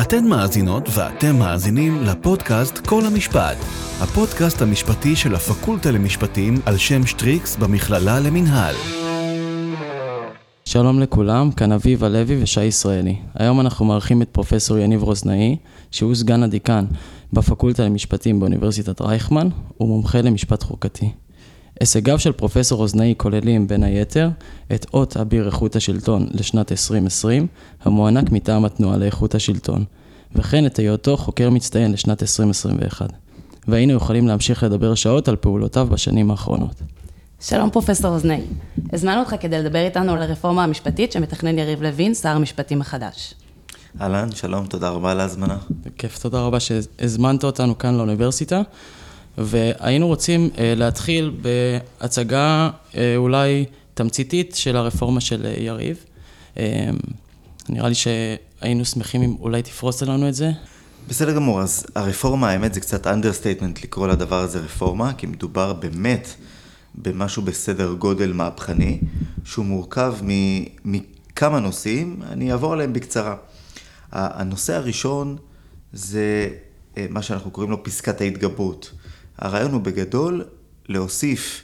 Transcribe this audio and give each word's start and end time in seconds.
אתן 0.00 0.24
מאזינות 0.24 0.88
ואתם 0.94 1.36
מאזינים 1.36 2.02
לפודקאסט 2.02 2.78
כל 2.78 3.02
המשפט, 3.06 3.56
הפודקאסט 4.00 4.62
המשפטי 4.62 5.16
של 5.16 5.34
הפקולטה 5.34 5.90
למשפטים 5.90 6.54
על 6.66 6.76
שם 6.76 7.06
שטריקס 7.06 7.56
במכללה 7.56 8.20
למינהל. 8.20 8.74
שלום 10.64 11.00
לכולם, 11.00 11.50
כאן 11.50 11.72
אביב 11.72 12.04
הלוי 12.04 12.42
ושי 12.42 12.64
ישראלי. 12.64 13.16
היום 13.34 13.60
אנחנו 13.60 13.84
מארחים 13.84 14.22
את 14.22 14.28
פרופסור 14.28 14.78
יניב 14.78 15.02
רוזנאי, 15.02 15.56
שהוא 15.90 16.14
סגן 16.14 16.42
הדיקן 16.42 16.84
בפקולטה 17.32 17.84
למשפטים 17.84 18.40
באוניברסיטת 18.40 19.00
רייכמן, 19.00 19.48
ומומחה 19.80 20.20
למשפט 20.20 20.62
חוקתי. 20.62 21.10
הישגיו 21.80 22.18
של 22.18 22.32
פרופסור 22.32 22.78
רוזנאי 22.78 23.14
כוללים 23.16 23.66
בין 23.66 23.82
היתר 23.82 24.30
את 24.74 24.86
אות 24.94 25.16
אביר 25.16 25.46
איכות 25.46 25.76
השלטון 25.76 26.26
לשנת 26.30 26.72
2020, 26.72 27.46
המוענק 27.84 28.32
מטעם 28.32 28.64
התנועה 28.64 28.96
לאיכות 28.96 29.34
השלטון, 29.34 29.84
וכן 30.34 30.66
את 30.66 30.78
היותו 30.78 31.16
חוקר 31.16 31.50
מצטיין 31.50 31.92
לשנת 31.92 32.22
2021. 32.22 33.10
והיינו 33.68 33.92
יכולים 33.92 34.28
להמשיך 34.28 34.62
לדבר 34.62 34.94
שעות 34.94 35.28
על 35.28 35.36
פעולותיו 35.36 35.86
בשנים 35.90 36.30
האחרונות. 36.30 36.82
שלום 37.40 37.70
פרופסור 37.70 38.10
רוזנאי, 38.10 38.40
הזמנו 38.92 39.20
אותך 39.20 39.34
כדי 39.40 39.62
לדבר 39.62 39.78
איתנו 39.78 40.12
על 40.12 40.22
הרפורמה 40.22 40.64
המשפטית 40.64 41.12
שמתכנן 41.12 41.58
יריב 41.58 41.82
לוין, 41.82 42.14
שר 42.14 42.28
המשפטים 42.28 42.80
החדש. 42.80 43.34
אהלן, 44.00 44.32
שלום, 44.32 44.66
תודה 44.66 44.88
רבה 44.88 45.10
על 45.10 45.20
ההזמנה. 45.20 45.56
בכיף, 45.70 46.18
תודה 46.18 46.40
רבה 46.40 46.60
שהזמנת 46.60 47.44
אותנו 47.44 47.78
כאן 47.78 47.94
לאוניברסיטה. 47.94 48.62
והיינו 49.38 50.06
רוצים 50.06 50.50
אה, 50.58 50.74
להתחיל 50.76 51.32
בהצגה 51.42 52.70
אה, 52.96 53.16
אולי 53.16 53.64
תמציתית 53.94 54.54
של 54.54 54.76
הרפורמה 54.76 55.20
של 55.20 55.46
אה, 55.46 55.54
יריב. 55.62 56.04
נראה 57.68 57.88
לי 57.88 57.94
שהיינו 57.94 58.84
שמחים 58.84 59.22
אם 59.22 59.36
אולי 59.40 59.62
תפרוס 59.62 60.02
לנו 60.02 60.28
את 60.28 60.34
זה. 60.34 60.50
בסדר 61.08 61.34
גמור, 61.34 61.60
אז 61.60 61.86
הרפורמה, 61.94 62.50
האמת 62.50 62.74
זה 62.74 62.80
קצת 62.80 63.06
understatement 63.06 63.82
לקרוא 63.82 64.08
לדבר 64.08 64.38
הזה 64.40 64.58
רפורמה, 64.58 65.12
כי 65.12 65.26
מדובר 65.26 65.72
באמת 65.72 66.28
במשהו 66.94 67.42
בסדר 67.42 67.92
גודל 67.92 68.32
מהפכני, 68.32 69.00
שהוא 69.44 69.64
מורכב 69.64 70.14
מכמה 70.84 71.60
נושאים, 71.60 72.20
אני 72.30 72.52
אעבור 72.52 72.72
עליהם 72.72 72.92
בקצרה. 72.92 73.36
הנושא 74.12 74.74
הראשון 74.74 75.36
זה 75.92 76.48
מה 77.10 77.22
שאנחנו 77.22 77.50
קוראים 77.50 77.70
לו 77.70 77.82
פסקת 77.84 78.20
ההתגברות. 78.20 78.92
הרעיון 79.38 79.72
הוא 79.72 79.80
בגדול 79.80 80.44
להוסיף 80.88 81.62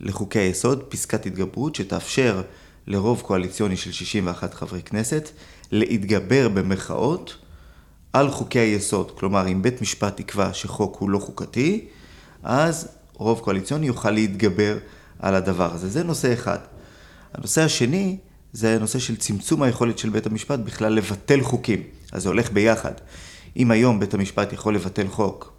לחוקי 0.00 0.38
היסוד 0.38 0.82
פסקת 0.82 1.26
התגברות 1.26 1.74
שתאפשר 1.74 2.42
לרוב 2.86 3.20
קואליציוני 3.20 3.76
של 3.76 3.92
61 3.92 4.54
חברי 4.54 4.82
כנסת 4.82 5.30
להתגבר 5.72 6.48
במרכאות 6.48 7.36
על 8.12 8.30
חוקי 8.30 8.58
היסוד. 8.58 9.10
כלומר, 9.18 9.48
אם 9.48 9.62
בית 9.62 9.82
משפט 9.82 10.20
יקבע 10.20 10.52
שחוק 10.52 10.96
הוא 10.98 11.10
לא 11.10 11.18
חוקתי, 11.18 11.86
אז 12.42 12.88
רוב 13.12 13.40
קואליציוני 13.40 13.86
יוכל 13.86 14.10
להתגבר 14.10 14.78
על 15.18 15.34
הדבר 15.34 15.74
הזה. 15.74 15.88
זה 15.88 16.04
נושא 16.04 16.32
אחד. 16.32 16.58
הנושא 17.34 17.62
השני 17.62 18.16
זה 18.52 18.76
הנושא 18.76 18.98
של 18.98 19.16
צמצום 19.16 19.62
היכולת 19.62 19.98
של 19.98 20.10
בית 20.10 20.26
המשפט 20.26 20.58
בכלל 20.58 20.92
לבטל 20.92 21.40
חוקים. 21.40 21.82
אז 22.12 22.22
זה 22.22 22.28
הולך 22.28 22.52
ביחד. 22.52 22.92
אם 23.56 23.70
היום 23.70 24.00
בית 24.00 24.14
המשפט 24.14 24.52
יכול 24.52 24.74
לבטל 24.74 25.08
חוק 25.08 25.55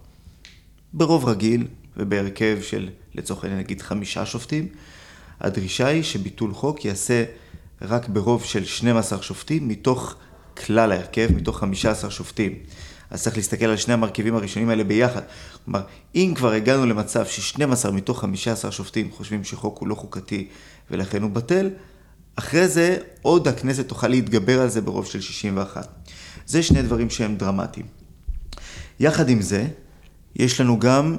ברוב 0.92 1.24
רגיל 1.24 1.66
ובהרכב 1.96 2.58
של 2.62 2.88
לצורך 3.14 3.44
העניין 3.44 3.60
נגיד 3.60 3.82
חמישה 3.82 4.26
שופטים, 4.26 4.68
הדרישה 5.40 5.86
היא 5.86 6.02
שביטול 6.02 6.54
חוק 6.54 6.84
ייעשה 6.84 7.24
רק 7.82 8.08
ברוב 8.08 8.44
של 8.44 8.64
12 8.64 9.22
שופטים 9.22 9.68
מתוך 9.68 10.14
כלל 10.66 10.92
ההרכב, 10.92 11.28
מתוך 11.34 11.58
15 11.58 12.10
שופטים. 12.10 12.54
אז 13.10 13.22
צריך 13.22 13.36
להסתכל 13.36 13.64
על 13.64 13.76
שני 13.76 13.94
המרכיבים 13.94 14.34
הראשונים 14.34 14.68
האלה 14.68 14.84
ביחד. 14.84 15.20
כלומר, 15.64 15.80
אם 16.14 16.32
כבר 16.36 16.52
הגענו 16.52 16.86
למצב 16.86 17.26
ש-12 17.26 17.90
מתוך 17.90 18.20
15 18.20 18.72
שופטים 18.72 19.10
חושבים 19.10 19.44
שחוק 19.44 19.78
הוא 19.78 19.88
לא 19.88 19.94
חוקתי 19.94 20.48
ולכן 20.90 21.22
הוא 21.22 21.30
בטל, 21.30 21.70
אחרי 22.36 22.68
זה 22.68 22.98
עוד 23.22 23.48
הכנסת 23.48 23.88
תוכל 23.88 24.08
להתגבר 24.08 24.60
על 24.60 24.68
זה 24.68 24.80
ברוב 24.80 25.06
של 25.06 25.20
61. 25.20 26.08
זה 26.46 26.62
שני 26.62 26.82
דברים 26.82 27.10
שהם 27.10 27.36
דרמטיים. 27.36 27.86
יחד 29.00 29.28
עם 29.28 29.42
זה, 29.42 29.66
יש 30.38 30.60
לנו 30.60 30.78
גם 30.78 31.16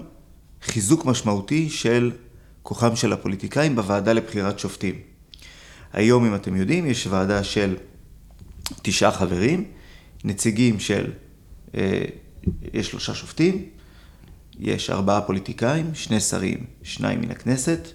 חיזוק 0.61 1.05
משמעותי 1.05 1.69
של 1.69 2.11
כוחם 2.63 2.95
של 2.95 3.13
הפוליטיקאים 3.13 3.75
בוועדה 3.75 4.13
לבחירת 4.13 4.59
שופטים. 4.59 4.95
היום, 5.93 6.25
אם 6.25 6.35
אתם 6.35 6.55
יודעים, 6.55 6.85
יש 6.85 7.07
ועדה 7.07 7.43
של 7.43 7.75
תשעה 8.81 9.11
חברים, 9.11 9.65
נציגים 10.23 10.79
של, 10.79 11.11
אה, 11.75 12.01
יש 12.73 12.87
שלושה 12.87 13.13
שופטים, 13.13 13.65
יש 14.59 14.89
ארבעה 14.89 15.21
פוליטיקאים, 15.21 15.95
שני 15.95 16.19
שרים, 16.19 16.65
שניים 16.83 17.21
מן 17.21 17.31
הכנסת, 17.31 17.87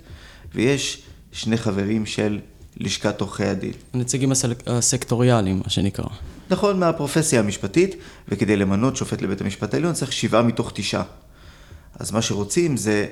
ויש 0.54 1.02
שני 1.32 1.56
חברים 1.56 2.06
של 2.06 2.40
לשכת 2.76 3.20
עורכי 3.20 3.44
הדין. 3.44 3.72
הנציגים 3.92 4.32
הסקטוריאליים, 4.66 5.60
מה 5.64 5.70
שנקרא. 5.70 6.08
נכון, 6.50 6.80
מהפרופסיה 6.80 7.40
המשפטית, 7.40 7.94
וכדי 8.28 8.56
למנות 8.56 8.96
שופט 8.96 9.22
לבית 9.22 9.40
המשפט 9.40 9.74
העליון 9.74 9.92
צריך 9.92 10.12
שבעה 10.12 10.42
מתוך 10.42 10.72
תשעה. 10.74 11.02
אז 11.98 12.10
מה 12.10 12.22
שרוצים 12.22 12.76
זה 12.76 13.06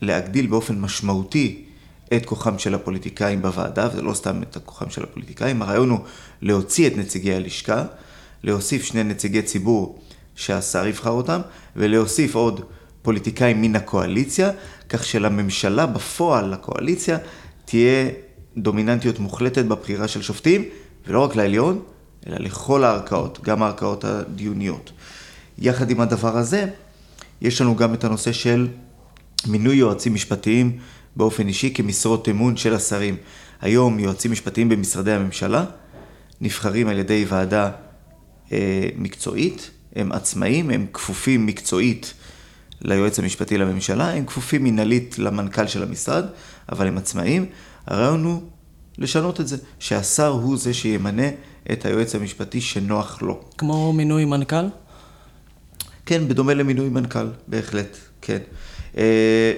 להגדיל 0.00 0.46
באופן 0.46 0.80
משמעותי 0.80 1.64
את 2.16 2.26
כוחם 2.26 2.58
של 2.58 2.74
הפוליטיקאים 2.74 3.42
בוועדה, 3.42 3.88
וזה 3.92 4.02
לא 4.02 4.14
סתם 4.14 4.42
את 4.42 4.56
כוחם 4.64 4.90
של 4.90 5.02
הפוליטיקאים, 5.02 5.62
הרעיון 5.62 5.90
הוא 5.90 5.98
להוציא 6.42 6.86
את 6.86 6.96
נציגי 6.96 7.34
הלשכה, 7.34 7.84
להוסיף 8.44 8.84
שני 8.84 9.04
נציגי 9.04 9.42
ציבור 9.42 9.98
שהשר 10.34 10.86
יבחר 10.86 11.10
אותם, 11.10 11.40
ולהוסיף 11.76 12.34
עוד 12.34 12.60
פוליטיקאים 13.02 13.62
מן 13.62 13.76
הקואליציה, 13.76 14.50
כך 14.88 15.04
שלממשלה 15.04 15.86
בפועל, 15.86 16.52
לקואליציה, 16.52 17.18
תהיה 17.64 18.08
דומיננטיות 18.56 19.18
מוחלטת 19.18 19.64
בבחירה 19.64 20.08
של 20.08 20.22
שופטים, 20.22 20.64
ולא 21.06 21.24
רק 21.24 21.36
לעליון, 21.36 21.82
אלא 22.26 22.36
לכל 22.38 22.84
הערכאות, 22.84 23.38
גם 23.42 23.62
הערכאות 23.62 24.04
הדיוניות. 24.04 24.92
יחד 25.58 25.90
עם 25.90 26.00
הדבר 26.00 26.36
הזה, 26.36 26.66
יש 27.40 27.60
לנו 27.60 27.76
גם 27.76 27.94
את 27.94 28.04
הנושא 28.04 28.32
של 28.32 28.68
מינוי 29.46 29.76
יועצים 29.76 30.14
משפטיים 30.14 30.78
באופן 31.16 31.48
אישי 31.48 31.74
כמשרות 31.74 32.28
אמון 32.28 32.56
של 32.56 32.74
השרים. 32.74 33.16
היום 33.60 33.98
יועצים 33.98 34.32
משפטיים 34.32 34.68
במשרדי 34.68 35.12
הממשלה 35.12 35.64
נבחרים 36.40 36.88
על 36.88 36.98
ידי 36.98 37.24
ועדה 37.28 37.70
אה, 38.52 38.88
מקצועית, 38.96 39.70
הם 39.96 40.12
עצמאים, 40.12 40.70
הם 40.70 40.86
כפופים 40.92 41.46
מקצועית 41.46 42.14
ליועץ 42.80 43.18
המשפטי 43.18 43.58
לממשלה, 43.58 44.10
הם 44.10 44.26
כפופים 44.26 44.64
מנהלית 44.64 45.18
למנכ"ל 45.18 45.66
של 45.66 45.82
המשרד, 45.82 46.24
אבל 46.72 46.86
הם 46.86 46.98
עצמאים. 46.98 47.46
הרעיון 47.86 48.24
הוא 48.24 48.42
לשנות 48.98 49.40
את 49.40 49.48
זה, 49.48 49.56
שהשר 49.78 50.28
הוא 50.28 50.56
זה 50.56 50.74
שימנה 50.74 51.28
את 51.72 51.84
היועץ 51.84 52.14
המשפטי 52.14 52.60
שנוח 52.60 53.22
לו. 53.22 53.40
כמו 53.58 53.92
מינוי 53.92 54.24
מנכ"ל? 54.24 54.66
כן, 56.06 56.28
בדומה 56.28 56.54
למינוי 56.54 56.88
מנכ"ל, 56.88 57.26
בהחלט, 57.48 57.96
כן. 58.20 58.38
אה, 58.96 59.52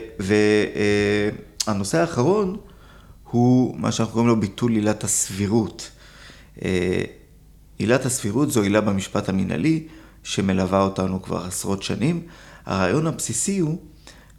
והנושא 1.66 1.98
האחרון 1.98 2.56
הוא 3.30 3.76
מה 3.78 3.92
שאנחנו 3.92 4.12
קוראים 4.12 4.28
לו 4.28 4.40
ביטול 4.40 4.72
עילת 4.72 5.04
הסבירות. 5.04 5.90
אה, 6.64 7.02
עילת 7.78 8.06
הסבירות 8.06 8.50
זו 8.50 8.62
עילה 8.62 8.80
במשפט 8.80 9.28
המינהלי 9.28 9.86
שמלווה 10.22 10.82
אותנו 10.82 11.22
כבר 11.22 11.44
עשרות 11.46 11.82
שנים. 11.82 12.22
הרעיון 12.66 13.06
הבסיסי 13.06 13.58
הוא 13.58 13.78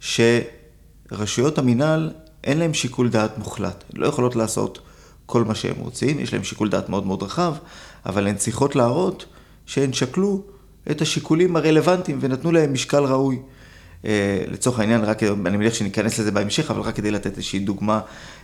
שרשויות 0.00 1.58
המינהל 1.58 2.12
אין 2.44 2.58
להן 2.58 2.74
שיקול 2.74 3.08
דעת 3.08 3.38
מוחלט, 3.38 3.84
הן 3.94 4.00
לא 4.00 4.06
יכולות 4.06 4.36
לעשות 4.36 4.78
כל 5.32 5.44
מה 5.44 5.54
שהם 5.54 5.76
רוצים, 5.78 6.20
יש 6.20 6.32
להם 6.32 6.44
שיקול 6.44 6.68
דעת 6.68 6.88
מאוד 6.88 7.06
מאוד 7.06 7.22
רחב, 7.22 7.54
אבל 8.06 8.26
הן 8.26 8.36
צריכות 8.36 8.76
להראות 8.76 9.24
שהן 9.66 9.92
שקלו 9.92 10.42
את 10.90 11.00
השיקולים 11.00 11.56
הרלוונטיים 11.56 12.18
ונתנו 12.20 12.52
להם 12.52 12.72
משקל 12.72 13.04
ראוי. 13.04 13.38
אה, 14.04 14.44
לצורך 14.48 14.78
העניין, 14.78 15.04
רק, 15.04 15.22
אני 15.22 15.56
מניח 15.56 15.74
שניכנס 15.74 16.18
לזה 16.18 16.30
בהמשך, 16.30 16.70
אבל 16.70 16.80
רק 16.80 16.94
כדי 16.94 17.10
לתת 17.10 17.36
איזושהי 17.36 17.58
דוגמה 17.58 18.00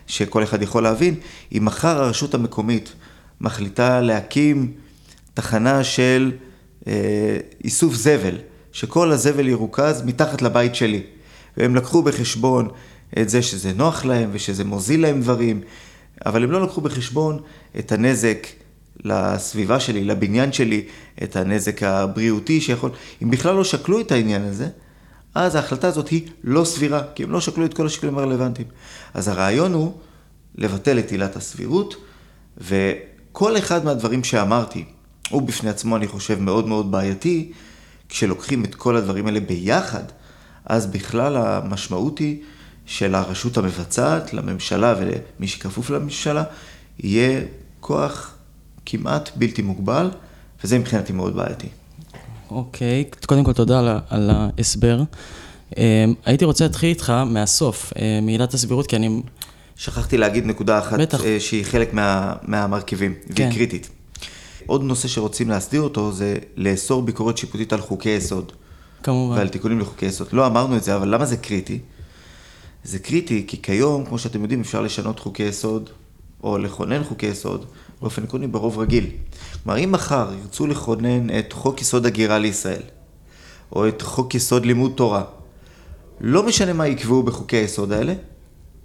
שכל 0.07 0.43
אחד 0.43 0.63
יכול 0.63 0.83
להבין, 0.83 1.15
אם 1.53 1.65
מחר 1.65 2.03
הרשות 2.03 2.35
המקומית 2.35 2.93
מחליטה 3.41 4.01
להקים 4.01 4.73
תחנה 5.35 5.85
של 5.85 6.33
אה, 6.87 7.37
איסוף 7.65 7.95
זבל, 7.95 8.35
שכל 8.73 9.13
הזבל 9.13 9.49
ירוכז 9.49 10.03
מתחת 10.03 10.43
לבית 10.43 10.75
שלי, 10.75 11.03
והם 11.57 11.75
לקחו 11.75 12.03
בחשבון 12.03 12.69
את 13.21 13.29
זה 13.29 13.43
שזה 13.43 13.73
נוח 13.73 14.05
להם 14.05 14.31
ושזה 14.33 14.65
מוזיל 14.65 15.03
להם 15.03 15.21
דברים, 15.21 15.61
אבל 16.27 16.45
הם 16.45 16.51
לא 16.51 16.63
לקחו 16.63 16.81
בחשבון 16.81 17.41
את 17.79 17.93
הנזק 17.93 18.47
לסביבה 19.05 19.81
שלי, 19.81 20.05
לבניין 20.05 20.53
שלי, 20.53 20.85
את 21.23 21.37
הנזק 21.37 21.83
הבריאותי 21.83 22.61
שיכול... 22.61 22.91
אם 23.23 23.31
בכלל 23.31 23.55
לא 23.55 23.65
שקלו 23.65 24.01
את 24.01 24.13
העניין 24.13 24.43
הזה, 24.43 24.69
אז 25.35 25.55
ההחלטה 25.55 25.89
הזאת 25.89 26.09
היא 26.09 26.29
לא 26.45 26.65
סבירה, 26.65 27.03
כי 27.15 27.23
הם 27.23 27.31
לא 27.31 27.41
שקלו 27.41 27.65
את 27.65 27.75
כל 27.75 27.87
השיקולים 27.87 28.19
הרלוונטיים. 28.19 28.69
אז 29.15 29.29
הרעיון 29.29 29.73
הוא 29.73 29.93
לבטל 30.55 30.99
את 30.99 31.11
עילת 31.11 31.37
הסבירות, 31.37 31.97
וכל 32.59 33.59
אחד 33.59 33.85
מהדברים 33.85 34.25
שאמרתי, 34.25 34.85
הוא 35.31 35.43
בפני 35.43 35.71
עצמו, 35.71 35.97
אני 35.97 36.07
חושב, 36.07 36.41
מאוד 36.41 36.69
מאוד 36.69 36.91
בעייתי. 36.91 37.53
כשלוקחים 38.09 38.65
את 38.65 38.75
כל 38.75 38.97
הדברים 38.97 39.27
האלה 39.27 39.41
ביחד, 39.41 40.05
אז 40.65 40.87
בכלל 40.87 41.37
המשמעות 41.37 42.19
היא 42.19 42.43
של 42.89 43.15
הרשות 43.15 43.57
המבצעת, 43.57 44.35
לממשלה 44.35 44.95
ולמי 44.99 45.49
שכפוף 45.49 45.91
לממשלה, 45.91 46.45
יהיה 46.99 47.41
כוח 47.81 48.35
כמעט 48.87 49.31
בלתי 49.37 49.63
מוגבל, 49.63 50.11
וזה 50.65 50.79
מבחינתי 50.79 51.13
מאוד 51.13 51.37
בעייתי. 51.37 51.69
אוקיי, 52.51 53.05
okay. 53.11 53.27
קודם 53.27 53.45
כל 53.45 53.53
תודה 53.53 53.79
על, 53.79 53.89
על 54.09 54.31
ההסבר. 54.31 55.03
אמ, 55.77 56.15
הייתי 56.25 56.45
רוצה 56.45 56.65
להתחיל 56.65 56.89
איתך 56.89 57.11
מהסוף, 57.11 57.93
אה, 57.99 58.19
מעילת 58.23 58.55
הסבירות, 58.55 58.87
כי 58.87 58.97
אני... 58.97 59.23
שכחתי 59.77 60.19
להגיד 60.19 60.47
נקודה 60.47 60.79
אחת 60.79 61.01
בטח. 61.01 61.25
אה, 61.25 61.41
שהיא 61.41 61.65
חלק 61.65 61.95
מה, 61.95 62.35
מהמרכיבים, 62.43 63.15
כן. 63.35 63.43
והיא 63.43 63.55
קריטית. 63.55 63.89
עוד 64.67 64.83
נושא 64.83 65.09
שרוצים 65.09 65.49
להסדיר 65.49 65.81
אותו 65.81 66.13
זה 66.13 66.37
לאסור 66.57 67.03
ביקורת 67.03 67.39
שיפוטית 67.39 67.73
על 67.73 67.81
חוקי 67.81 68.11
יסוד. 68.11 68.53
כמובן. 69.03 69.37
ועל 69.37 69.49
תיקונים 69.49 69.81
לחוקי 69.81 70.07
יסוד. 70.07 70.29
לא 70.33 70.47
אמרנו 70.47 70.77
את 70.77 70.85
זה, 70.85 70.97
אבל 70.97 71.15
למה 71.15 71.25
זה 71.25 71.37
קריטי? 71.37 71.79
זה 72.89 72.99
קריטי 72.99 73.45
כי 73.47 73.63
כיום, 73.63 74.05
כמו 74.05 74.19
שאתם 74.19 74.43
יודעים, 74.43 74.61
אפשר 74.61 74.83
לשנות 74.83 75.19
חוקי 75.19 75.43
יסוד, 75.43 75.91
או 76.43 76.59
לכונן 76.59 77.05
חוקי 77.05 77.27
יסוד, 77.27 77.67
באופן 78.01 78.23
עקרוני 78.23 78.47
ברוב 78.47 78.79
רגיל. 78.79 79.07
כלומר, 79.63 79.79
אם 79.79 79.93
מחר 79.93 80.31
ירצו 80.43 80.67
לכונן 80.67 81.39
את 81.39 81.53
חוק 81.53 81.81
יסוד 81.81 82.07
הגירה 82.07 82.39
לישראל, 82.39 82.83
או 83.73 83.89
את 83.89 84.03
חוק 84.03 84.35
יסוד 84.35 84.67
לימוד 84.67 84.93
תורה, 84.97 85.25
לא 86.21 86.43
משנה 86.43 86.73
מה 86.73 86.87
יקבעו 86.87 87.23
בחוקי 87.23 87.57
היסוד 87.57 87.93
האלה, 87.93 88.15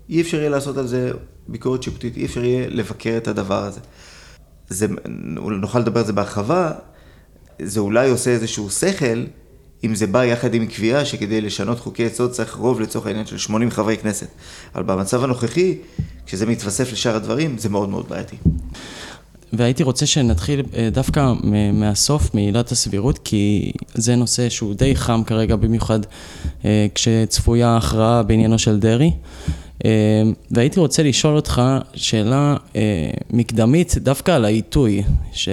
אי 0.09 0.21
אפשר 0.21 0.37
יהיה 0.37 0.49
לעשות 0.49 0.77
על 0.77 0.87
זה 0.87 1.11
ביקורת 1.47 1.83
שיפוטית, 1.83 2.17
אי 2.17 2.25
אפשר 2.25 2.43
יהיה 2.43 2.69
לבקר 2.69 3.17
את 3.17 3.27
הדבר 3.27 3.63
הזה. 3.63 3.79
זה, 4.69 4.87
נוכל 5.61 5.79
לדבר 5.79 5.99
על 5.99 6.05
זה 6.05 6.13
בהרחבה, 6.13 6.71
זה 7.61 7.79
אולי 7.79 8.09
עושה 8.09 8.31
איזשהו 8.31 8.69
שכל, 8.69 9.23
אם 9.83 9.95
זה 9.95 10.07
בא 10.07 10.25
יחד 10.25 10.53
עם 10.53 10.65
קביעה 10.65 11.05
שכדי 11.05 11.41
לשנות 11.41 11.79
חוקי 11.79 12.03
יסוד 12.03 12.31
צריך 12.31 12.55
רוב 12.55 12.81
לצורך 12.81 13.07
העניין 13.07 13.25
של 13.25 13.37
80 13.37 13.71
חברי 13.71 13.97
כנסת. 13.97 14.27
אבל 14.75 14.83
במצב 14.83 15.23
הנוכחי, 15.23 15.77
כשזה 16.25 16.45
מתווסף 16.45 16.91
לשאר 16.91 17.15
הדברים, 17.15 17.57
זה 17.57 17.69
מאוד 17.69 17.89
מאוד 17.89 18.09
בעייתי. 18.09 18.35
והייתי 19.53 19.83
רוצה 19.83 20.05
שנתחיל 20.05 20.63
אה, 20.75 20.89
דווקא 20.91 21.33
מהסוף, 21.73 22.33
מעילת 22.35 22.71
הסבירות, 22.71 23.19
כי 23.23 23.71
זה 23.93 24.15
נושא 24.15 24.49
שהוא 24.49 24.73
די 24.73 24.95
חם 24.95 25.21
כרגע, 25.25 25.55
במיוחד 25.55 25.99
אה, 26.65 26.87
כשצפויה 26.95 27.77
הכרעה 27.77 28.23
בעניינו 28.23 28.59
של 28.59 28.79
דרעי. 28.79 29.11
אה, 29.85 29.91
והייתי 30.51 30.79
רוצה 30.79 31.03
לשאול 31.03 31.35
אותך 31.35 31.61
שאלה 31.95 32.55
מקדמית 33.29 33.95
דווקא 33.97 34.31
על 34.31 34.45
העיתוי, 34.45 35.03
ש... 35.33 35.49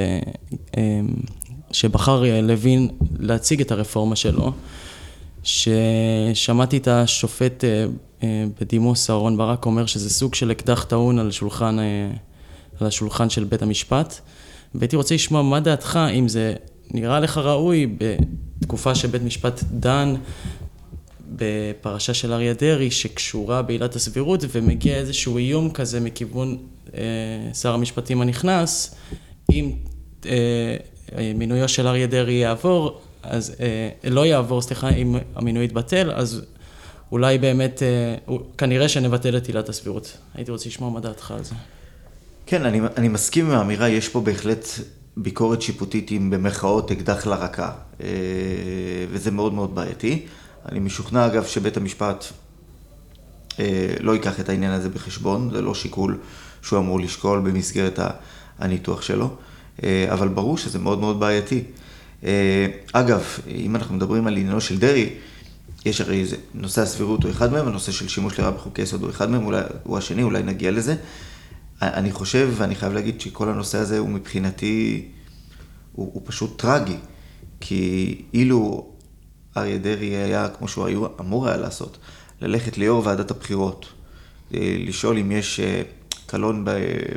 שבחר 1.73 2.23
לוין 2.43 2.89
להציג 3.19 3.61
את 3.61 3.73
הרפורמה 3.73 4.17
שלו, 4.17 4.53
ששמעתי 5.43 6.77
את 6.77 6.89
השופט 6.89 7.65
בדימוס 8.61 9.11
אהרן 9.11 9.37
ברק 9.37 9.67
אומר 9.67 9.87
שזה 9.87 10.11
סוג 10.11 10.35
של 10.35 10.51
אקדח 10.51 10.85
טעון 10.85 11.19
על 11.19 11.31
שולחן 11.31 11.79
על 12.81 12.87
השולחן 12.87 13.31
של 13.31 13.45
בית 13.45 13.63
המשפט, 13.63 14.21
והייתי 14.75 14.97
רוצה 14.97 15.15
לשמוע 15.15 15.43
מה 15.43 15.61
דעתך, 15.61 15.99
אם 16.15 16.29
זה 16.29 16.55
נראה 16.91 17.21
לך 17.21 17.39
ראוי 17.39 17.87
בתקופה 18.61 18.95
שבית 18.95 19.23
משפט 19.23 19.63
דן 19.71 20.15
בפרשה 21.37 22.15
של 22.15 22.33
אריה 22.33 22.55
דרעי 22.55 22.91
שקשורה 22.91 23.63
בעילת 23.63 23.97
הסבירות 23.97 24.45
ומגיע 24.53 24.97
איזשהו 24.97 25.39
איום 25.39 25.71
כזה 25.71 26.01
מכיוון 26.01 26.57
אה, 26.95 27.03
שר 27.55 27.75
המשפטים 27.75 28.21
הנכנס, 28.21 28.95
אם 29.53 29.73
אה, 30.27 30.77
מינויו 31.35 31.69
של 31.69 31.87
אריה 31.87 32.07
דרעי 32.07 32.35
יעבור, 32.35 33.01
אז 33.23 33.55
אה, 33.61 34.11
לא 34.11 34.27
יעבור, 34.27 34.63
סליחה, 34.63 34.89
אם 34.89 35.17
המינוי 35.35 35.65
יתבטל, 35.65 36.13
אז 36.13 36.43
אולי 37.13 37.39
באמת, 37.39 37.83
אה, 37.83 38.37
כנראה 38.59 38.89
שנבטל 38.89 39.37
את 39.37 39.47
עילת 39.47 39.69
הסבירות. 39.69 40.17
הייתי 40.35 40.51
רוצה 40.51 40.69
לשמוע 40.69 40.91
מה 40.91 41.01
דעתך 41.01 41.31
על 41.31 41.45
זה. 41.45 41.55
כן, 42.47 42.67
אני, 42.67 42.81
אני 42.97 43.09
מסכים 43.09 43.47
עם 43.47 43.59
האמירה, 43.59 43.89
יש 43.89 44.09
פה 44.09 44.21
בהחלט 44.21 44.67
ביקורת 45.17 45.63
שיפוטית 45.63 46.11
עם 46.11 46.31
במרכאות 46.31 46.91
אקדח 46.91 47.27
לרקה, 47.27 47.71
אה, 48.03 48.09
וזה 49.11 49.31
מאוד 49.31 49.55
מאוד 49.55 49.75
בעייתי. 49.75 50.27
אני 50.69 50.81
משוכנע 50.81 51.27
אגב 51.27 51.45
שבית 51.45 51.77
המשפט 51.77 52.25
לא 54.01 54.13
ייקח 54.13 54.41
את 54.41 54.49
העניין 54.49 54.73
הזה 54.73 54.89
בחשבון, 54.89 55.51
זה 55.53 55.63
לא 55.63 55.75
שיקול 55.75 56.19
שהוא 56.63 56.79
אמור 56.79 57.01
לשקול 57.01 57.41
במסגרת 57.41 57.99
הניתוח 58.59 59.03
שלו, 59.03 59.31
אבל 60.13 60.29
ברור 60.29 60.59
שזה 60.59 60.79
מאוד 60.79 60.99
מאוד 61.01 61.21
בעייתי. 61.21 61.63
אגב, 62.93 63.25
אם 63.49 63.77
אנחנו 63.77 63.95
מדברים 63.95 64.27
על 64.27 64.37
עניינו 64.37 64.61
של 64.61 64.79
דרעי, 64.79 65.09
יש 65.85 66.01
הרי 66.01 66.21
איזה, 66.21 66.37
נושא 66.55 66.83
הסבירות 66.83 67.23
הוא 67.23 67.31
אחד 67.31 67.53
מהם, 67.53 67.69
הנושא 67.69 67.93
של 67.93 68.09
שימוש 68.09 68.39
לרעה 68.39 68.51
בחוקי 68.51 68.83
יסוד 68.83 69.03
הוא 69.03 69.11
אחד 69.11 69.31
מהם, 69.31 69.47
אולי 69.47 69.61
הוא 69.83 69.99
השני, 69.99 70.23
אולי 70.23 70.43
נגיע 70.43 70.71
לזה. 70.71 70.97
אני 71.83 72.13
חושב, 72.13 72.51
ואני 72.57 72.75
חייב 72.75 72.93
להגיד 72.93 73.21
שכל 73.21 73.49
הנושא 73.49 73.79
הזה 73.79 73.99
הוא 73.99 74.09
מבחינתי, 74.09 75.09
הוא, 75.93 76.11
הוא 76.15 76.23
פשוט 76.25 76.63
טרגי. 76.63 76.97
כי 77.61 78.23
אילו 78.35 78.91
אריה 79.57 79.79
דרעי 79.79 80.17
היה, 80.17 80.49
כמו 80.49 80.69
שהוא 80.69 80.87
היה, 80.87 80.99
אמור 81.21 81.49
היה 81.49 81.57
לעשות, 81.57 81.99
ללכת 82.41 82.79
ליו"ר 82.79 83.03
ועדת 83.07 83.31
הבחירות, 83.31 83.87
אה, 84.55 84.77
לשאול 84.79 85.19
אם 85.19 85.33
יש 85.33 85.61
אה, 85.61 85.83
קלון 86.27 86.65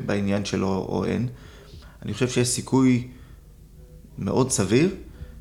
בעניין 0.06 0.46
שלו 0.46 0.86
או 0.90 1.06
אין, 1.06 1.28
אני 2.06 2.14
חושב 2.14 2.30
שיש 2.30 2.48
סיכוי 2.48 3.08
מאוד 4.18 4.52
סביר 4.52 4.90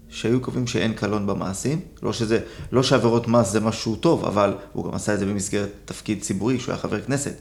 שהיו 0.09 0.41
קובעים 0.41 0.67
שאין 0.67 0.93
קלון 0.93 1.27
במעשים. 1.27 1.81
לא, 2.03 2.13
שזה, 2.13 2.41
לא 2.73 2.83
שעבירות 2.83 3.29
מס 3.29 3.51
זה 3.51 3.61
משהו 3.61 3.97
טוב, 3.97 4.25
אבל 4.25 4.57
הוא 4.73 4.85
גם 4.85 4.95
עשה 4.95 5.15
את 5.15 5.19
זה 5.19 5.27
במסגרת 5.27 5.71
תפקיד 5.85 6.23
ציבורי, 6.23 6.61
שהוא 6.61 6.73
היה 6.73 6.83
חבר 6.83 7.01
כנסת. 7.01 7.35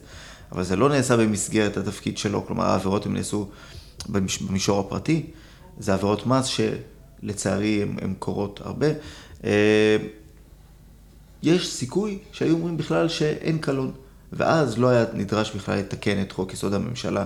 אבל 0.52 0.64
זה 0.64 0.76
לא 0.76 0.90
נעשה 0.90 1.18
במסגרת 1.18 1.78
התפקיד 1.78 2.18
שלו, 2.18 2.46
כלומר 2.48 2.66
העבירות 2.66 3.06
הן 3.06 3.14
נעשו 3.14 3.50
במישור 4.10 4.80
הפרטי, 4.80 5.26
זה 5.80 5.94
עבירות 5.94 6.28
מס 6.28 6.46
שלצערי 6.46 7.82
הן 8.02 8.14
קורות 8.20 8.60
הרבה. 8.64 8.88
אה, 9.44 9.98
יש 11.44 11.74
סיכוי 11.74 12.18
שהיו 12.32 12.54
אומרים 12.54 12.78
בכלל 12.78 13.10
שאין 13.10 13.58
קלון, 13.58 13.92
ואז 14.34 14.78
לא 14.78 14.88
היה 14.88 15.06
נדרש 15.14 15.56
בכלל 15.56 15.78
לתקן 15.78 16.22
את 16.22 16.32
חוק 16.32 16.54
יסוד 16.54 16.74
הממשלה 16.74 17.26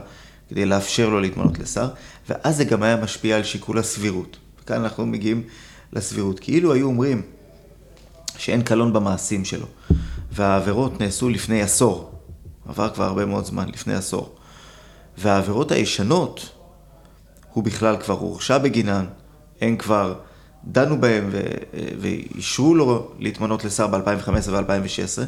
כדי 0.49 0.65
לאפשר 0.65 1.09
לו 1.09 1.19
להתמנות 1.19 1.59
לשר, 1.59 1.87
ואז 2.29 2.57
זה 2.57 2.63
גם 2.63 2.83
היה 2.83 2.95
משפיע 2.95 3.35
על 3.35 3.43
שיקול 3.43 3.77
הסבירות. 3.79 4.37
וכאן 4.63 4.83
אנחנו 4.83 5.05
מגיעים 5.05 5.43
לסבירות. 5.93 6.39
כאילו 6.39 6.73
היו 6.73 6.87
אומרים 6.87 7.21
שאין 8.37 8.61
קלון 8.61 8.93
במעשים 8.93 9.45
שלו, 9.45 9.65
והעבירות 10.31 11.01
נעשו 11.01 11.29
לפני 11.29 11.61
עשור, 11.61 12.11
עבר 12.67 12.89
כבר 12.89 13.03
הרבה 13.03 13.25
מאוד 13.25 13.45
זמן, 13.45 13.69
לפני 13.69 13.93
עשור. 13.93 14.35
והעבירות 15.17 15.71
הישנות, 15.71 16.49
הוא 17.53 17.63
בכלל 17.63 17.97
כבר 17.97 18.13
הורשע 18.13 18.57
בגינן, 18.57 19.05
הם 19.61 19.77
כבר 19.77 20.15
דנו 20.65 21.01
בהם 21.01 21.29
ואישרו 22.01 22.75
לו 22.75 23.11
להתמנות 23.19 23.63
לשר 23.65 23.87
ב-2015 23.87 24.49
ו-2016. 24.49 25.21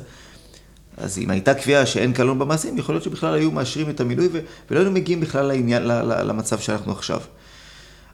אז 0.98 1.18
אם 1.18 1.30
הייתה 1.30 1.54
קביעה 1.54 1.86
שאין 1.86 2.14
קלון 2.14 2.40
במעשים, 2.40 2.78
יכול 2.78 2.96
להיות 2.96 3.04
שבכלל 3.04 3.34
היו 3.34 3.52
מאשרים 3.52 3.90
את 3.90 4.00
המילוי 4.00 4.30
ולא 4.72 4.80
היינו 4.80 4.92
מגיעים 4.92 5.20
בכלל 5.20 5.46
לעניין, 5.46 5.84
למצב 6.04 6.60
שאנחנו 6.60 6.92
עכשיו. 6.92 7.22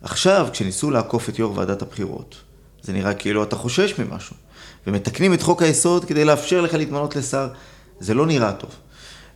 עכשיו, 0.01 0.47
כשניסו 0.51 0.91
לעקוף 0.91 1.29
את 1.29 1.39
יו"ר 1.39 1.57
ועדת 1.57 1.81
הבחירות, 1.81 2.35
זה 2.81 2.93
נראה 2.93 3.13
כאילו 3.13 3.43
אתה 3.43 3.55
חושש 3.55 3.99
ממשהו, 3.99 4.35
ומתקנים 4.87 5.33
את 5.33 5.41
חוק 5.41 5.61
היסוד 5.61 6.05
כדי 6.05 6.25
לאפשר 6.25 6.61
לך 6.61 6.73
להתמנות 6.73 7.15
לשר, 7.15 7.47
זה 7.99 8.13
לא 8.13 8.25
נראה 8.25 8.53
טוב. 8.53 8.69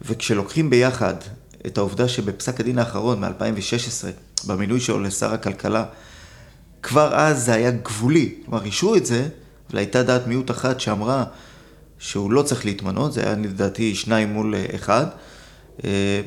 וכשלוקחים 0.02 0.70
ביחד 0.70 1.14
את 1.66 1.78
העובדה 1.78 2.08
שבפסק 2.08 2.60
הדין 2.60 2.80
האחרון 2.80 3.20
מ-2016, 3.20 4.08
במינוי 4.48 4.80
שלו 4.80 5.00
לשר 5.00 5.34
הכלכלה, 5.34 5.86
כבר 6.84 7.16
אז 7.16 7.46
זה 7.46 7.54
היה 7.54 7.72
גבולי. 7.72 8.36
כלומר, 8.46 8.66
אישרו 8.66 8.96
את 8.96 9.06
זה, 9.06 9.28
אבל 9.70 9.78
הייתה 9.78 10.04
דעת 10.04 10.28
מיעוט 10.28 10.52
אחת 10.52 10.80
שאמרה 10.80 11.24
שהוא 12.00 12.32
לא 12.32 12.42
צריך 12.42 12.66
להתמנות, 12.66 13.14
זה 13.14 13.24
היה 13.24 13.36
לדעתי 13.36 13.96
שניים 13.96 14.30
מול 14.30 14.56
אחד. 14.76 15.06
אה, 15.84 16.22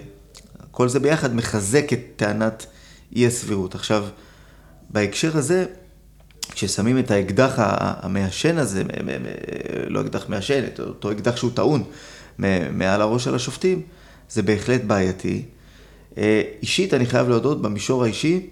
כל 0.70 0.88
זה 0.88 1.00
ביחד 1.00 1.34
מחזק 1.34 1.92
את 1.92 2.00
טענת 2.16 2.66
אי 3.16 3.26
הסבירות. 3.26 3.74
עכשיו, 3.74 4.04
בהקשר 4.90 5.36
הזה, 5.36 5.64
כששמים 6.52 6.98
את 6.98 7.10
האקדח 7.10 7.54
המעשן 7.56 8.58
הזה, 8.58 8.82
לא 9.86 10.00
אקדח 10.00 10.28
מעשן, 10.28 10.64
את 10.64 10.80
אותו 10.80 11.12
אקדח 11.12 11.36
שהוא 11.36 11.50
טעון, 11.54 11.82
מעל 12.72 13.02
הראש 13.02 13.24
של 13.24 13.34
השופטים, 13.34 13.82
זה 14.30 14.42
בהחלט 14.42 14.80
בעייתי. 14.84 15.42
אה, 16.18 16.42
אישית, 16.62 16.94
אני 16.94 17.06
חייב 17.06 17.28
להודות, 17.28 17.62
במישור 17.62 18.04
האישי, 18.04 18.46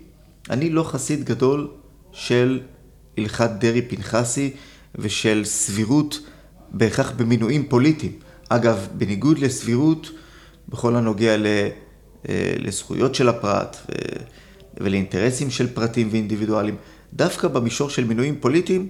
אני 0.50 0.70
לא 0.70 0.82
חסיד 0.82 1.24
גדול 1.24 1.70
של 2.12 2.60
הלכת 3.18 3.50
דרעי-פנחסי 3.58 4.50
ושל 4.94 5.44
סבירות 5.44 6.20
בהכרח 6.72 7.10
במינויים 7.16 7.68
פוליטיים. 7.68 8.12
אגב, 8.48 8.88
בניגוד 8.96 9.38
לסבירות 9.38 10.10
בכל 10.68 10.96
הנוגע 10.96 11.36
ל, 11.36 11.46
אה, 12.28 12.54
לזכויות 12.58 13.14
של 13.14 13.28
הפרט, 13.28 13.76
ולאינטרסים 14.80 15.50
של 15.50 15.74
פרטים 15.74 16.08
ואינדיבידואלים. 16.10 16.76
דווקא 17.14 17.48
במישור 17.48 17.90
של 17.90 18.04
מינויים 18.04 18.40
פוליטיים, 18.40 18.88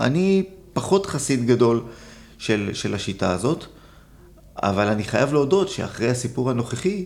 אני 0.00 0.44
פחות 0.72 1.06
חסיד 1.06 1.46
גדול 1.46 1.82
של, 2.38 2.70
של 2.72 2.94
השיטה 2.94 3.32
הזאת, 3.32 3.64
אבל 4.56 4.88
אני 4.88 5.04
חייב 5.04 5.32
להודות 5.32 5.68
שאחרי 5.68 6.08
הסיפור 6.08 6.50
הנוכחי, 6.50 7.04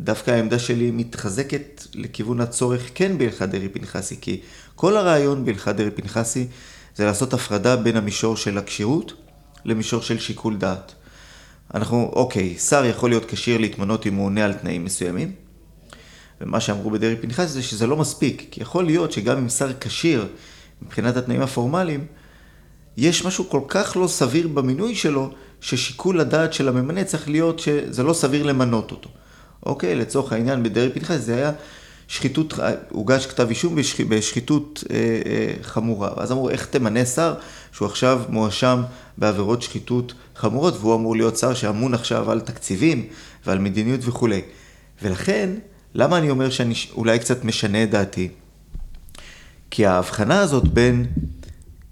דווקא 0.00 0.30
העמדה 0.30 0.58
שלי 0.58 0.90
מתחזקת 0.90 1.86
לכיוון 1.94 2.40
הצורך 2.40 2.90
כן 2.94 3.18
בהלכת 3.18 3.48
דרעי-פנחסי, 3.48 4.16
כי 4.20 4.40
כל 4.74 4.96
הרעיון 4.96 5.44
בהלכת 5.44 5.74
דרעי-פנחסי 5.74 6.46
זה 7.00 7.06
לעשות 7.06 7.34
הפרדה 7.34 7.76
בין 7.76 7.96
המישור 7.96 8.36
של 8.36 8.58
הכשירות 8.58 9.12
למישור 9.64 10.02
של 10.02 10.18
שיקול 10.18 10.56
דעת. 10.56 10.92
אנחנו, 11.74 12.10
אוקיי, 12.12 12.58
שר 12.58 12.84
יכול 12.84 13.10
להיות 13.10 13.24
כשיר 13.24 13.58
להתמנות 13.58 14.06
אם 14.06 14.14
הוא 14.14 14.26
עונה 14.26 14.44
על 14.44 14.52
תנאים 14.52 14.84
מסוימים, 14.84 15.32
ומה 16.40 16.60
שאמרו 16.60 16.90
בדרעי-פנחסי 16.90 17.46
זה 17.46 17.62
שזה 17.62 17.86
לא 17.86 17.96
מספיק, 17.96 18.48
כי 18.50 18.62
יכול 18.62 18.84
להיות 18.84 19.12
שגם 19.12 19.38
אם 19.38 19.48
שר 19.48 19.72
כשיר 19.80 20.28
מבחינת 20.82 21.16
התנאים 21.16 21.42
הפורמליים, 21.42 22.06
יש 22.96 23.24
משהו 23.24 23.48
כל 23.50 23.60
כך 23.68 23.96
לא 23.96 24.06
סביר 24.06 24.48
במינוי 24.48 24.94
שלו, 24.94 25.30
ששיקול 25.60 26.20
הדעת 26.20 26.52
של 26.52 26.68
הממנה 26.68 27.04
צריך 27.04 27.28
להיות 27.28 27.58
שזה 27.58 28.02
לא 28.02 28.12
סביר 28.12 28.42
למנות 28.42 28.90
אותו. 28.90 29.10
אוקיי, 29.66 29.94
לצורך 29.94 30.32
העניין 30.32 30.62
בדרעי 30.62 30.90
פנחס 30.90 31.20
זה 31.20 31.34
היה 31.34 31.52
שחיתות, 32.10 32.54
הוגש 32.88 33.26
כתב 33.26 33.48
אישום 33.48 33.74
בשח, 33.74 34.00
בשחיתות 34.08 34.84
אה, 34.90 34.96
אה, 34.96 35.54
חמורה. 35.62 36.10
ואז 36.16 36.32
אמרו, 36.32 36.50
איך 36.50 36.66
תמנה 36.66 37.04
שר 37.04 37.34
שהוא 37.72 37.86
עכשיו 37.88 38.22
מואשם 38.28 38.82
בעבירות 39.18 39.62
שחיתות 39.62 40.14
חמורות, 40.36 40.74
והוא 40.80 40.94
אמור 40.94 41.16
להיות 41.16 41.36
שר 41.36 41.54
שאמון 41.54 41.94
עכשיו 41.94 42.30
על 42.30 42.40
תקציבים 42.40 43.06
ועל 43.46 43.58
מדיניות 43.58 44.00
וכולי. 44.04 44.40
ולכן, 45.02 45.50
למה 45.94 46.18
אני 46.18 46.30
אומר 46.30 46.50
שאני 46.50 46.74
אולי 46.94 47.18
קצת 47.18 47.44
משנה 47.44 47.82
את 47.82 47.90
דעתי? 47.90 48.28
כי 49.70 49.86
ההבחנה 49.86 50.40
הזאת 50.40 50.68
בין 50.68 51.06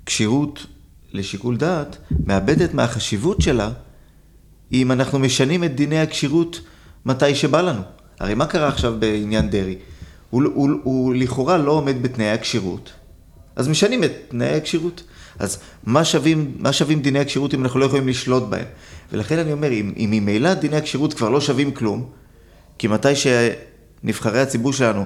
כשירות 0.07 0.67
לשיקול 1.13 1.57
דעת 1.57 1.97
מאבדת 2.27 2.75
מהחשיבות 2.75 3.41
שלה 3.41 3.71
אם 4.73 4.93
אנחנו 4.93 5.19
משנים 5.19 5.65
את 5.65 5.75
דיני 5.75 6.01
הכשירות 6.01 6.61
מתי 7.07 7.35
שבא 7.35 7.61
לנו. 7.61 7.83
הרי 8.21 8.35
מה 8.35 8.47
קרה 8.47 8.69
עכשיו 8.69 8.95
בעניין 8.99 9.51
דרעי? 9.51 9.77
הוא, 10.31 10.43
הוא, 10.55 10.71
הוא 10.83 11.15
לכאורה 11.15 11.57
לא 11.57 11.73
עומד 11.73 12.03
בתנאי 12.03 12.31
הכשירות, 12.31 12.93
אז 13.57 13.69
משנים 13.69 14.05
את 14.05 14.13
תנאי 14.29 14.57
הכשירות. 14.57 15.03
אז 15.39 15.59
מה 15.85 16.05
שווים, 16.05 16.55
מה 16.59 16.73
שווים 16.73 17.03
דיני 17.03 17.19
הכשירות 17.19 17.55
אם 17.55 17.63
אנחנו 17.63 17.81
לא 17.81 17.85
יכולים 17.85 18.09
לשלוט 18.09 18.43
בהם? 18.43 18.65
ולכן 19.13 19.39
אני 19.39 19.53
אומר, 19.53 19.73
אם, 19.73 19.93
אם 19.97 20.09
ממילא 20.13 20.55
דיני 20.55 20.77
הכשירות 20.77 21.15
כבר 21.15 21.29
לא 21.29 21.41
שווים 21.41 21.71
כלום, 21.71 22.09
כי 22.79 22.89
מתי 22.89 23.09
שנבחרי 23.17 24.41
הציבור 24.41 24.73
שלנו 24.73 25.05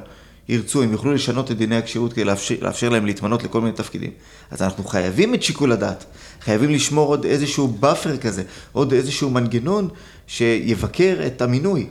ירצו, 0.48 0.82
הם 0.82 0.92
יוכלו 0.92 1.12
לשנות 1.12 1.50
את 1.50 1.56
דיני 1.56 1.76
הכשירות 1.76 2.12
כדי 2.12 2.24
לאפשר, 2.24 2.54
לאפשר 2.60 2.88
להם 2.88 3.06
להתמנות 3.06 3.42
לכל 3.42 3.60
מיני 3.60 3.72
תפקידים. 3.72 4.10
אז 4.50 4.62
אנחנו 4.62 4.84
חייבים 4.84 5.34
את 5.34 5.42
שיקול 5.42 5.72
הדעת, 5.72 6.04
חייבים 6.40 6.70
לשמור 6.70 7.08
עוד 7.08 7.24
איזשהו 7.24 7.68
buffer 7.68 8.16
כזה, 8.16 8.42
עוד 8.72 8.92
איזשהו 8.92 9.30
מנגנון 9.30 9.88
שיבקר 10.26 11.20
את 11.26 11.42
המינוי. 11.42 11.86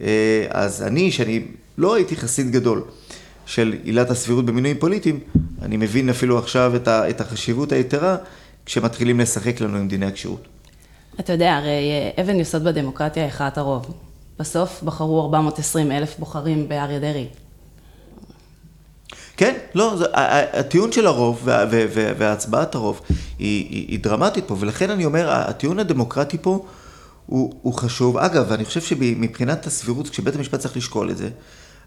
אה, 0.00 0.46
אז 0.50 0.82
אני, 0.82 1.10
שאני 1.10 1.44
לא 1.78 1.94
הייתי 1.94 2.16
חסיד 2.16 2.50
גדול 2.50 2.82
של 3.46 3.74
עילת 3.84 4.10
הסבירות 4.10 4.46
במינויים 4.46 4.78
פוליטיים, 4.78 5.20
אני 5.62 5.76
מבין 5.76 6.10
אפילו 6.10 6.38
עכשיו 6.38 6.72
את 6.88 7.20
החשיבות 7.20 7.72
היתרה 7.72 8.16
כשמתחילים 8.66 9.20
לשחק 9.20 9.60
לנו 9.60 9.78
עם 9.78 9.88
דיני 9.88 10.06
הכשירות. 10.06 10.48
אתה 11.20 11.32
יודע, 11.32 11.54
הרי 11.54 11.90
אה, 12.16 12.22
אבן 12.22 12.40
יסוד 12.40 12.64
בדמוקרטיה 12.64 13.22
היא 13.22 13.32
הכרעת 13.32 13.58
הרוב. 13.58 13.94
בסוף 14.38 14.82
בחרו 14.82 15.22
420 15.22 15.92
אלף 15.92 16.18
בוחרים 16.18 16.68
באריה 16.68 16.98
דרעי. 16.98 17.26
כן, 19.36 19.54
לא, 19.74 19.96
זה, 19.96 20.04
הטיעון 20.52 20.92
של 20.92 21.06
הרוב 21.06 21.40
וה, 21.44 21.64
וה, 21.70 22.12
והצבעת 22.18 22.74
הרוב 22.74 23.00
היא, 23.08 23.16
היא, 23.38 23.88
היא 23.88 24.00
דרמטית 24.00 24.44
פה, 24.46 24.56
ולכן 24.58 24.90
אני 24.90 25.04
אומר, 25.04 25.30
הטיעון 25.30 25.78
הדמוקרטי 25.78 26.38
פה 26.42 26.66
הוא, 27.26 27.52
הוא 27.62 27.74
חשוב. 27.74 28.18
אגב, 28.18 28.52
אני 28.52 28.64
חושב 28.64 28.80
שמבחינת 28.80 29.66
הסבירות, 29.66 30.08
כשבית 30.08 30.36
המשפט 30.36 30.60
צריך 30.60 30.76
לשקול 30.76 31.10
את 31.10 31.16
זה, 31.16 31.28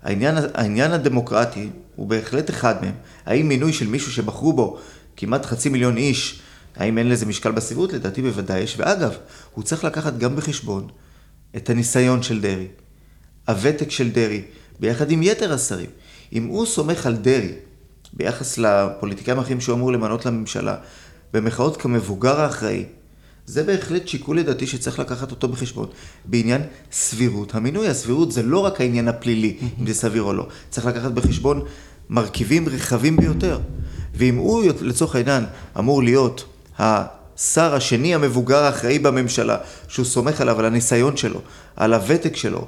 העניין, 0.04 0.36
העניין 0.54 0.92
הדמוקרטי 0.92 1.70
הוא 1.96 2.08
בהחלט 2.08 2.50
אחד 2.50 2.76
מהם. 2.82 2.94
האם 3.26 3.48
מינוי 3.48 3.74
של 3.74 3.88
מישהו 3.88 4.12
שבחרו 4.12 4.54
בו 4.54 4.78
כמעט 5.18 5.46
חצי 5.46 5.70
מיליון 5.70 5.98
איש, 5.98 6.42
האם 6.76 6.98
אין 6.98 7.10
לזה 7.10 7.26
משקל 7.26 7.52
בסבירות? 7.52 7.94
לדעתי 7.94 8.22
בוודאי 8.22 8.60
יש. 8.60 8.76
ואגב, 8.78 9.16
הוא 9.54 9.64
צריך 9.64 9.84
לקחת 9.84 10.18
גם 10.18 10.36
בחשבון 10.36 10.88
את 11.56 11.70
הניסיון 11.70 12.24
של 12.24 12.42
דרעי, 12.42 12.68
הוותק 13.48 13.92
של 13.92 14.12
דרעי, 14.12 14.42
ביחד 14.80 15.12
עם 15.12 15.24
יתר 15.24 15.54
השרים. 15.54 15.90
אם 16.34 16.46
הוא 16.46 16.66
סומך 16.66 17.06
על 17.06 17.16
דרעי 17.16 17.54
ביחס 18.14 18.58
לפוליטיקאים 18.58 19.40
האחרים 19.40 19.62
שהוא 19.62 19.76
אמור 19.76 19.92
למנות 19.92 20.26
לממשלה, 20.26 20.76
במחאות 21.34 21.78
כמבוגר 21.78 22.42
האחראי, 22.42 22.86
זה 23.48 23.64
בהחלט 23.64 24.08
שיקול 24.08 24.40
לדעתי 24.40 24.68
שצריך 24.68 25.00
לקחת 25.00 25.32
אותו 25.32 25.48
בחשבון. 25.48 25.88
בעניין 26.26 26.62
סבירות 26.92 27.56
המינוי, 27.56 27.88
הסבירות 27.88 28.32
זה 28.32 28.44
לא 28.44 28.60
רק 28.60 28.82
העניין 28.82 29.08
הפלילי, 29.08 29.58
אם 29.82 29.88
זה 29.88 29.94
סביר 29.94 30.24
או 30.24 30.34
לא. 30.34 30.48
צריך 30.70 30.88
לקחת 30.88 31.12
בחשבון 31.12 31.62
מרכיבים 32.10 32.70
רחבים 32.70 33.18
ביותר. 33.18 33.60
ואם 34.16 34.36
הוא, 34.36 34.64
לצורך 34.82 35.16
העניין, 35.16 35.46
אמור 35.80 36.04
להיות 36.04 36.46
השר 36.80 37.76
השני 37.76 38.16
המבוגר 38.16 38.64
האחראי 38.64 39.00
בממשלה, 39.00 39.58
שהוא 39.88 40.06
סומך 40.06 40.42
עליו, 40.42 40.60
על 40.60 40.66
הניסיון 40.66 41.18
שלו, 41.18 41.42
על 41.76 41.94
הוותק 41.94 42.36
שלו, 42.36 42.68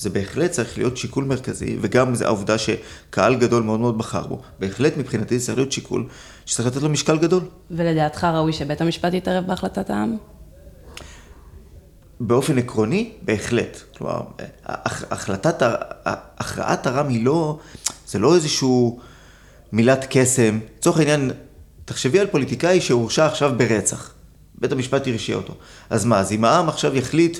זה 0.00 0.10
בהחלט 0.10 0.50
צריך 0.50 0.78
להיות 0.78 0.96
שיקול 0.96 1.24
מרכזי, 1.24 1.76
וגם 1.80 2.14
זה 2.14 2.26
העובדה 2.26 2.56
שקהל 2.58 3.34
גדול 3.34 3.62
מאוד 3.62 3.80
מאוד 3.80 3.98
בחר 3.98 4.26
בו. 4.26 4.40
בהחלט 4.58 4.96
מבחינתי 4.96 5.38
זה 5.38 5.46
צריך 5.46 5.58
להיות 5.58 5.72
שיקול 5.72 6.06
שצריך 6.46 6.68
לתת 6.68 6.82
לו 6.82 6.88
משקל 6.88 7.18
גדול. 7.18 7.42
ולדעתך 7.70 8.24
ראוי 8.24 8.52
שבית 8.52 8.80
המשפט 8.80 9.14
יתערב 9.14 9.46
בהחלטת 9.46 9.90
העם? 9.90 10.16
באופן 12.20 12.58
עקרוני, 12.58 13.12
בהחלט. 13.22 13.80
כלומר, 13.98 14.20
החלטת, 15.10 15.62
הכרעת 16.38 16.86
הרם 16.86 17.08
היא 17.08 17.24
לא, 17.24 17.58
זה 18.06 18.18
לא 18.18 18.34
איזשהו 18.34 19.00
מילת 19.72 20.06
קסם. 20.10 20.58
לצורך 20.78 20.98
העניין, 20.98 21.30
תחשבי 21.84 22.20
על 22.20 22.26
פוליטיקאי 22.26 22.80
שהורשע 22.80 23.26
עכשיו 23.26 23.52
ברצח. 23.56 24.14
בית 24.54 24.72
המשפט 24.72 25.06
הרשיע 25.06 25.36
אותו. 25.36 25.54
אז 25.90 26.04
מה, 26.04 26.18
אז 26.18 26.32
אם 26.32 26.44
העם 26.44 26.68
עכשיו 26.68 26.96
יחליט 26.96 27.38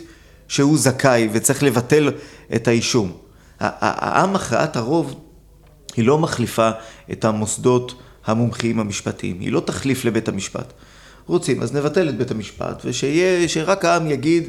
שהוא 0.51 0.79
זכאי 0.79 1.29
וצריך 1.33 1.63
לבטל 1.63 2.11
את 2.55 2.69
האישום. 2.69 3.13
העם 3.61 4.37
הכרעת 4.37 4.77
הרוב 4.77 5.15
היא 5.97 6.05
לא 6.05 6.19
מחליפה 6.19 6.71
את 7.13 7.25
המוסדות 7.25 8.03
המומחיים 8.27 8.81
המשפטיים, 8.81 9.41
היא 9.41 9.53
לא 9.53 9.61
תחליף 9.61 10.05
לבית 10.05 10.29
המשפט. 10.29 10.73
רוצים, 11.27 11.63
אז 11.63 11.75
נבטל 11.75 12.09
את 12.09 12.19
בית 12.19 12.31
המשפט, 12.31 12.83
ושיהיה, 12.85 13.49
שרק 13.49 13.85
העם 13.85 14.11
יגיד 14.11 14.49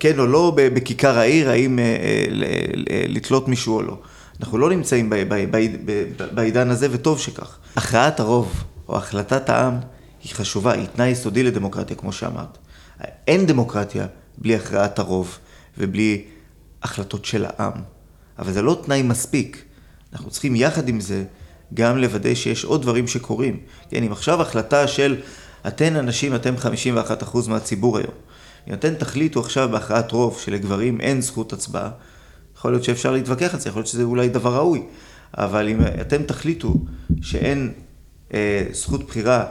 כן 0.00 0.18
או 0.18 0.26
לא 0.26 0.52
בכיכר 0.56 1.18
העיר, 1.18 1.50
האם 1.50 1.78
אה, 1.78 1.84
אה, 1.84 3.04
לתלות 3.08 3.48
מישהו 3.48 3.76
או 3.76 3.82
לא. 3.82 3.98
אנחנו 4.40 4.58
לא 4.58 4.70
נמצאים 4.70 5.12
בעידן 6.34 6.70
הזה, 6.70 6.88
וטוב 6.90 7.18
שכך. 7.18 7.56
הכרעת 7.76 8.20
הרוב, 8.20 8.64
או 8.88 8.96
החלטת 8.96 9.50
העם, 9.50 9.78
היא 10.24 10.34
חשובה, 10.34 10.72
היא 10.72 10.86
תנאי 10.86 11.08
יסודי 11.08 11.42
לדמוקרטיה, 11.42 11.96
כמו 11.96 12.12
שאמרת. 12.12 12.58
אין 13.26 13.46
דמוקרטיה 13.46 14.06
בלי 14.38 14.56
הכרעת 14.56 14.98
הרוב 14.98 15.38
ובלי 15.78 16.24
החלטות 16.82 17.24
של 17.24 17.44
העם. 17.48 17.72
אבל 18.38 18.52
זה 18.52 18.62
לא 18.62 18.82
תנאי 18.84 19.02
מספיק. 19.02 19.64
אנחנו 20.12 20.30
צריכים 20.30 20.56
יחד 20.56 20.88
עם 20.88 21.00
זה 21.00 21.24
גם 21.74 21.98
לוודא 21.98 22.34
שיש 22.34 22.64
עוד 22.64 22.82
דברים 22.82 23.06
שקורים. 23.06 23.60
כן, 23.90 24.02
אם 24.02 24.12
עכשיו 24.12 24.42
החלטה 24.42 24.88
של 24.88 25.16
אתן 25.68 25.96
אנשים, 25.96 26.34
אתם 26.34 26.54
51% 27.24 27.48
מהציבור 27.48 27.98
היום. 27.98 28.14
אם 28.68 28.74
אתן 28.74 28.94
תחליטו 28.94 29.40
עכשיו 29.40 29.68
בהכרעת 29.68 30.12
רוב 30.12 30.38
שלגברים 30.44 31.00
אין 31.00 31.20
זכות 31.20 31.52
הצבעה, 31.52 31.90
יכול 32.56 32.72
להיות 32.72 32.84
שאפשר 32.84 33.12
להתווכח 33.12 33.54
על 33.54 33.60
זה, 33.60 33.68
יכול 33.68 33.80
להיות 33.80 33.88
שזה 33.88 34.02
אולי 34.02 34.28
דבר 34.28 34.54
ראוי. 34.54 34.82
אבל 35.38 35.68
אם 35.68 35.80
אתם 36.00 36.22
תחליטו 36.22 36.74
שאין 37.22 37.72
אה, 38.34 38.64
זכות 38.72 39.06
בחירה 39.06 39.44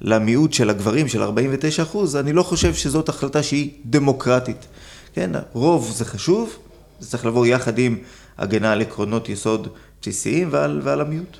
למיעוט 0.00 0.52
של 0.52 0.70
הגברים 0.70 1.08
של 1.08 1.22
49 1.22 1.82
אחוז, 1.82 2.16
אני 2.16 2.32
לא 2.32 2.42
חושב 2.42 2.74
שזאת 2.74 3.08
החלטה 3.08 3.42
שהיא 3.42 3.70
דמוקרטית. 3.84 4.66
כן, 5.14 5.30
רוב 5.52 5.90
זה 5.94 6.04
חשוב, 6.04 6.56
זה 7.00 7.10
צריך 7.10 7.26
לבוא 7.26 7.46
יחד 7.46 7.78
עם 7.78 7.98
הגנה 8.38 8.72
על 8.72 8.80
עקרונות 8.80 9.28
יסוד 9.28 9.68
בסיסיים 10.02 10.48
ועל, 10.50 10.80
ועל 10.84 11.00
המיעוט. 11.00 11.36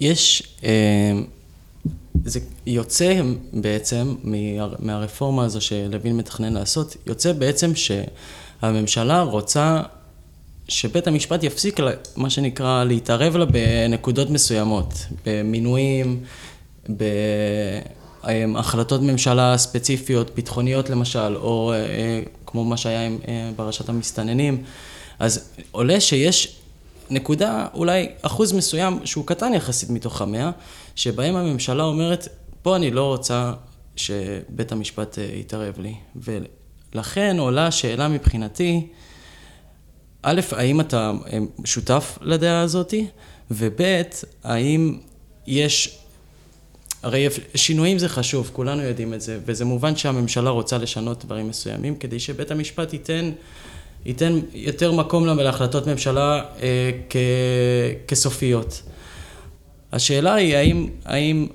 יש, 0.00 0.42
אה, 0.64 1.12
זה 2.24 2.40
יוצא 2.66 3.20
בעצם 3.52 4.14
מהרפורמה 4.78 5.44
הזו 5.44 5.60
שלוין 5.60 6.16
מתכנן 6.16 6.52
לעשות, 6.52 6.96
יוצא 7.06 7.32
בעצם 7.32 7.72
שהממשלה 7.74 9.22
רוצה 9.22 9.82
שבית 10.68 11.06
המשפט 11.06 11.42
יפסיק, 11.42 11.80
מה 12.16 12.30
שנקרא, 12.30 12.84
להתערב 12.84 13.36
לה 13.36 13.44
בנקודות 13.44 14.30
מסוימות, 14.30 14.94
במינויים, 15.26 16.20
בהחלטות 18.28 19.00
ממשלה 19.02 19.58
ספציפיות, 19.58 20.34
ביטחוניות 20.34 20.90
למשל, 20.90 21.36
או 21.36 21.72
אה, 21.72 22.20
כמו 22.46 22.64
מה 22.64 22.76
שהיה 22.76 23.06
עם 23.06 23.18
פרשת 23.56 23.88
אה, 23.88 23.94
המסתננים. 23.94 24.62
אז 25.18 25.50
עולה 25.70 26.00
שיש 26.00 26.58
נקודה, 27.10 27.66
אולי 27.74 28.08
אחוז 28.22 28.52
מסוים, 28.52 28.98
שהוא 29.04 29.26
קטן 29.26 29.54
יחסית 29.54 29.90
מתוך 29.90 30.22
המאה, 30.22 30.50
שבהם 30.94 31.36
הממשלה 31.36 31.84
אומרת, 31.84 32.28
פה 32.62 32.76
אני 32.76 32.90
לא 32.90 33.06
רוצה 33.06 33.52
שבית 33.96 34.72
המשפט 34.72 35.18
אה, 35.18 35.24
יתערב 35.24 35.78
לי. 35.78 35.94
ולכן 36.16 37.36
עולה 37.38 37.66
השאלה 37.66 38.08
מבחינתי, 38.08 38.86
א', 40.22 40.40
האם 40.52 40.80
אתה 40.80 41.12
אה, 41.32 41.38
שותף 41.64 42.18
לדעה 42.22 42.60
הזאתי? 42.60 43.06
וב', 43.50 43.80
האם 44.44 44.98
יש... 45.46 45.97
הרי 47.02 47.28
שינויים 47.54 47.98
זה 47.98 48.08
חשוב, 48.08 48.50
כולנו 48.52 48.82
יודעים 48.82 49.14
את 49.14 49.20
זה, 49.20 49.38
וזה 49.46 49.64
מובן 49.64 49.96
שהממשלה 49.96 50.50
רוצה 50.50 50.78
לשנות 50.78 51.24
דברים 51.24 51.48
מסוימים 51.48 51.96
כדי 51.96 52.20
שבית 52.20 52.50
המשפט 52.50 52.92
ייתן, 52.92 53.30
ייתן 54.04 54.40
יותר 54.54 54.92
מקום 54.92 55.26
להחלטות 55.26 55.86
ממשלה 55.86 56.42
אה, 56.62 56.90
כ, 57.10 57.16
כסופיות. 58.08 58.82
השאלה 59.92 60.34
היא 60.34 60.56
האם, 60.56 60.88
האם, 61.04 61.46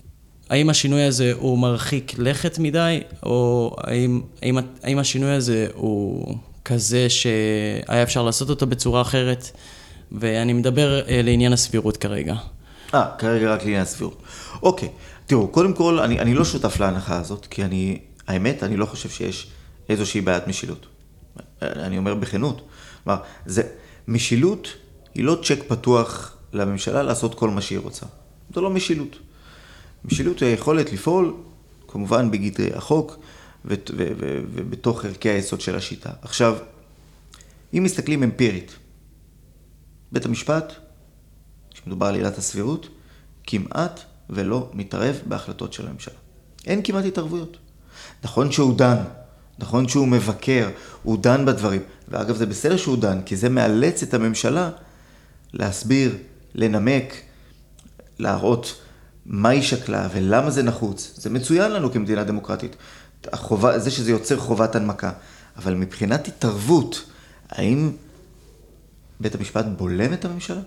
האם 0.50 0.69
השינוי 0.69 1.03
הזה 1.03 1.33
הוא 1.35 1.59
מרחיק 1.59 2.13
לכת 2.17 2.59
מדי, 2.59 3.01
או 3.23 3.75
האם, 3.79 4.21
האם, 4.41 4.57
האם 4.83 5.00
השינוי 5.00 5.31
הזה 5.31 5.67
הוא 5.73 6.35
כזה 6.65 7.09
שהיה 7.09 8.03
אפשר 8.03 8.23
לעשות 8.23 8.50
אותו 8.50 8.67
בצורה 8.67 9.01
אחרת, 9.01 9.51
ואני 10.12 10.53
מדבר 10.53 11.07
אה, 11.07 11.21
לעניין 11.23 11.53
הסבירות 11.53 11.97
כרגע. 11.97 12.35
אה, 12.93 13.05
כרגע 13.17 13.53
רק 13.53 13.59
לעניין 13.62 13.81
הסבירות. 13.81 14.21
אוקיי, 14.63 14.89
תראו, 15.34 15.48
קודם 15.48 15.74
כל, 15.74 16.00
אני, 16.00 16.20
אני 16.20 16.34
לא 16.34 16.46
שותף 16.46 16.80
להנחה 16.80 17.20
הזאת, 17.20 17.46
כי 17.46 17.63
אני, 17.63 18.00
האמת, 18.28 18.63
אני 18.63 18.78
לא 18.78 18.86
חושב 18.86 19.10
שיש 19.10 19.52
איזושהי 19.90 20.22
בעיית 20.22 20.48
משילות. 20.48 20.86
אני 21.62 21.98
אומר 21.98 22.16
בכנות. 22.16 22.68
כלומר, 23.04 23.22
זה, 23.46 23.63
משילות 24.08 24.68
היא 25.16 25.24
לא 25.24 25.38
צ'ק 25.44 25.60
פתוח 25.68 26.38
לממשלה 26.54 27.04
לעשות 27.04 27.36
כל 27.36 27.50
מה 27.50 27.62
שהיא 27.62 27.80
רוצה. 27.80 28.06
זו 28.56 28.62
לא 28.62 28.70
משילות. 28.70 29.16
משילות 30.06 30.40
היא 30.40 30.50
היכולת 30.50 30.94
לפעול, 30.94 31.34
כמובן 31.88 32.32
בגדרי 32.32 32.74
החוק 32.74 33.18
ובתוך 33.66 35.06
ערכי 35.06 35.30
היסוד 35.30 35.62
של 35.62 35.75
השיטה. 35.75 36.10
עכשיו, 36.22 36.58
אם 37.74 37.84
מסתכלים 37.84 38.24
אמפירית, 38.24 38.75
בית 40.12 40.25
המשפט, 40.25 40.74
כשמדובר 41.74 42.06
על 42.06 42.16
עילת 42.16 42.38
הסבירות, 42.38 42.88
כמעט 43.44 44.12
ולא 44.30 44.70
מתערב 44.74 45.20
בהחלטות 45.25 45.74
של 45.74 45.88
הממשלה. 45.88 46.13
אין 46.65 46.82
כמעט 46.84 47.06
התערבויות. 47.06 47.58
נכון 48.24 48.51
שהוא 48.51 48.77
דן, 48.77 48.98
נכון 49.60 49.88
שהוא 49.88 50.08
מבקר, 50.08 50.70
הוא 51.03 51.18
דן 51.18 51.46
בדברים. 51.46 51.82
ואגב, 52.08 52.36
זה 52.36 52.46
בסדר 52.46 52.77
שהוא 52.77 52.98
דן, 52.98 53.22
כי 53.25 53.36
זה 53.36 53.50
מאלץ 53.50 54.03
את 54.03 54.13
הממשלה 54.13 54.70
להסביר, 55.53 56.18
לנמק, 56.56 57.13
להראות 58.20 58.82
מה 59.25 59.50
היא 59.50 59.62
שקלה 59.62 60.08
ולמה 60.13 60.50
זה 60.50 60.63
נחוץ. 60.63 61.13
זה 61.18 61.30
מצוין 61.30 61.72
לנו 61.72 61.92
כמדינה 61.92 62.24
דמוקרטית. 62.24 62.75
החובה, 63.34 63.80
זה 63.80 63.92
שזה 63.92 64.12
יוצר 64.12 64.38
חובת 64.38 64.75
הנמקה. 64.75 65.12
אבל 65.58 65.74
מבחינת 65.74 66.27
התערבות, 66.27 67.03
האם 67.50 67.92
בית 69.20 69.36
המשפט 69.36 69.65
בולם 69.77 70.13
את 70.13 70.25
הממשלה? 70.25 70.62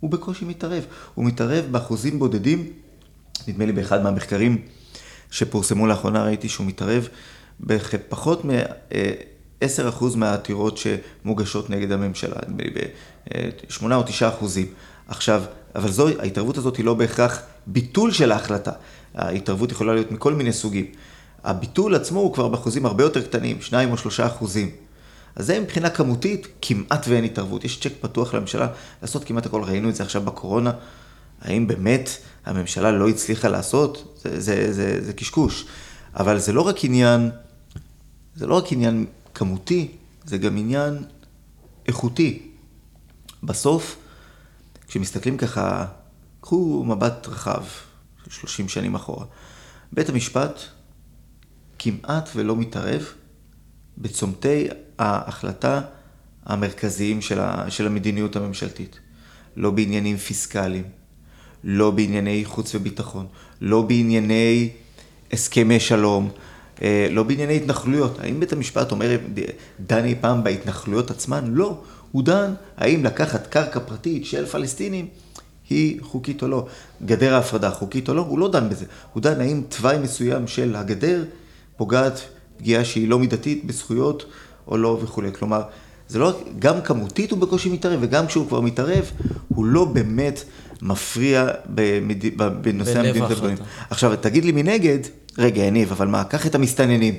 הוא 0.00 0.10
בקושי 0.10 0.44
מתערב. 0.44 0.84
הוא 1.14 1.24
מתערב 1.24 1.64
באחוזים 1.70 2.18
בודדים, 2.18 2.72
נדמה 3.48 3.66
לי 3.66 3.72
באחד 3.72 4.02
מהמחקרים 4.02 4.58
שפורסמו 5.30 5.86
לאחרונה, 5.86 6.24
ראיתי 6.24 6.48
שהוא 6.48 6.66
מתערב 6.66 7.08
בפחות 7.60 8.44
מ-10% 8.44 10.04
מהעתירות 10.16 10.78
שמוגשות 10.78 11.70
נגד 11.70 11.92
הממשלה, 11.92 12.36
נדמה 12.48 12.62
לי 12.62 12.70
ב-8 12.70 13.92
או 13.92 14.02
9 14.02 14.28
אחוזים. 14.28 14.66
עכשיו, 15.08 15.42
אבל 15.74 15.90
זו, 15.90 16.08
ההתערבות 16.08 16.58
הזאת 16.58 16.76
היא 16.76 16.84
לא 16.84 16.94
בהכרח 16.94 17.42
ביטול 17.66 18.12
של 18.12 18.32
ההחלטה. 18.32 18.72
ההתערבות 19.14 19.72
יכולה 19.72 19.94
להיות 19.94 20.12
מכל 20.12 20.34
מיני 20.34 20.52
סוגים. 20.52 20.86
הביטול 21.44 21.94
עצמו 21.94 22.20
הוא 22.20 22.34
כבר 22.34 22.48
באחוזים 22.48 22.86
הרבה 22.86 23.04
יותר 23.04 23.22
קטנים, 23.22 23.60
2 23.60 23.92
או 23.92 23.96
3 23.96 24.20
אחוזים. 24.20 24.70
אז 25.36 25.46
זה 25.46 25.60
מבחינה 25.60 25.90
כמותית, 25.90 26.46
כמעט 26.62 27.06
ואין 27.08 27.24
התערבות. 27.24 27.64
יש 27.64 27.80
צ'ק 27.80 27.92
פתוח 28.00 28.34
לממשלה 28.34 28.66
לעשות 29.02 29.24
כמעט 29.24 29.46
הכל, 29.46 29.62
ראינו 29.62 29.88
את 29.88 29.94
זה 29.94 30.02
עכשיו 30.02 30.22
בקורונה. 30.22 30.72
האם 31.42 31.66
באמת 31.66 32.10
הממשלה 32.44 32.92
לא 32.92 33.08
הצליחה 33.08 33.48
לעשות? 33.48 34.18
זה, 34.22 34.40
זה, 34.40 34.72
זה, 34.72 35.04
זה 35.04 35.12
קשקוש. 35.12 35.66
אבל 36.14 36.38
זה 36.38 36.52
לא 36.52 36.62
רק 36.62 36.84
עניין, 36.84 37.30
זה 38.36 38.46
לא 38.46 38.54
רק 38.54 38.72
עניין 38.72 39.06
כמותי, 39.34 39.88
זה 40.24 40.38
גם 40.38 40.56
עניין 40.56 41.04
איכותי. 41.88 42.42
בסוף, 43.42 43.96
כשמסתכלים 44.88 45.36
ככה, 45.36 45.86
קחו 46.40 46.84
מבט 46.86 47.28
רחב, 47.28 47.64
30 48.30 48.68
שנים 48.68 48.94
אחורה. 48.94 49.26
בית 49.92 50.08
המשפט 50.08 50.60
כמעט 51.78 52.30
ולא 52.36 52.56
מתערב 52.56 53.04
בצומתי 53.98 54.68
ההחלטה 54.98 55.80
המרכזיים 56.44 57.20
של, 57.20 57.40
של 57.68 57.86
המדיניות 57.86 58.36
הממשלתית. 58.36 59.00
לא 59.56 59.70
בעניינים 59.70 60.16
פיסקליים, 60.16 60.84
לא 61.64 61.90
בענייני 61.90 62.44
חוץ 62.44 62.74
וביטחון, 62.74 63.26
לא 63.60 63.82
בענייני 63.82 64.68
הסכמי 65.32 65.80
שלום, 65.80 66.30
אה, 66.82 67.08
לא 67.10 67.22
בענייני 67.22 67.56
התנחלויות. 67.56 68.18
האם 68.18 68.40
בית 68.40 68.52
המשפט 68.52 68.90
אומר, 68.90 69.16
דן 69.80 70.04
אי 70.04 70.14
פעם 70.20 70.44
בהתנחלויות 70.44 71.10
עצמן? 71.10 71.44
לא. 71.46 71.78
הוא 72.12 72.22
דן 72.22 72.54
האם 72.76 73.04
לקחת 73.04 73.46
קרקע 73.46 73.80
פרטית 73.80 74.26
של 74.26 74.46
פלסטינים 74.46 75.06
היא 75.70 76.00
חוקית 76.02 76.42
או 76.42 76.48
לא. 76.48 76.66
גדר 77.06 77.34
ההפרדה 77.34 77.70
חוקית 77.70 78.08
או 78.08 78.14
לא, 78.14 78.22
הוא 78.22 78.38
לא 78.38 78.50
דן 78.50 78.68
בזה. 78.68 78.84
הוא 79.12 79.22
דן 79.22 79.40
האם 79.40 79.62
תוואי 79.68 79.98
מסוים 79.98 80.46
של 80.46 80.76
הגדר 80.76 81.24
פוגעת 81.76 82.20
פגיעה 82.56 82.84
שהיא 82.84 83.08
לא 83.08 83.18
מידתית 83.18 83.64
בזכויות 83.64 84.24
או 84.66 84.76
לא 84.76 84.98
וכולי. 85.02 85.32
כלומר, 85.32 85.62
זה 86.08 86.18
לא, 86.18 86.40
גם 86.58 86.80
כמותית 86.80 87.30
הוא 87.30 87.38
בקושי 87.38 87.70
מתערב, 87.70 87.98
וגם 88.02 88.26
כשהוא 88.26 88.48
כבר 88.48 88.60
מתערב, 88.60 89.10
הוא 89.48 89.64
לא 89.64 89.84
באמת 89.84 90.44
מפריע 90.82 91.48
במד... 91.66 92.24
בנושא 92.62 92.98
המדיניות 92.98 93.30
הגדולים. 93.30 93.56
עכשיו, 93.90 94.16
תגיד 94.20 94.44
לי 94.44 94.52
מנגד, 94.52 94.98
רגע, 95.38 95.62
יניב, 95.62 95.92
אבל 95.92 96.06
מה, 96.06 96.24
קח 96.24 96.46
את 96.46 96.54
המסתננים, 96.54 97.14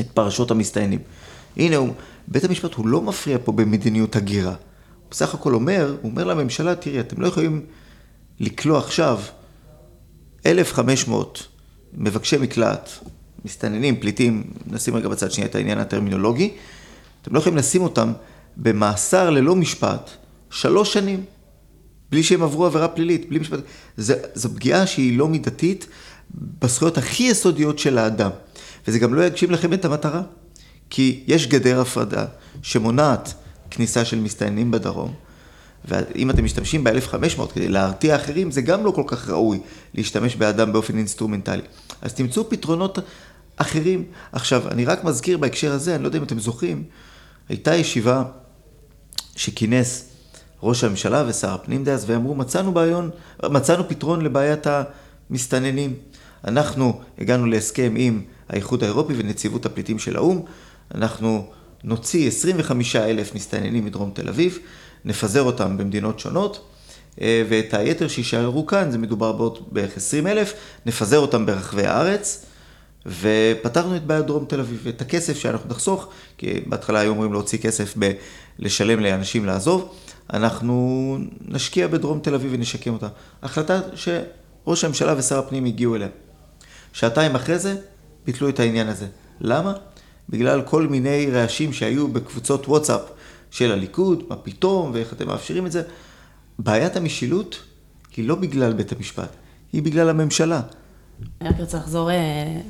את 0.00 0.10
פרשות 0.14 0.50
המסתננים. 0.50 0.98
הנה, 1.56 1.76
הוא, 1.76 1.94
בית 2.28 2.44
המשפט 2.44 2.74
הוא 2.74 2.86
לא 2.86 3.02
מפריע 3.02 3.38
פה 3.44 3.52
במדיניות 3.52 4.16
הגירה. 4.16 4.50
הוא 4.50 5.10
בסך 5.10 5.34
הכל 5.34 5.54
אומר, 5.54 5.96
הוא 6.02 6.10
אומר 6.10 6.24
לממשלה, 6.24 6.74
תראי, 6.74 7.00
אתם 7.00 7.20
לא 7.20 7.26
יכולים 7.26 7.62
לקלוע 8.40 8.78
עכשיו 8.78 9.20
1,500 10.46 11.46
מבקשי 11.94 12.36
מקלט, 12.36 12.90
מסתננים, 13.44 14.00
פליטים, 14.00 14.44
נשים 14.66 14.96
רגע 14.96 15.08
בצד 15.08 15.30
שנייה 15.30 15.50
את 15.50 15.54
העניין 15.54 15.78
הטרמינולוגי, 15.78 16.54
אתם 17.22 17.34
לא 17.34 17.38
יכולים 17.38 17.58
לשים 17.58 17.82
אותם 17.82 18.12
במאסר 18.56 19.30
ללא 19.30 19.56
משפט 19.56 20.10
שלוש 20.50 20.92
שנים, 20.92 21.24
בלי 22.10 22.22
שהם 22.22 22.42
עברו 22.42 22.66
עבירה 22.66 22.88
פלילית, 22.88 23.28
בלי 23.28 23.38
משפט. 23.38 23.58
זה, 23.96 24.14
זו 24.34 24.54
פגיעה 24.54 24.86
שהיא 24.86 25.18
לא 25.18 25.28
מידתית 25.28 25.86
בזכויות 26.34 26.98
הכי 26.98 27.22
יסודיות 27.22 27.78
של 27.78 27.98
האדם. 27.98 28.30
וזה 28.88 28.98
גם 28.98 29.14
לא 29.14 29.26
יגשים 29.26 29.50
לכם 29.50 29.72
את 29.72 29.84
המטרה, 29.84 30.22
כי 30.90 31.24
יש 31.26 31.46
גדר 31.46 31.80
הפרדה 31.80 32.26
שמונעת 32.62 33.34
כניסה 33.70 34.04
של 34.04 34.20
מסתננים 34.20 34.70
בדרום, 34.70 35.14
ואם 35.84 36.30
אתם 36.30 36.44
משתמשים 36.44 36.84
ב-1500 36.84 37.46
כדי 37.54 37.68
להרתיע 37.68 38.16
אחרים, 38.16 38.50
זה 38.50 38.62
גם 38.62 38.84
לא 38.84 38.90
כל 38.90 39.02
כך 39.06 39.28
ראוי 39.28 39.60
להשתמש 39.94 40.36
באדם 40.36 40.72
באופן 40.72 40.98
אינסטרומנטלי. 40.98 41.62
אז 42.02 42.14
תמצאו 42.14 42.50
פתרונות 42.50 42.98
אחרים. 43.56 44.04
עכשיו, 44.32 44.68
אני 44.68 44.84
רק 44.84 45.04
מזכיר 45.04 45.38
בהקשר 45.38 45.72
הזה, 45.72 45.94
אני 45.94 46.02
לא 46.02 46.08
יודע 46.08 46.18
אם 46.18 46.24
אתם 46.24 46.38
זוכרים, 46.38 46.84
הייתה 47.48 47.74
ישיבה 47.74 48.24
שכינס 49.36 50.07
ראש 50.62 50.84
הממשלה 50.84 51.24
ושר 51.28 51.54
הפנים 51.54 51.84
דאז, 51.84 52.04
ואמרו, 52.10 52.34
מצאנו, 52.34 52.72
בעיון, 52.74 53.10
מצאנו 53.42 53.88
פתרון 53.88 54.20
לבעיית 54.20 54.66
המסתננים. 55.30 55.94
אנחנו 56.44 57.00
הגענו 57.18 57.46
להסכם 57.46 57.94
עם 57.96 58.22
האיחוד 58.48 58.82
האירופי 58.82 59.12
ונציבות 59.16 59.66
הפליטים 59.66 59.98
של 59.98 60.16
האו"ם, 60.16 60.42
אנחנו 60.94 61.46
נוציא 61.84 62.28
25 62.28 62.96
אלף 62.96 63.34
מסתננים 63.34 63.84
מדרום 63.84 64.10
תל 64.14 64.28
אביב, 64.28 64.58
נפזר 65.04 65.42
אותם 65.42 65.78
במדינות 65.78 66.18
שונות, 66.18 66.64
אה, 67.20 67.42
ואת 67.48 67.74
היתר 67.74 68.08
שישארו 68.08 68.66
כאן, 68.66 68.90
זה 68.90 68.98
מדובר 68.98 69.32
בעוד 69.32 69.58
בערך 69.72 69.96
20 69.96 70.26
אלף, 70.26 70.54
נפזר 70.86 71.18
אותם 71.18 71.46
ברחבי 71.46 71.86
הארץ, 71.86 72.44
ופתרנו 73.06 73.96
את 73.96 74.06
בעיית 74.06 74.26
דרום 74.26 74.44
תל 74.48 74.60
אביב. 74.60 74.86
את 74.88 75.00
הכסף 75.00 75.36
שאנחנו 75.36 75.70
נחסוך, 75.70 76.08
כי 76.38 76.60
בהתחלה 76.66 77.00
היו 77.00 77.10
אומרים 77.10 77.32
להוציא 77.32 77.58
כסף 77.58 77.94
ב- 77.98 78.12
לשלם 78.58 79.00
לאנשים 79.00 79.46
לעזוב, 79.46 79.94
אנחנו 80.32 81.18
נשקיע 81.48 81.86
בדרום 81.86 82.20
תל 82.20 82.34
אביב 82.34 82.50
ונשקם 82.54 82.92
אותה. 82.92 83.08
החלטה 83.42 83.80
שראש 83.94 84.84
הממשלה 84.84 85.14
ושר 85.18 85.38
הפנים 85.38 85.64
הגיעו 85.64 85.96
אליה. 85.96 86.08
שעתיים 86.92 87.34
אחרי 87.34 87.58
זה, 87.58 87.76
ביטלו 88.26 88.48
את 88.48 88.60
העניין 88.60 88.88
הזה. 88.88 89.06
למה? 89.40 89.72
בגלל 90.28 90.62
כל 90.62 90.86
מיני 90.86 91.30
רעשים 91.30 91.72
שהיו 91.72 92.08
בקבוצות 92.08 92.68
וואטסאפ 92.68 93.00
של 93.50 93.72
הליכוד, 93.72 94.22
מה 94.28 94.36
פתאום, 94.36 94.90
ואיך 94.94 95.12
אתם 95.12 95.26
מאפשרים 95.26 95.66
את 95.66 95.72
זה. 95.72 95.82
בעיית 96.58 96.96
המשילות 96.96 97.62
היא 98.16 98.28
לא 98.28 98.34
בגלל 98.34 98.72
בית 98.72 98.92
המשפט, 98.92 99.28
היא 99.72 99.82
בגלל 99.82 100.08
הממשלה. 100.08 100.60
אני 101.40 101.48
רק 101.48 101.60
רוצה 101.60 101.78
לחזור 101.78 102.10
אה, 102.10 102.16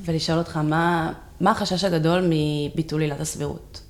ולשאול 0.05 0.39
אותך, 0.39 0.57
מה, 0.57 1.13
מה 1.41 1.51
החשש 1.51 1.85
הגדול 1.85 2.25
מביטול 2.29 3.01
עילת 3.01 3.21
הסבירות? 3.21 3.83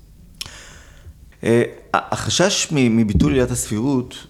אה, 1.43 1.63
החשש 1.93 2.67
מביטול 2.71 3.33
עילת 3.33 3.51
הסבירות, 3.51 4.27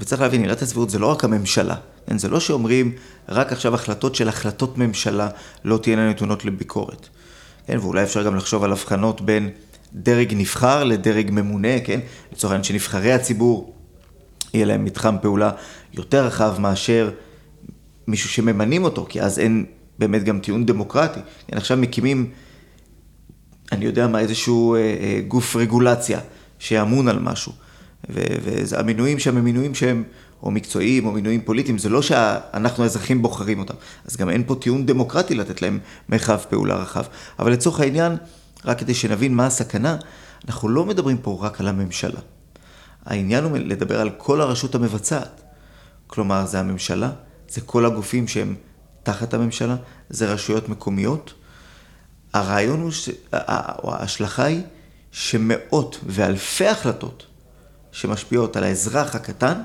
וצריך 0.00 0.20
להבין, 0.22 0.42
עילת 0.42 0.62
הסבירות 0.62 0.90
זה 0.90 0.98
לא 0.98 1.06
רק 1.06 1.24
הממשלה. 1.24 1.74
כן, 2.06 2.18
זה 2.18 2.28
לא 2.28 2.40
שאומרים, 2.40 2.92
רק 3.28 3.52
עכשיו 3.52 3.74
החלטות 3.74 4.14
של 4.14 4.28
החלטות 4.28 4.78
ממשלה 4.78 5.28
לא 5.64 5.78
תהיינה 5.78 6.10
נתונות 6.10 6.44
לביקורת. 6.44 7.08
כן, 7.66 7.78
ואולי 7.78 8.02
אפשר 8.02 8.22
גם 8.22 8.36
לחשוב 8.36 8.64
על 8.64 8.72
הבחנות 8.72 9.20
בין 9.20 9.50
דרג 9.94 10.34
נבחר 10.36 10.84
לדרג 10.84 11.30
ממונה, 11.30 11.80
כן? 11.84 12.00
לצורך 12.32 12.52
העניין 12.52 12.64
שנבחרי 12.64 13.12
הציבור, 13.12 13.74
יהיה 14.54 14.66
להם 14.66 14.84
מתחם 14.84 15.16
פעולה 15.22 15.50
יותר 15.92 16.26
רחב 16.26 16.56
מאשר 16.58 17.10
מישהו 18.06 18.28
שממנים 18.28 18.84
אותו, 18.84 19.06
כי 19.08 19.22
אז 19.22 19.38
אין 19.38 19.64
באמת 19.98 20.24
גם 20.24 20.40
טיעון 20.40 20.66
דמוקרטי. 20.66 21.20
כן, 21.46 21.56
עכשיו 21.56 21.76
מקימים, 21.76 22.30
אני 23.72 23.84
יודע 23.84 24.06
מה, 24.06 24.20
איזשהו 24.20 24.74
אה, 24.74 24.80
אה, 24.80 25.20
גוף 25.28 25.56
רגולציה 25.56 26.20
שאמון 26.60 27.08
על 27.08 27.18
משהו. 27.18 27.52
והמינויים 28.08 29.18
שם 29.18 29.36
הם 29.36 29.44
מינויים 29.44 29.74
שהם 29.74 30.04
או 30.42 30.50
מקצועיים 30.50 31.06
או 31.06 31.12
מינויים 31.12 31.40
פוליטיים, 31.40 31.78
זה 31.78 31.88
לא 31.88 32.02
שאנחנו 32.02 32.82
האזרחים 32.82 33.22
בוחרים 33.22 33.58
אותם. 33.58 33.74
אז 34.04 34.16
גם 34.16 34.30
אין 34.30 34.42
פה 34.46 34.54
טיעון 34.54 34.86
דמוקרטי 34.86 35.34
לתת 35.34 35.62
להם 35.62 35.78
מרחב 36.08 36.38
פעולה 36.48 36.74
רחב. 36.74 37.04
אבל 37.38 37.52
לצורך 37.52 37.80
העניין, 37.80 38.16
רק 38.64 38.78
כדי 38.78 38.94
שנבין 38.94 39.34
מה 39.34 39.46
הסכנה, 39.46 39.96
אנחנו 40.48 40.68
לא 40.68 40.86
מדברים 40.86 41.18
פה 41.18 41.38
רק 41.40 41.60
על 41.60 41.68
הממשלה. 41.68 42.20
העניין 43.06 43.44
הוא 43.44 43.58
לדבר 43.58 44.00
על 44.00 44.10
כל 44.10 44.40
הרשות 44.40 44.74
המבצעת. 44.74 45.42
כלומר, 46.06 46.46
זה 46.46 46.60
הממשלה, 46.60 47.10
זה 47.48 47.60
כל 47.60 47.86
הגופים 47.86 48.28
שהם 48.28 48.54
תחת 49.02 49.34
הממשלה, 49.34 49.76
זה 50.10 50.32
רשויות 50.32 50.68
מקומיות. 50.68 51.34
הרעיון 52.32 52.80
הוא, 52.80 52.90
ש... 52.90 53.08
ההשלכה 53.32 54.44
היא 54.44 54.62
שמאות 55.12 55.98
ואלפי 56.06 56.66
החלטות 56.66 57.26
שמשפיעות 57.92 58.56
על 58.56 58.64
האזרח 58.64 59.14
הקטן, 59.14 59.62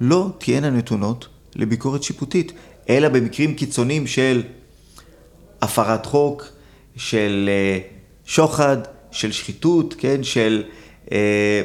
לא 0.00 0.30
תהיינה 0.38 0.70
נתונות 0.70 1.28
לביקורת 1.54 2.02
שיפוטית, 2.02 2.52
אלא 2.88 3.08
במקרים 3.08 3.54
קיצוניים 3.54 4.06
של 4.06 4.42
הפרת 5.62 6.06
חוק, 6.06 6.48
של 6.96 7.50
אה, 7.52 7.78
שוחד, 8.24 8.76
של 9.10 9.32
שחיתות, 9.32 9.94
כן, 9.98 10.22
של, 10.22 10.62
אה, 11.12 11.62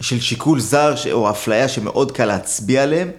של 0.00 0.20
שיקול 0.20 0.60
זר 0.60 0.94
או 1.12 1.30
אפליה 1.30 1.68
שמאוד 1.68 2.12
קל 2.12 2.24
להצביע 2.24 2.82
עליהם, 2.82 3.10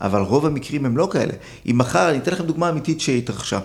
אבל 0.00 0.20
רוב 0.20 0.46
המקרים 0.46 0.86
הם 0.86 0.96
לא 0.96 1.08
כאלה. 1.12 1.32
אם 1.66 1.78
מחר, 1.78 2.10
אני 2.10 2.18
אתן 2.18 2.32
לכם 2.32 2.44
דוגמה 2.44 2.68
אמיתית 2.68 3.00
שהתרחשה. 3.00 3.58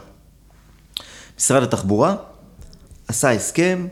משרד 1.38 1.64
התחבורה 1.64 2.16
עשה 3.08 3.32
הסכם 3.32 3.88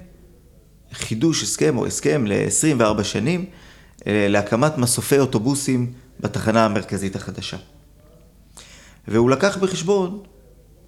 חידוש 0.93 1.43
הסכם 1.43 1.77
או 1.77 1.85
הסכם 1.85 2.25
ל-24 2.27 3.03
שנים 3.03 3.45
אה, 4.07 4.27
להקמת 4.29 4.77
מסופי 4.77 5.19
אוטובוסים 5.19 5.93
בתחנה 6.19 6.65
המרכזית 6.65 7.15
החדשה. 7.15 7.57
והוא 9.07 9.29
לקח 9.29 9.57
בחשבון 9.57 10.23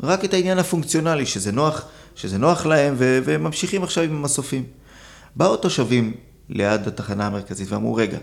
רק 0.04 0.26
את 0.26 0.34
העניין 0.34 0.60
הפונקציונלי, 0.60 1.26
שזה 1.26 1.52
נוח, 1.52 1.86
שזה 2.16 2.38
נוח 2.38 2.66
להם, 2.66 2.96
ו- 2.98 3.20
והם 3.24 3.44
ממשיכים 3.44 3.84
עכשיו 3.84 4.04
עם 4.04 4.16
המסופים. 4.16 4.64
באו 5.36 5.58
תושבים 5.58 6.14
ליד 6.50 6.88
התחנה 6.88 7.28
המרכזית 7.28 7.72
ואמרו, 7.72 7.96
רגע, 7.96 8.18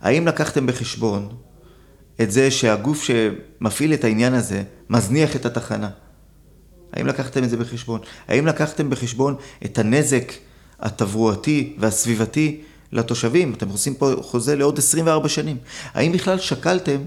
האם 0.00 0.26
לקחתם 0.26 0.66
בחשבון 0.66 1.36
את 2.22 2.30
זה 2.30 2.50
שהגוף 2.50 3.02
שמפעיל 3.02 3.94
את 3.94 4.04
העניין 4.04 4.34
הזה 4.34 4.62
מזניח 4.90 5.36
את 5.36 5.46
התחנה? 5.46 5.90
האם 6.96 7.06
לקחתם 7.06 7.44
את 7.44 7.50
זה 7.50 7.56
בחשבון? 7.56 8.00
האם 8.28 8.46
לקחתם 8.46 8.90
בחשבון 8.90 9.36
את 9.64 9.78
הנזק 9.78 10.32
התברואתי 10.80 11.76
והסביבתי 11.78 12.60
לתושבים. 12.92 13.54
אתם 13.54 13.68
עושים 13.68 13.94
פה 13.94 14.12
חוזה 14.20 14.56
לעוד 14.56 14.78
24 14.78 15.28
שנים. 15.28 15.56
האם 15.94 16.12
בכלל 16.12 16.38
שקלתם 16.38 16.98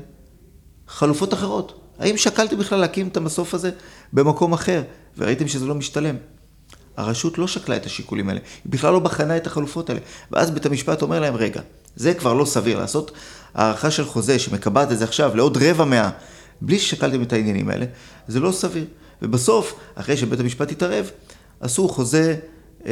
חלופות 0.87 1.33
אחרות? 1.33 1.81
האם 1.99 2.17
שקלתם 2.17 2.57
בכלל 2.57 2.79
להקים 2.79 3.07
את 3.07 3.17
המסוף 3.17 3.53
הזה 3.53 3.71
במקום 4.13 4.53
אחר, 4.53 4.83
וראיתם 5.17 5.47
שזה 5.47 5.65
לא 5.65 5.75
משתלם? 5.75 6.15
הרשות 6.97 7.37
לא 7.37 7.47
שקלה 7.47 7.75
את 7.75 7.85
השיקולים 7.85 8.29
האלה, 8.29 8.39
היא 8.63 8.71
בכלל 8.71 8.93
לא 8.93 8.99
בחנה 8.99 9.37
את 9.37 9.47
החלופות 9.47 9.89
האלה. 9.89 10.01
ואז 10.31 10.51
בית 10.51 10.65
המשפט 10.65 11.01
אומר 11.01 11.19
להם, 11.19 11.35
רגע, 11.35 11.61
זה 11.95 12.13
כבר 12.13 12.33
לא 12.33 12.45
סביר 12.45 12.79
לעשות 12.79 13.11
הערכה 13.53 13.91
של 13.91 14.05
חוזה 14.05 14.39
שמקבעת 14.39 14.91
את 14.91 14.97
זה 14.97 15.03
עכשיו 15.03 15.35
לעוד 15.35 15.57
רבע 15.57 15.85
מאה, 15.85 16.09
בלי 16.61 16.79
ששקלתם 16.79 17.21
את 17.21 17.33
העניינים 17.33 17.69
האלה, 17.69 17.85
זה 18.27 18.39
לא 18.39 18.51
סביר. 18.51 18.85
ובסוף, 19.21 19.79
אחרי 19.95 20.17
שבית 20.17 20.39
המשפט 20.39 20.71
התערב, 20.71 21.11
עשו 21.59 21.89
חוזה 21.89 22.35
אה, 22.85 22.91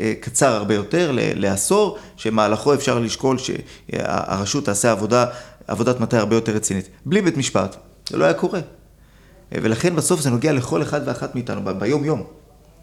אה, 0.00 0.12
קצר 0.20 0.52
הרבה 0.52 0.74
יותר, 0.74 1.10
לעשור, 1.14 1.98
שמהלכו 2.16 2.74
אפשר 2.74 2.98
לשקול 2.98 3.36
שהרשות 3.38 4.64
תעשה 4.64 4.90
עבודה, 4.90 5.26
עבודת 5.68 6.00
מטה 6.00 6.18
הרבה 6.18 6.36
יותר 6.36 6.52
רצינית. 6.52 6.88
בלי 7.06 7.22
בית 7.22 7.36
משפט, 7.36 7.76
זה 8.10 8.16
לא 8.16 8.24
היה 8.24 8.34
קורה. 8.34 8.60
אה, 8.60 9.58
ולכן 9.62 9.96
בסוף 9.96 10.20
זה 10.20 10.30
נוגע 10.30 10.52
לכל 10.52 10.82
אחד 10.82 11.00
ואחת 11.06 11.34
מאיתנו, 11.34 11.60
ביום-יום. 11.78 12.22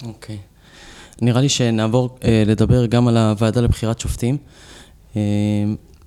אוקיי. 0.04 0.36
Okay. 0.36 0.52
נראה 1.22 1.42
לי 1.42 1.50
שנעבור 1.50 2.18
אה, 2.24 2.44
לדבר 2.46 2.86
גם 2.86 3.08
על 3.08 3.18
הוועדה 3.18 3.62
לבחירת 3.62 4.00
שופטים. 4.00 4.38
אה, 5.16 5.22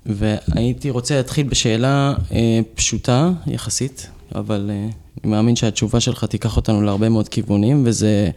והייתי 0.05 0.89
רוצה 0.89 1.17
להתחיל 1.17 1.47
בשאלה 1.47 2.13
אה, 2.31 2.59
פשוטה 2.75 3.31
יחסית, 3.47 4.09
אבל 4.35 4.69
אה, 4.73 4.89
אני 5.23 5.31
מאמין 5.31 5.55
שהתשובה 5.55 5.99
שלך 5.99 6.23
תיקח 6.23 6.57
אותנו 6.57 6.81
להרבה 6.81 7.09
מאוד 7.09 7.29
כיוונים, 7.29 7.83
וזה... 7.85 8.31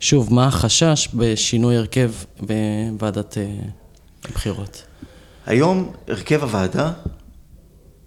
שוב, 0.00 0.34
מה 0.34 0.46
החשש 0.46 1.08
בשינוי 1.14 1.76
הרכב 1.76 2.12
בוועדת 2.40 3.38
אה, 3.38 3.50
הבחירות? 4.24 4.82
היום 5.46 5.92
הרכב 6.08 6.42
הוועדה, 6.42 6.92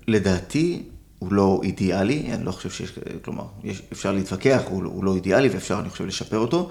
לדעתי, 0.07 0.83
הוא 1.19 1.33
לא 1.33 1.61
אידיאלי, 1.63 2.33
אני 2.33 2.45
לא 2.45 2.51
חושב 2.51 2.69
שיש, 2.69 2.91
כלומר, 3.21 3.43
יש, 3.63 3.81
אפשר 3.91 4.11
להתווכח, 4.11 4.61
הוא, 4.69 4.83
הוא 4.83 5.03
לא 5.03 5.15
אידיאלי 5.15 5.49
ואפשר, 5.49 5.79
אני 5.79 5.89
חושב, 5.89 6.05
לשפר 6.05 6.37
אותו, 6.37 6.69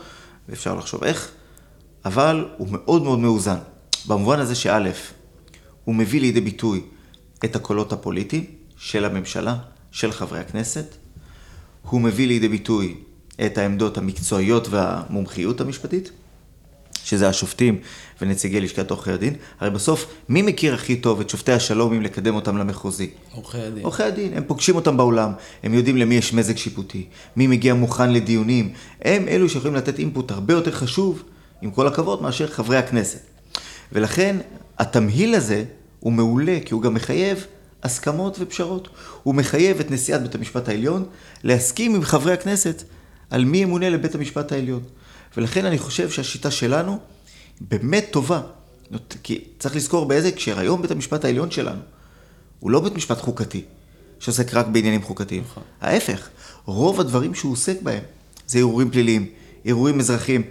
ואפשר 0.49 0.75
לחשוב 0.75 1.05
איך, 1.05 1.31
אבל 2.05 2.49
הוא 2.57 2.68
מאוד 2.70 3.03
מאוד 3.03 3.18
מאוזן. 3.18 3.59
במובן 4.07 4.38
הזה 4.38 4.55
שא', 4.55 4.90
הוא 5.85 5.94
מביא 5.94 6.20
לידי 6.20 6.40
ביטוי 6.40 6.83
את 7.44 7.57
הקולות 7.57 7.92
הפוליטיים 7.92 8.44
של 8.77 9.05
הממשלה, 9.05 9.57
של 9.92 10.12
חברי 10.12 10.38
הכנסת, 10.38 10.94
הוא 11.83 12.00
מביא 12.00 12.26
לידי 12.26 12.48
ביטוי 12.48 12.94
את 13.46 13.59
העמדות 13.59 13.98
המקצועיות 13.98 14.68
והמומחיות 14.68 15.61
המשפטית, 15.61 16.11
שזה 17.05 17.29
השופטים 17.29 17.79
ונציגי 18.20 18.61
לשכת 18.61 18.90
עורכי 18.90 19.11
הדין. 19.11 19.35
הרי 19.61 19.70
בסוף, 19.70 20.07
מי 20.29 20.42
מכיר 20.42 20.74
הכי 20.74 20.96
טוב 20.96 21.20
את 21.20 21.31
שופטי 21.31 21.53
השלום 21.53 21.92
אם 21.92 22.03
לקדם 22.03 22.35
אותם 22.35 22.57
למחוזי? 22.57 23.11
עורכי 23.33 23.59
הדין. 23.59 23.85
עורכי 23.85 24.03
הדין, 24.03 24.37
הם 24.37 24.42
פוגשים 24.46 24.76
אותם 24.76 24.96
בעולם, 24.96 25.33
הם 25.62 25.74
יודעים 25.74 25.96
למי 25.96 26.14
יש 26.14 26.35
מזג 26.35 26.57
שיפוטי, 26.57 27.07
מי 27.37 27.46
מגיע 27.46 27.74
מוכן 27.74 28.12
לדיונים, 28.12 28.72
הם 29.03 29.29
אלו 29.29 29.48
שיכולים 29.48 29.74
לתת 29.74 29.98
אינפוט 29.98 30.31
הרבה 30.31 30.55
יותר 30.55 30.72
חשוב, 30.72 31.22
עם 31.62 31.70
כל 31.70 31.87
הכבוד, 31.87 32.22
מאשר 32.22 32.46
חברי 32.46 32.76
הכנסת. 32.76 33.20
ולכן, 33.92 34.37
התמהיל 34.79 35.35
הזה 35.35 35.64
הוא 36.00 36.12
מעולה, 36.12 36.59
כי 36.64 36.74
הוא 36.74 36.83
גם 36.83 36.94
מחייב 36.94 37.46
הסכמות 37.83 38.37
ופשרות. 38.40 38.88
הוא 39.23 39.35
מחייב 39.35 39.81
את 39.81 39.90
נשיאת 39.90 40.23
בית 40.23 40.35
המשפט 40.35 40.69
העליון 40.69 41.05
להסכים 41.45 41.95
עם 41.95 42.03
חברי 42.03 42.33
הכנסת 42.33 42.83
על 43.31 43.45
מי 43.45 43.59
ימונה 43.59 43.90
לבית 43.90 44.14
המשפט 44.14 44.53
העליון. 44.53 44.83
ולכן 45.37 45.64
אני 45.64 45.79
חושב 45.79 46.11
שהשיטה 46.11 46.51
שלנו 46.51 46.99
באמת 47.61 48.07
טובה. 48.11 48.40
כי 49.23 49.45
צריך 49.59 49.77
לזכור 49.77 50.05
באיזה 50.05 50.29
הקשר, 50.29 50.59
היום 50.59 50.83
בית 50.83 50.90
המשפט 50.90 51.25
העליון 51.25 51.51
שלנו 51.51 51.81
הוא 52.61 52.71
לא 52.71 52.81
בית 52.81 52.95
משפט 52.95 53.21
חוקתי, 53.21 53.62
שעוסק 54.19 54.55
רק 54.55 54.66
בעניינים 54.66 55.03
חוקתיים. 55.03 55.43
נכון. 55.51 55.62
ההפך, 55.81 56.29
רוב 56.64 57.01
הדברים 57.01 57.35
שהוא 57.35 57.53
עוסק 57.53 57.83
בהם 57.83 58.03
זה 58.47 58.59
ערעורים 58.59 58.90
פליליים, 58.90 59.27
ערעורים 59.64 60.01
אזרחיים. 60.01 60.43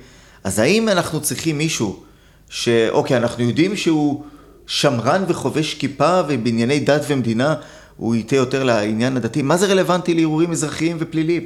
אז 0.44 0.60
האם 0.60 0.90
אנחנו 0.90 1.22
צריכים 1.22 1.58
מישהו 1.58 2.04
שאוקיי, 2.50 3.18
אנחנו 3.18 3.44
יודעים 3.44 3.78
שהוא 3.78 4.24
שמרן 4.70 5.24
וחובש 5.28 5.74
כיפה 5.74 6.22
ובענייני 6.28 6.80
דת 6.80 7.02
ומדינה 7.08 7.56
הוא 7.98 8.16
ייתה 8.16 8.36
יותר 8.36 8.64
לעניין 8.64 9.18
הדתי, 9.18 9.42
מה 9.42 9.58
זה 9.58 9.68
רלוונטי 9.68 10.14
לערעורים 10.14 10.52
אזרחיים 10.52 10.98
ופליליים? 11.00 11.44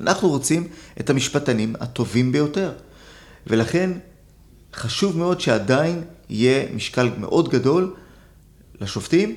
אנחנו 0.00 0.28
רוצים 0.28 0.68
את 1.00 1.10
המשפטנים 1.10 1.74
הטובים 1.80 2.32
ביותר. 2.32 2.72
ולכן 3.46 3.90
חשוב 4.74 5.18
מאוד 5.18 5.40
שעדיין 5.40 6.02
יהיה 6.28 6.66
משקל 6.74 7.10
מאוד 7.18 7.48
גדול 7.48 7.94
לשופטים 8.80 9.34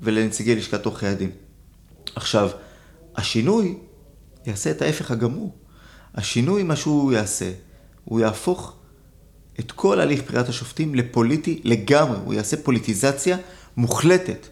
ולנציגי 0.00 0.56
לשכת 0.56 0.84
עורכי 0.84 1.06
הדין. 1.06 1.30
עכשיו, 2.16 2.50
השינוי 3.16 3.76
יעשה 4.46 4.70
את 4.70 4.82
ההפך 4.82 5.10
הגמור. 5.10 5.54
השינוי, 6.14 6.62
מה 6.62 6.76
שהוא 6.76 7.12
יעשה, 7.12 7.50
הוא 8.04 8.20
יהפוך 8.20 8.76
את 9.60 9.72
כל 9.72 10.00
הליך 10.00 10.22
בחירת 10.22 10.48
השופטים 10.48 10.94
לפוליטי 10.94 11.60
לגמרי, 11.64 12.18
הוא 12.24 12.34
יעשה 12.34 12.56
פוליטיזציה 12.56 13.36
מוחלטת 13.76 14.46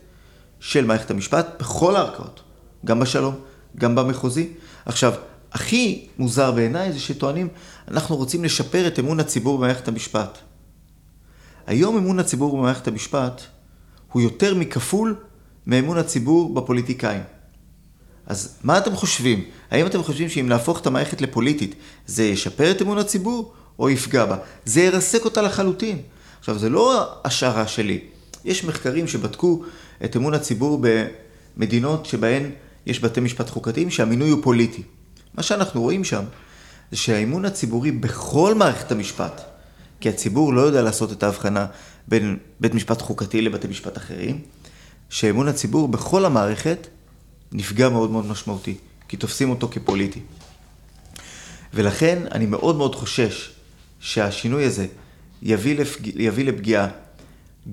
של 0.60 0.84
מערכת 0.84 1.10
המשפט 1.10 1.46
בכל 1.60 1.96
הערכאות, 1.96 2.40
גם 2.84 3.00
בשלום, 3.00 3.34
גם 3.76 3.94
במחוזי. 3.94 4.48
עכשיו, 4.86 5.12
הכי 5.52 6.08
מוזר 6.18 6.52
בעיניי 6.52 6.92
זה 6.92 7.00
שטוענים, 7.00 7.48
אנחנו 7.88 8.16
רוצים 8.16 8.44
לשפר 8.44 8.86
את 8.86 8.98
אמון 8.98 9.20
הציבור 9.20 9.58
במערכת 9.58 9.88
המשפט. 9.88 10.38
היום 11.66 11.96
אמון 11.96 12.18
הציבור 12.18 12.56
במערכת 12.56 12.88
המשפט 12.88 13.42
הוא 14.12 14.22
יותר 14.22 14.54
מכפול 14.54 15.16
מאמון 15.66 15.98
הציבור 15.98 16.54
בפוליטיקאים. 16.54 17.22
אז 18.26 18.58
מה 18.64 18.78
אתם 18.78 18.96
חושבים? 18.96 19.44
האם 19.70 19.86
אתם 19.86 20.02
חושבים 20.02 20.28
שאם 20.28 20.48
להפוך 20.48 20.80
את 20.80 20.86
המערכת 20.86 21.20
לפוליטית, 21.20 21.74
זה 22.06 22.24
ישפר 22.24 22.70
את 22.70 22.82
אמון 22.82 22.98
הציבור 22.98 23.54
או 23.78 23.90
יפגע 23.90 24.24
בה? 24.24 24.36
זה 24.64 24.80
ירסק 24.80 25.24
אותה 25.24 25.42
לחלוטין. 25.42 26.02
עכשיו, 26.40 26.58
זה 26.58 26.68
לא 26.68 27.14
השערה 27.24 27.66
שלי. 27.66 28.00
יש 28.44 28.64
מחקרים 28.64 29.08
שבדקו 29.08 29.64
את 30.04 30.16
אמון 30.16 30.34
הציבור 30.34 30.82
במדינות 31.56 32.06
שבהן 32.06 32.50
יש 32.86 33.00
בתי 33.00 33.20
משפט 33.20 33.50
חוקתיים 33.50 33.90
שהמינוי 33.90 34.30
הוא 34.30 34.42
פוליטי. 34.42 34.82
מה 35.34 35.42
שאנחנו 35.42 35.80
רואים 35.80 36.04
שם 36.04 36.24
זה 36.90 36.96
שהאמון 36.96 37.44
הציבורי 37.44 37.90
בכל 37.90 38.54
מערכת 38.54 38.92
המשפט, 38.92 39.42
כי 40.00 40.08
הציבור 40.08 40.52
לא 40.52 40.60
יודע 40.60 40.82
לעשות 40.82 41.12
את 41.12 41.22
ההבחנה 41.22 41.66
בין 42.08 42.36
בית 42.60 42.74
משפט 42.74 43.02
חוקתי 43.02 43.42
לבתי 43.42 43.68
משפט 43.68 43.96
אחרים, 43.96 44.40
שאמון 45.08 45.48
הציבור 45.48 45.88
בכל 45.88 46.24
המערכת 46.24 46.86
נפגע 47.52 47.88
מאוד 47.88 48.10
מאוד 48.10 48.26
משמעותי, 48.26 48.76
כי 49.08 49.16
תופסים 49.16 49.50
אותו 49.50 49.68
כפוליטי. 49.68 50.20
ולכן 51.74 52.22
אני 52.32 52.46
מאוד 52.46 52.76
מאוד 52.76 52.94
חושש 52.94 53.50
שהשינוי 54.02 54.64
הזה 54.64 54.86
יביא, 55.42 55.78
לפג... 55.78 56.06
יביא 56.06 56.44
לפגיעה 56.44 56.88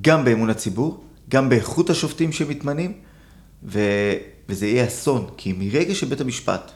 גם 0.02 0.26
באמון 0.26 0.50
הציבור, 0.50 1.04
גם 1.30 1.50
באיכות 1.50 1.90
השופטים 1.90 2.32
שמתמנים, 2.32 2.94
ו... 3.64 3.80
וזה 4.50 4.68
יהיה 4.68 4.88
אסון, 4.88 5.30
כי 5.38 5.54
מרגע 5.58 5.96
שבית 5.96 6.22
המשפט, 6.22 6.72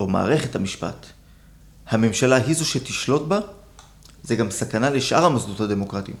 או 0.00 0.08
מערכת 0.08 0.56
המשפט, 0.56 1.06
הממשלה 1.88 2.36
היא 2.36 2.54
זו 2.54 2.66
שתשלוט 2.66 3.28
בה, 3.28 3.40
זה 4.22 4.36
גם 4.36 4.50
סכנה 4.50 4.90
לשאר 4.90 5.24
המוסדות 5.24 5.60
הדמוקרטיים. 5.60 6.16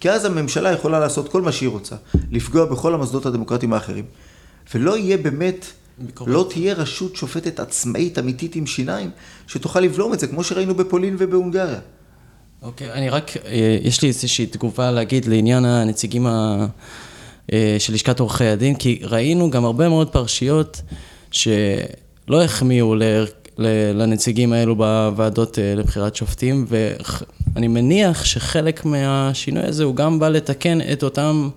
כי 0.00 0.10
אז 0.10 0.24
הממשלה 0.24 0.72
יכולה 0.72 1.00
לעשות 1.00 1.32
כל 1.32 1.42
מה 1.42 1.52
שהיא 1.52 1.68
רוצה, 1.68 1.96
לפגוע 2.30 2.64
בכל 2.64 2.94
המוסדות 2.94 3.26
הדמוקרטיים 3.26 3.72
האחרים. 3.72 4.04
ולא 4.74 4.96
יהיה 4.98 5.16
באמת, 5.16 5.66
ביקורת. 6.00 6.30
לא 6.30 6.46
תהיה 6.50 6.74
רשות 6.74 7.16
שופטת 7.16 7.60
עצמאית 7.60 8.18
אמיתית 8.18 8.56
עם 8.56 8.66
שיניים, 8.66 9.10
שתוכל 9.46 9.80
לבלום 9.80 10.14
את 10.14 10.20
זה, 10.20 10.26
כמו 10.26 10.44
שראינו 10.44 10.74
בפולין 10.74 11.16
ובהונגריה. 11.18 11.80
אוקיי, 12.62 12.92
אני 12.92 13.10
רק, 13.10 13.36
אה, 13.36 13.78
יש 13.82 14.02
לי 14.02 14.08
איזושהי 14.08 14.46
תגובה 14.46 14.90
להגיד 14.90 15.24
לעניין 15.24 15.64
הנציגים 15.64 16.26
ה... 16.26 16.66
אה, 17.52 17.76
של 17.78 17.94
לשכת 17.94 18.20
עורכי 18.20 18.44
הדין, 18.44 18.74
כי 18.74 19.00
ראינו 19.02 19.50
גם 19.50 19.64
הרבה 19.64 19.88
מאוד 19.88 20.08
פרשיות 20.08 20.82
שלא 21.30 22.42
החמיאו 22.44 22.94
לנציגים 23.94 24.52
האלו 24.52 24.76
בוועדות 24.76 25.58
אה, 25.58 25.74
לבחירת 25.76 26.16
שופטים, 26.16 26.66
ואני 26.68 27.68
מניח 27.68 28.24
שחלק 28.24 28.84
מהשינוי 28.84 29.64
הזה 29.64 29.84
הוא 29.84 29.96
גם 29.96 30.18
בא 30.18 30.28
לתקן 30.28 30.78
את 30.92 31.02
אותם 31.02 31.48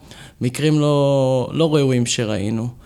מקרים 0.41 0.79
לא, 0.79 1.49
לא 1.53 1.75
ראויים 1.75 2.05
שראינו. 2.05 2.82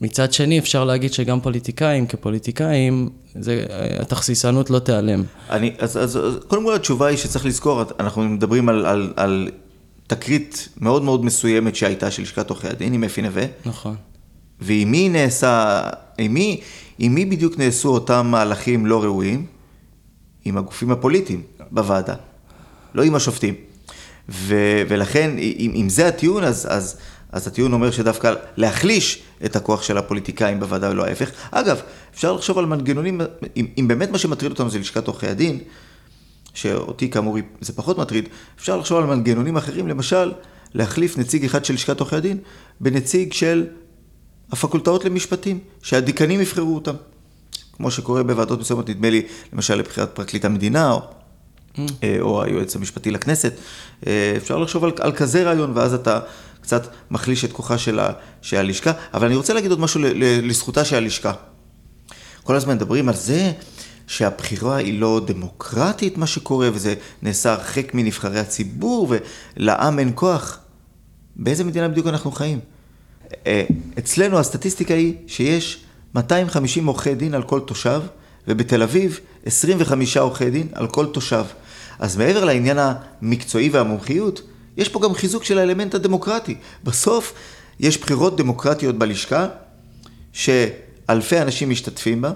מצד 0.00 0.32
שני, 0.32 0.58
אפשר 0.58 0.84
להגיד 0.84 1.12
שגם 1.12 1.40
פוליטיקאים 1.40 2.06
כפוליטיקאים, 2.06 3.08
זה, 3.34 3.66
התכסיסנות 4.00 4.70
לא 4.70 4.78
תיעלם. 4.78 5.22
אני, 5.50 5.74
אז, 5.78 5.96
אז, 5.96 6.16
אז 6.16 6.38
קודם 6.48 6.64
כל 6.64 6.74
התשובה 6.74 7.06
היא 7.06 7.16
שצריך 7.16 7.46
לזכור, 7.46 7.82
אנחנו 8.00 8.22
מדברים 8.22 8.68
על, 8.68 8.86
על, 8.86 9.12
על 9.16 9.48
תקרית 10.06 10.68
מאוד 10.76 11.02
מאוד 11.02 11.24
מסוימת 11.24 11.76
שהייתה 11.76 12.10
של 12.10 12.22
לשכת 12.22 12.50
עורכי 12.50 12.68
הדין 12.68 12.92
עם 12.92 13.04
אפי 13.04 13.22
נווה. 13.22 13.44
נכון. 13.64 13.96
ועם 14.60 14.90
מי 14.90 15.08
נעשה, 15.08 15.82
עם 16.18 16.34
מי, 16.34 16.60
עם 16.98 17.14
מי 17.14 17.24
בדיוק 17.24 17.58
נעשו 17.58 17.88
אותם 17.88 18.26
מהלכים 18.30 18.86
לא 18.86 19.02
ראויים? 19.02 19.46
עם 20.44 20.56
הגופים 20.56 20.90
הפוליטיים 20.90 21.42
בוועדה, 21.70 22.14
לא 22.94 23.02
עם 23.02 23.14
השופטים. 23.14 23.54
ו, 24.28 24.54
ולכן, 24.88 25.30
אם, 25.38 25.72
אם 25.74 25.88
זה 25.88 26.08
הטיעון, 26.08 26.44
אז, 26.44 26.66
אז, 26.70 26.96
אז 27.32 27.46
הטיעון 27.46 27.72
אומר 27.72 27.90
שדווקא 27.90 28.34
להחליש 28.56 29.22
את 29.44 29.56
הכוח 29.56 29.82
של 29.82 29.98
הפוליטיקאים 29.98 30.60
בוועדה 30.60 30.90
ולא 30.90 31.04
ההפך. 31.04 31.30
אגב, 31.50 31.80
אפשר 32.14 32.32
לחשוב 32.32 32.58
על 32.58 32.66
מנגנונים, 32.66 33.20
אם, 33.56 33.66
אם 33.78 33.88
באמת 33.88 34.10
מה 34.10 34.18
שמטריד 34.18 34.52
אותנו 34.52 34.70
זה 34.70 34.78
לשכת 34.78 35.06
עורכי 35.06 35.26
הדין, 35.26 35.58
שאותי 36.54 37.10
כאמור 37.10 37.38
זה 37.60 37.72
פחות 37.72 37.98
מטריד, 37.98 38.28
אפשר 38.58 38.76
לחשוב 38.76 38.98
על 38.98 39.04
מנגנונים 39.04 39.56
אחרים, 39.56 39.88
למשל, 39.88 40.32
להחליף 40.74 41.18
נציג 41.18 41.44
אחד 41.44 41.64
של 41.64 41.74
לשכת 41.74 42.00
עורכי 42.00 42.16
הדין 42.16 42.38
בנציג 42.80 43.32
של 43.32 43.66
הפקולטאות 44.52 45.04
למשפטים, 45.04 45.58
שהדיקנים 45.82 46.40
יבחרו 46.40 46.74
אותם. 46.74 46.94
כמו 47.72 47.90
שקורה 47.90 48.22
בוועדות 48.22 48.60
מסוימות, 48.60 48.90
נדמה 48.90 49.10
לי, 49.10 49.22
למשל 49.52 49.74
לבחירת 49.74 50.10
פרקליט 50.14 50.44
המדינה, 50.44 50.92
או, 50.92 51.02
או 52.20 52.42
היועץ 52.42 52.76
המשפטי 52.76 53.10
לכנסת. 53.10 53.52
אה, 54.06 54.34
אפשר 54.36 54.58
לחשוב 54.58 54.84
על, 54.84 54.92
על 55.00 55.12
כזה 55.12 55.42
רעיון, 55.42 55.72
ואז 55.74 55.94
אתה 55.94 56.20
קצת 56.60 56.86
מחליש 57.10 57.44
את 57.44 57.52
כוחה 57.52 57.78
של, 57.78 57.98
ה, 57.98 58.12
של 58.42 58.56
הלשכה. 58.56 58.92
אבל 59.14 59.26
אני 59.26 59.36
רוצה 59.36 59.54
להגיד 59.54 59.70
עוד 59.70 59.80
משהו 59.80 60.00
לזכותה 60.42 60.84
של 60.84 60.96
הלשכה. 60.96 61.32
כל 62.42 62.56
הזמן 62.56 62.74
מדברים 62.74 63.08
על 63.08 63.14
זה 63.14 63.52
שהבחירה 64.06 64.76
היא 64.76 65.00
לא 65.00 65.20
דמוקרטית, 65.26 66.18
מה 66.18 66.26
שקורה, 66.26 66.68
וזה 66.74 66.94
נעשה 67.22 67.52
הרחק 67.52 67.94
מנבחרי 67.94 68.40
הציבור, 68.40 69.14
ולעם 69.56 69.98
אין 69.98 70.12
כוח. 70.14 70.58
באיזה 71.36 71.64
מדינה 71.64 71.88
בדיוק 71.88 72.06
אנחנו 72.06 72.32
חיים? 72.32 72.58
אה, 73.46 73.64
אצלנו 73.98 74.38
הסטטיסטיקה 74.38 74.94
היא 74.94 75.14
שיש 75.26 75.84
250 76.14 76.86
עורכי 76.86 77.14
דין 77.14 77.34
על 77.34 77.42
כל 77.42 77.60
תושב, 77.60 78.02
ובתל 78.50 78.82
אביב 78.82 79.20
25 79.46 80.16
עורכי 80.16 80.50
דין 80.50 80.68
על 80.72 80.86
כל 80.86 81.06
תושב. 81.06 81.44
אז 81.98 82.16
מעבר 82.16 82.44
לעניין 82.44 82.78
המקצועי 82.80 83.68
והמומחיות, 83.68 84.42
יש 84.76 84.88
פה 84.88 85.00
גם 85.00 85.14
חיזוק 85.14 85.44
של 85.44 85.58
האלמנט 85.58 85.94
הדמוקרטי. 85.94 86.54
בסוף 86.84 87.32
יש 87.80 87.98
בחירות 87.98 88.36
דמוקרטיות 88.36 88.98
בלשכה, 88.98 89.46
שאלפי 90.32 91.40
אנשים 91.40 91.70
משתתפים 91.70 92.22
בה, 92.22 92.32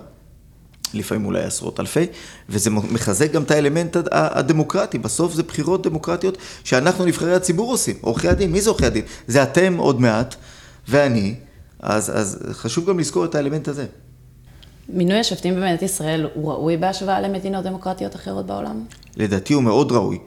לפעמים 0.94 1.26
אולי 1.26 1.42
עשרות 1.42 1.80
אלפי, 1.80 2.06
וזה 2.48 2.70
מחזק 2.70 3.32
גם 3.32 3.42
את 3.42 3.50
האלמנט 3.50 3.96
הדמוקרטי. 4.10 4.98
בסוף 4.98 5.34
זה 5.34 5.42
בחירות 5.42 5.86
דמוקרטיות 5.86 6.38
שאנחנו 6.64 7.04
נבחרי 7.04 7.34
הציבור 7.34 7.70
עושים. 7.70 7.96
עורכי 8.00 8.28
הדין, 8.28 8.52
מי 8.52 8.60
זה 8.60 8.70
עורכי 8.70 8.86
הדין? 8.86 9.04
זה 9.26 9.42
אתם 9.42 9.76
עוד 9.76 10.00
מעט, 10.00 10.34
ואני, 10.88 11.34
אז, 11.80 12.18
אז 12.18 12.38
חשוב 12.52 12.88
גם 12.88 12.98
לזכור 12.98 13.24
את 13.24 13.34
האלמנט 13.34 13.68
הזה. 13.68 13.86
מינוי 14.88 15.18
השופטים 15.18 15.54
במדינת 15.54 15.82
ישראל 15.82 16.28
הוא 16.34 16.52
ראוי 16.52 16.76
בהשוואה 16.76 17.20
למדינות 17.20 17.64
דמוקרטיות 17.64 18.16
אחרות 18.16 18.46
בעולם? 18.46 18.84
לדעתי 19.16 19.54
הוא 19.54 19.62
מאוד 19.62 19.92
ראוי, 19.92 20.18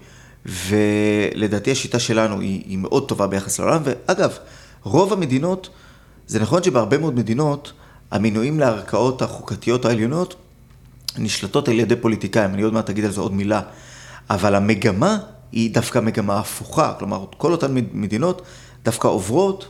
ולדעתי 0.45 1.71
השיטה 1.71 1.99
שלנו 1.99 2.39
היא, 2.39 2.63
היא 2.65 2.77
מאוד 2.77 3.07
טובה 3.07 3.27
ביחס 3.27 3.59
לעולם, 3.59 3.81
ואגב, 3.83 4.37
רוב 4.83 5.13
המדינות, 5.13 5.69
זה 6.27 6.39
נכון 6.39 6.63
שבהרבה 6.63 6.97
מאוד 6.97 7.15
מדינות, 7.15 7.73
המינויים 8.11 8.59
לערכאות 8.59 9.21
החוקתיות 9.21 9.85
העליונות 9.85 10.35
נשלטות 11.17 11.67
על 11.67 11.79
ידי 11.79 11.95
פוליטיקאים, 11.95 12.53
אני 12.53 12.61
עוד 12.61 12.73
מעט 12.73 12.89
אגיד 12.89 13.05
על 13.05 13.11
זה 13.11 13.21
עוד 13.21 13.33
מילה, 13.33 13.61
אבל 14.29 14.55
המגמה 14.55 15.17
היא 15.51 15.73
דווקא 15.73 15.99
מגמה 15.99 16.39
הפוכה, 16.39 16.93
כלומר, 16.99 17.25
כל 17.37 17.51
אותן 17.51 17.75
מדינות 17.93 18.41
דווקא 18.83 19.07
עוברות 19.07 19.67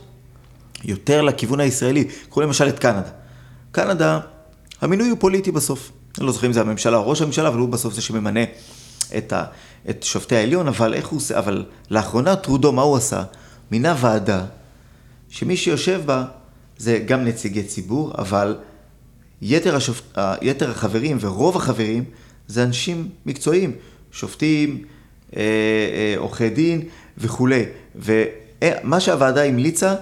יותר 0.84 1.22
לכיוון 1.22 1.60
הישראלי. 1.60 2.04
קחו 2.30 2.40
למשל 2.40 2.68
את 2.68 2.78
קנדה. 2.78 3.10
קנדה, 3.72 4.20
המינוי 4.80 5.08
הוא 5.08 5.18
פוליטי 5.20 5.52
בסוף. 5.52 5.92
אני 6.18 6.26
לא 6.26 6.32
זוכר 6.32 6.46
אם 6.46 6.52
זה 6.52 6.60
הממשלה 6.60 6.96
או 6.96 7.10
ראש 7.10 7.22
הממשלה, 7.22 7.48
אבל 7.48 7.58
הוא 7.58 7.68
בסוף 7.68 7.94
זה 7.94 8.02
שממנה 8.02 8.40
את, 9.16 9.32
ה, 9.32 9.44
את 9.90 10.02
שופטי 10.02 10.36
העליון, 10.36 10.68
אבל 10.68 10.94
איך 10.94 11.08
הוא 11.08 11.16
עושה, 11.16 11.38
אבל 11.38 11.64
לאחרונה 11.90 12.36
טרודו, 12.36 12.72
מה 12.72 12.82
הוא 12.82 12.96
עשה? 12.96 13.22
מינה 13.70 13.96
ועדה, 14.00 14.44
שמי 15.28 15.56
שיושב 15.56 16.02
בה 16.06 16.24
זה 16.78 17.02
גם 17.06 17.24
נציגי 17.24 17.62
ציבור, 17.62 18.12
אבל 18.18 18.56
יתר, 19.42 19.76
השופ... 19.76 20.02
יתר 20.42 20.70
החברים 20.70 21.18
ורוב 21.20 21.56
החברים 21.56 22.04
זה 22.46 22.62
אנשים 22.62 23.08
מקצועיים, 23.26 23.72
שופטים, 24.12 24.84
אה, 25.36 25.42
אה, 25.42 26.14
עורכי 26.16 26.50
דין 26.50 26.82
וכולי. 27.18 27.64
ומה 27.96 29.00
שהוועדה 29.00 29.44
המליצה, 29.44 29.94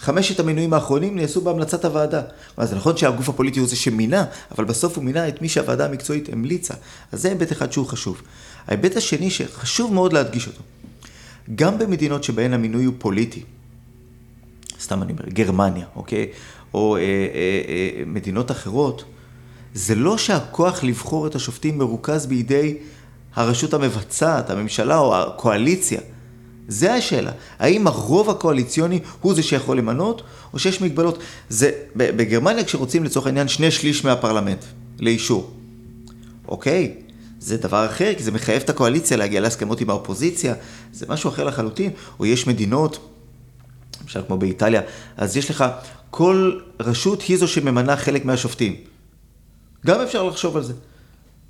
חמשת 0.00 0.40
המינויים 0.40 0.74
האחרונים 0.74 1.16
נעשו 1.16 1.40
בהמלצת 1.40 1.84
הוועדה. 1.84 2.22
אז 2.56 2.74
נכון 2.74 2.96
שהגוף 2.96 3.28
הפוליטי 3.28 3.60
הוא 3.60 3.68
זה 3.68 3.76
שמינה, 3.76 4.24
אבל 4.50 4.64
בסוף 4.64 4.96
הוא 4.96 5.04
מינה 5.04 5.28
את 5.28 5.42
מי 5.42 5.48
שהוועדה 5.48 5.84
המקצועית 5.86 6.32
המליצה. 6.32 6.74
אז 7.12 7.22
זה 7.22 7.28
היבט 7.28 7.52
אחד 7.52 7.72
שהוא 7.72 7.86
חשוב. 7.86 8.22
ההיבט 8.66 8.96
השני 8.96 9.30
שחשוב 9.30 9.94
מאוד 9.94 10.12
להדגיש 10.12 10.46
אותו, 10.46 10.62
גם 11.54 11.78
במדינות 11.78 12.24
שבהן 12.24 12.52
המינוי 12.52 12.84
הוא 12.84 12.94
פוליטי, 12.98 13.42
סתם 14.80 15.02
אני 15.02 15.12
אומר, 15.12 15.22
גרמניה, 15.28 15.86
אוקיי? 15.96 16.26
או 16.74 16.96
אה, 16.96 17.00
אה, 17.00 17.06
אה, 17.06 18.02
מדינות 18.06 18.50
אחרות, 18.50 19.04
זה 19.74 19.94
לא 19.94 20.18
שהכוח 20.18 20.84
לבחור 20.84 21.26
את 21.26 21.34
השופטים 21.34 21.78
מרוכז 21.78 22.26
בידי 22.26 22.76
הרשות 23.34 23.74
המבצעת, 23.74 24.50
הממשלה 24.50 24.98
או 24.98 25.16
הקואליציה? 25.16 26.00
זה 26.68 26.94
השאלה. 26.94 27.32
האם 27.58 27.86
הרוב 27.86 28.30
הקואליציוני 28.30 29.00
הוא 29.20 29.34
זה 29.34 29.42
שיכול 29.42 29.78
למנות, 29.78 30.22
או 30.52 30.58
שיש 30.58 30.80
מגבלות? 30.80 31.18
זה, 31.48 31.70
בגרמניה 31.96 32.64
כשרוצים 32.64 33.04
לצורך 33.04 33.26
העניין 33.26 33.48
שני 33.48 33.70
שליש 33.70 34.04
מהפרלמנט 34.04 34.64
לאישור. 35.00 35.50
אוקיי, 36.48 36.94
זה 37.40 37.56
דבר 37.56 37.86
אחר, 37.86 38.14
כי 38.16 38.22
זה 38.22 38.30
מחייב 38.30 38.62
את 38.62 38.70
הקואליציה 38.70 39.16
להגיע 39.16 39.40
להסכמות 39.40 39.80
עם 39.80 39.90
האופוזיציה, 39.90 40.54
זה 40.92 41.06
משהו 41.08 41.30
אחר 41.30 41.44
לחלוטין. 41.44 41.90
או 42.20 42.26
יש 42.26 42.46
מדינות, 42.46 43.08
למשל 44.02 44.22
כמו 44.26 44.38
באיטליה, 44.38 44.80
אז 45.16 45.36
יש 45.36 45.50
לך, 45.50 45.64
כל 46.10 46.60
רשות 46.80 47.22
היא 47.22 47.36
זו 47.36 47.48
שממנה 47.48 47.96
חלק 47.96 48.24
מהשופטים. 48.24 48.76
גם 49.86 50.00
אפשר 50.00 50.22
לחשוב 50.22 50.56
על 50.56 50.62
זה. 50.62 50.72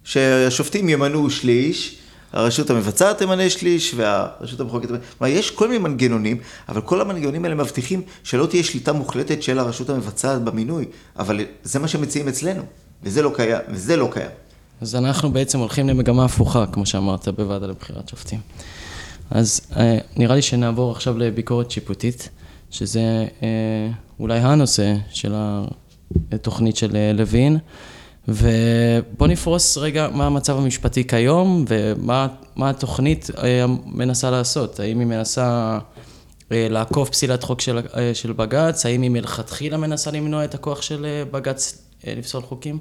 שהשופטים 0.04 0.88
ימנו 0.88 1.30
שליש, 1.30 1.98
הרשות 2.32 2.70
המבצעת 2.70 3.18
תמנה 3.18 3.50
שליש 3.50 3.94
והרשות 3.96 4.60
המחוקקת. 4.60 4.88
כלומר, 4.88 5.32
יש 5.32 5.50
כל 5.50 5.68
מיני 5.68 5.78
מנגנונים, 5.78 6.36
אבל 6.68 6.80
כל 6.80 7.00
המנגנונים 7.00 7.44
האלה 7.44 7.54
מבטיחים 7.54 8.02
שלא 8.22 8.46
תהיה 8.46 8.62
שליטה 8.62 8.92
מוחלטת 8.92 9.42
של 9.42 9.58
הרשות 9.58 9.90
המבצעת 9.90 10.42
במינוי, 10.42 10.84
אבל 11.18 11.40
זה 11.62 11.78
מה 11.78 11.88
שמציעים 11.88 12.28
אצלנו, 12.28 12.62
וזה 13.02 13.22
לא 13.22 13.32
קיים, 13.36 13.60
וזה 13.68 13.96
לא 13.96 14.08
קיים. 14.12 14.30
אז 14.80 14.94
אנחנו 14.94 15.32
בעצם 15.32 15.58
הולכים 15.58 15.88
למגמה 15.88 16.24
הפוכה, 16.24 16.66
כמו 16.66 16.86
שאמרת, 16.86 17.28
בוועדה 17.28 17.66
לבחירת 17.66 18.08
שופטים. 18.08 18.40
אז 19.30 19.60
אה, 19.76 19.98
נראה 20.16 20.34
לי 20.34 20.42
שנעבור 20.42 20.92
עכשיו 20.92 21.18
לביקורת 21.18 21.70
שיפוטית, 21.70 22.28
שזה 22.70 23.26
אה, 23.42 23.88
אולי 24.20 24.38
הנושא 24.38 24.94
של 25.10 25.34
התוכנית 26.32 26.76
של 26.76 26.96
אה, 26.96 27.12
לוין. 27.12 27.58
ובוא 28.28 29.26
נפרוס 29.26 29.78
רגע 29.78 30.08
מה 30.12 30.26
המצב 30.26 30.56
המשפטי 30.58 31.06
כיום 31.06 31.64
ומה 31.68 32.70
התוכנית 32.70 33.30
אה, 33.38 33.64
מנסה 33.86 34.30
לעשות. 34.30 34.80
האם 34.80 34.98
היא 34.98 35.06
מנסה 35.06 35.78
אה, 36.52 36.66
לעקוף 36.70 37.10
פסילת 37.10 37.42
חוק 37.42 37.60
של, 37.60 37.80
אה, 37.96 38.14
של 38.14 38.32
בג"ץ? 38.32 38.86
האם 38.86 39.02
היא 39.02 39.10
מלכתחילה 39.10 39.76
מנסה 39.76 40.10
למנוע 40.10 40.44
את 40.44 40.54
הכוח 40.54 40.82
של 40.82 41.06
בג"ץ 41.30 41.78
לפסול 42.04 42.42
חוקים? 42.42 42.78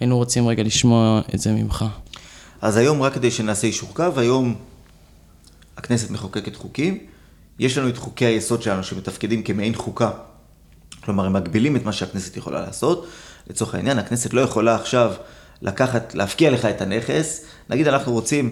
היינו 0.00 0.16
רוצים 0.16 0.48
רגע 0.48 0.62
לשמוע 0.62 1.20
את 1.34 1.40
זה 1.40 1.52
ממך. 1.52 1.84
אז 2.60 2.76
היום, 2.76 3.02
רק 3.02 3.14
כדי 3.14 3.30
שנעשה 3.30 3.66
אישור 3.66 3.88
קו, 3.94 4.04
היום 4.16 4.54
הכנסת 5.76 6.10
מחוקקת 6.10 6.56
חוקים. 6.56 6.98
יש 7.58 7.78
לנו 7.78 7.88
את 7.88 7.98
חוקי 7.98 8.24
היסוד 8.24 8.62
שלנו 8.62 8.82
שמתפקדים 8.82 9.42
כמעין 9.42 9.74
חוקה. 9.74 10.10
כלומר, 11.04 11.24
הם 11.24 11.32
מגבילים 11.32 11.76
את 11.76 11.84
מה 11.84 11.92
שהכנסת 11.92 12.36
יכולה 12.36 12.60
לעשות. 12.60 13.06
לצורך 13.50 13.74
העניין, 13.74 13.98
הכנסת 13.98 14.32
לא 14.32 14.40
יכולה 14.40 14.74
עכשיו 14.74 15.12
לקחת, 15.62 16.14
להפקיע 16.14 16.50
לך 16.50 16.64
את 16.64 16.80
הנכס. 16.80 17.44
נגיד 17.70 17.88
אנחנו 17.88 18.12
רוצים, 18.12 18.50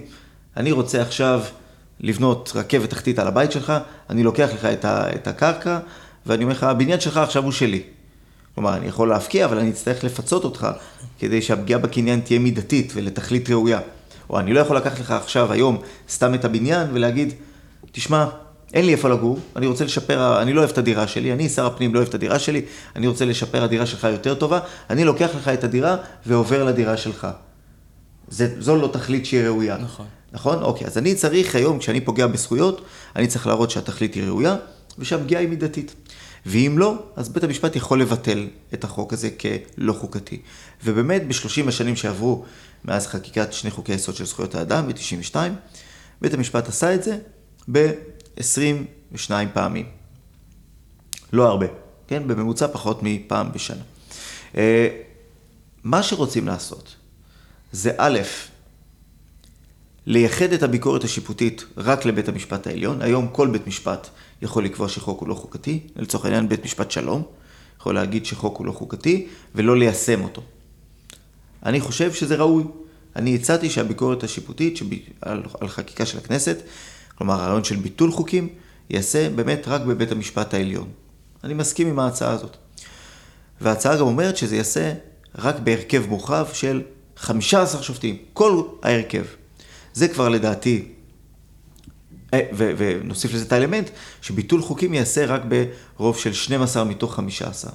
אני 0.57 0.73
רוצה 0.73 1.03
עכשיו 1.03 1.43
לבנות 2.01 2.53
רכבת 2.55 2.91
תחתית 2.91 3.19
על 3.19 3.27
הבית 3.27 3.53
שלך, 3.53 3.73
אני 4.11 4.23
לוקח 4.23 4.49
לך 4.55 4.65
את, 4.65 4.85
ה, 4.85 5.15
את 5.15 5.27
הקרקע, 5.27 5.79
ואני 6.27 6.45
אומר 6.45 6.55
לך, 6.55 6.63
הבניין 6.63 7.01
שלך 7.01 7.17
עכשיו 7.17 7.45
הוא 7.45 7.53
שלי. 7.53 7.83
כלומר, 8.55 8.77
אני 8.77 8.87
יכול 8.87 9.09
להפקיע, 9.09 9.45
אבל 9.45 9.59
אני 9.59 9.71
אצטרך 9.71 10.05
לפצות 10.05 10.45
אותך, 10.45 10.69
כדי 11.19 11.43
שהפגיעה 11.43 11.81
בקניין 11.81 12.21
תהיה 12.21 12.39
מידתית 12.39 12.93
ולתכלית 12.95 13.51
ראויה. 13.51 13.81
או 14.31 14.41
אני 14.41 14.53
לא 14.53 14.61
יכול 14.61 14.77
לקחת 14.77 15.01
לך 15.01 15.11
עכשיו, 15.11 15.53
היום, 15.53 15.79
סתם 16.09 16.35
את 16.35 16.45
הבניין 16.45 16.87
ולהגיד, 16.93 17.33
תשמע, 17.93 18.27
אין 18.75 18.87
לי 18.87 18.93
איפה 18.93 19.09
לגור, 19.09 19.39
אני 19.57 19.67
רוצה 19.67 19.85
לשפר, 19.85 20.43
אני 20.43 20.53
לא 20.53 20.61
אוהב 20.61 20.71
את 20.71 20.79
הדירה 20.79 21.07
שלי, 21.07 21.33
אני 21.33 21.49
שר 21.49 21.67
הפנים 21.67 21.95
לא 21.95 21.99
אוהב 21.99 22.09
את 22.09 22.15
הדירה 22.15 22.39
שלי, 22.39 22.63
אני 22.97 23.07
רוצה 23.07 23.25
לשפר, 23.25 23.63
הדירה 23.63 23.87
שלך 23.87 24.05
יותר 24.05 24.35
טובה, 24.35 24.61
אני 24.91 25.05
לוקח 25.05 25.31
לך 25.37 25.49
את 25.49 25.65
הדירה 25.65 25.97
ועובר 26.27 26.65
לדירה 26.65 26.97
שלך. 26.97 27.27
זה, 28.29 28.55
זו 28.59 28.77
לא 28.77 28.91
תכלית 28.93 29.27
שהיא 29.27 29.43
ראויה. 29.43 29.77
נכון. 29.79 30.07
נכון? 30.33 30.63
אוקיי, 30.63 30.87
אז 30.87 30.99
אני 30.99 31.15
צריך 31.15 31.55
היום, 31.55 31.79
כשאני 31.79 32.01
פוגע 32.01 32.27
בזכויות, 32.27 32.81
אני 33.17 33.27
צריך 33.27 33.47
להראות 33.47 33.71
שהתכלית 33.71 34.15
היא 34.15 34.25
ראויה 34.25 34.57
ושהפגיעה 34.99 35.41
היא 35.41 35.49
מידתית. 35.49 35.95
ואם 36.47 36.75
לא, 36.79 36.95
אז 37.17 37.29
בית 37.29 37.45
המשפט 37.45 37.77
יכול 37.77 38.01
לבטל 38.01 38.47
את 38.75 38.85
החוק 38.85 39.13
הזה 39.13 39.31
כלא 39.31 39.93
חוקתי. 39.93 40.41
ובאמת, 40.85 41.29
בשלושים 41.29 41.69
השנים 41.69 41.97
שעברו 41.97 42.45
מאז 42.85 43.07
חקיקת 43.07 43.53
שני 43.53 43.71
חוקי 43.71 43.93
היסוד 43.93 44.15
של 44.15 44.25
זכויות 44.25 44.55
האדם, 44.55 44.89
ב-92, 44.89 45.37
בית 46.21 46.35
המשפט 46.35 46.69
עשה 46.69 46.95
את 46.95 47.03
זה 47.03 47.19
ב... 47.73 47.91
22 48.39 49.49
פעמים. 49.53 49.87
לא 51.33 51.49
הרבה, 51.49 51.67
כן? 52.09 52.29
בממוצע 52.29 52.67
פחות 52.69 53.01
מפעם 53.03 53.53
בשנה. 53.53 53.83
אה, 54.57 54.89
מה 55.85 56.03
שרוצים 56.03 56.47
לעשות 56.47 56.97
זה 57.73 57.93
א', 57.99 58.19
לייחד 60.07 60.53
את 60.53 60.63
הביקורת 60.63 61.05
השיפוטית 61.05 61.65
רק 61.77 62.05
לבית 62.05 62.29
המשפט 62.29 62.67
העליון. 62.67 63.03
היום 63.03 63.29
כל 63.33 63.49
בית 63.49 63.67
משפט 63.67 64.09
יכול 64.43 64.65
לקבוע 64.65 64.89
שחוק 64.89 65.21
הוא 65.21 65.29
לא 65.29 65.35
חוקתי, 65.35 65.81
לצורך 65.97 66.25
העניין 66.25 66.49
בית 66.49 66.65
משפט 66.65 66.91
שלום 66.91 67.23
יכול 67.81 67.95
להגיד 67.95 68.27
שחוק 68.27 68.59
הוא 68.59 68.67
לא 68.67 68.73
חוקתי 68.73 69.27
ולא 69.55 69.77
ליישם 69.77 70.25
אותו. 70.25 70.43
אני 71.67 71.81
חושב 71.81 72.13
שזה 72.13 72.37
ראוי. 72.37 72.65
אני 73.17 73.35
הצעתי 73.35 73.71
שהביקורת 73.71 74.25
השיפוטית 74.25 74.77
שב... 74.77 74.87
על, 75.21 75.43
על 75.61 75.69
חקיקה 75.69 76.07
של 76.07 76.19
הכנסת 76.19 76.57
כלומר, 77.19 77.35
הרעיון 77.35 77.65
של 77.65 77.77
ביטול 77.77 78.13
חוקים 78.13 78.49
ייעשה 78.91 79.31
באמת 79.31 79.69
רק 79.69 79.81
בבית 79.81 80.13
המשפט 80.13 80.55
העליון. 80.55 80.89
אני 81.45 81.55
מסכים 81.55 81.89
עם 81.89 81.99
ההצעה 81.99 82.33
הזאת. 82.33 82.57
וההצעה 83.61 83.97
גם 83.97 84.07
אומרת 84.07 84.37
שזה 84.37 84.55
ייעשה 84.55 84.93
רק 85.39 85.57
בהרכב 85.65 86.05
מורחב 86.09 86.47
של 86.53 86.83
15 87.17 87.83
שופטים, 87.83 88.17
כל 88.33 88.63
ההרכב. 88.83 89.25
זה 89.95 90.09
כבר 90.09 90.29
לדעתי, 90.29 90.89
אה, 92.35 92.41
ונוסיף 92.57 93.35
לזה 93.35 93.45
את 93.45 93.53
האלמנט, 93.53 93.91
שביטול 94.21 94.63
חוקים 94.63 94.95
ייעשה 94.95 95.27
רק 95.27 95.43
ברוב 95.97 96.19
של 96.19 96.33
12 96.33 96.85
מתוך 96.85 97.15
15. 97.15 97.71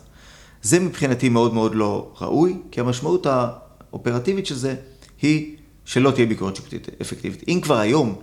זה 0.62 0.80
מבחינתי 0.80 1.30
מאוד 1.30 1.54
מאוד 1.54 1.76
לא 1.76 2.14
ראוי, 2.22 2.58
כי 2.72 2.80
המשמעות 2.80 3.28
האופרטיבית 3.30 4.46
של 4.46 4.56
זה 4.56 4.76
היא 5.22 5.56
שלא 5.86 6.12
תהיה 6.12 6.28
ביקורת 6.28 6.56
שיפוטית 6.56 6.88
אפקטיבית. 7.02 7.44
אם 7.48 7.60
כבר 7.64 7.78
היום 7.78 8.16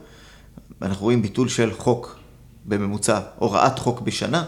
ואנחנו 0.80 1.04
רואים 1.04 1.22
ביטול 1.22 1.48
של 1.48 1.72
חוק 1.78 2.18
בממוצע, 2.64 3.20
הוראת 3.38 3.78
חוק 3.78 4.00
בשנה, 4.00 4.44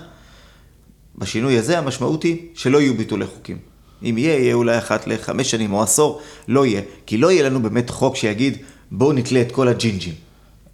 בשינוי 1.18 1.59
הזה 1.59 1.79
המשמעות 1.79 2.23
היא 2.23 2.37
שלא 2.55 2.81
יהיו 2.81 2.97
ביטולי 2.97 3.27
חוקים. 3.27 3.59
אם 4.03 4.18
יהיה, 4.18 4.38
יהיה 4.38 4.55
אולי 4.55 4.79
אחת 4.79 5.07
לחמש 5.07 5.51
שנים 5.51 5.73
או 5.73 5.83
עשור, 5.83 6.21
לא 6.49 6.66
יהיה. 6.66 6.83
כי 7.07 7.16
לא 7.18 7.33
יהיה 7.33 7.42
לנו 7.42 7.62
באמת 7.62 7.90
חוק 7.90 8.16
שיגיד, 8.16 8.57
בואו 8.90 9.12
נתלה 9.12 9.40
את 9.40 9.53
כל 9.53 9.68
הג'ינג'ים. 9.68 10.14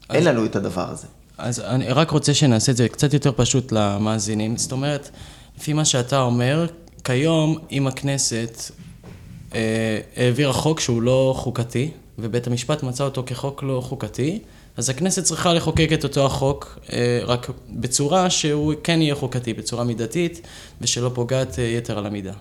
אז... 0.09 0.17
אין 0.17 0.25
לנו 0.25 0.45
את 0.45 0.57
הדבר 0.57 0.91
הזה. 0.91 1.07
אז 1.39 1.61
אני 1.61 1.93
רק 1.93 2.11
רוצה 2.11 2.35
שנעשה 2.35 2.73
את 2.73 2.77
זה 2.77 2.89
קצת 2.89 3.15
יותר 3.15 3.33
פשוט 3.37 3.73
למאזינים. 3.73 4.57
זאת 4.57 4.73
אומרת, 4.73 5.11
לפי 5.59 5.73
מה 5.73 5.85
שאתה 5.85 6.21
אומר, 6.21 6.67
כיום, 7.05 7.59
אם 7.73 7.87
הכנסת 7.87 8.63
אה, 9.55 10.01
העבירה 10.17 10.53
חוק 10.53 10.81
שהוא 10.81 11.03
לא 11.03 11.35
חוקתי, 11.37 11.91
ובית 12.19 12.47
המשפט 12.47 12.83
מצא 12.83 13.05
אותו 13.05 13.23
כחוק 13.27 13.63
לא 13.63 13.81
חוקתי, 13.85 14.39
אז 14.79 14.91
הכנסת 14.91 15.25
צריכה 15.25 15.53
לחוקק 15.53 15.89
את 15.95 16.05
אותו 16.05 16.27
החוק, 16.27 16.79
אה, 16.93 17.21
רק 17.25 17.51
בצורה 17.71 18.31
שהוא 18.31 18.75
כן 18.85 19.03
יהיה 19.03 19.15
חוקתי, 19.15 19.55
בצורה 19.55 19.85
מידתית, 19.85 20.47
ושלא 20.81 21.11
פוגעת 21.15 21.59
אה, 21.59 21.65
יתר 21.65 21.99
על 21.99 22.07
המידה. 22.07 22.33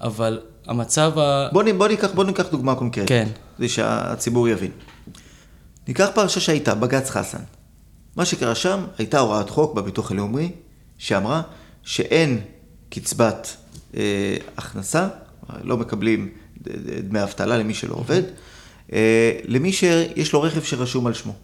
אבל 0.00 0.40
המצב 0.66 1.18
ה... 1.18 1.48
בוא, 1.52 1.62
בוא, 1.78 1.88
ניקח, 1.88 2.10
בוא 2.14 2.24
ניקח 2.24 2.50
דוגמה 2.50 2.74
קונקרטית. 2.74 3.08
כן. 3.08 3.28
כדי 3.56 3.68
שהציבור 3.68 4.48
יבין. 4.48 4.70
ניקח 5.88 6.08
פרשה 6.14 6.40
שהייתה, 6.40 6.74
בג"ץ 6.74 7.10
חסן. 7.10 7.42
מה 8.16 8.24
שקרה 8.24 8.54
שם, 8.54 8.84
הייתה 8.98 9.18
הוראת 9.18 9.50
חוק 9.50 9.74
בביטוח 9.74 10.10
הלאומי, 10.10 10.52
שאמרה 10.98 11.42
שאין 11.82 12.40
קצבת 12.88 13.56
אה, 13.96 14.36
הכנסה, 14.56 15.08
לא 15.62 15.76
מקבלים 15.76 16.30
דמי 17.02 17.22
אבטלה 17.22 17.58
למי 17.58 17.74
שלא 17.74 17.94
עובד. 17.94 18.22
אה, 18.22 18.51
למי 19.44 19.72
שיש 19.72 20.32
לו 20.32 20.42
רכב 20.42 20.62
שרשום 20.62 21.06
על 21.06 21.14
שמו. 21.14 21.34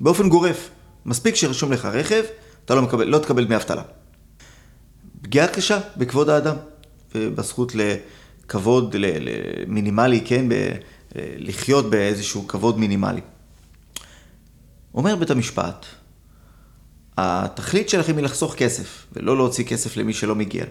באופן 0.00 0.28
גורף, 0.28 0.70
מספיק 1.06 1.34
שרשום 1.34 1.72
לך 1.72 1.84
רכב, 1.84 2.22
אתה 2.64 2.74
לא, 2.74 2.82
מקבל, 2.82 3.06
לא 3.08 3.18
תקבל 3.18 3.44
דמי 3.44 3.56
אבטלה. 3.56 3.82
פגיעה 5.22 5.48
קשה 5.48 5.80
בכבוד 5.96 6.28
האדם, 6.28 6.56
ובזכות 7.14 7.72
לכבוד 7.74 8.96
מינימלי, 9.66 10.20
כן, 10.24 10.48
ב, 10.48 10.72
לחיות 11.16 11.90
באיזשהו 11.90 12.48
כבוד 12.48 12.78
מינימלי. 12.78 13.20
אומר 14.94 15.16
בית 15.16 15.30
המשפט, 15.30 15.86
התכלית 17.18 17.88
שלכם 17.88 18.16
היא 18.16 18.24
לחסוך 18.24 18.54
כסף, 18.54 19.06
ולא 19.12 19.36
להוציא 19.36 19.64
כסף 19.64 19.96
למי 19.96 20.12
שלא 20.12 20.34
מגיע. 20.34 20.64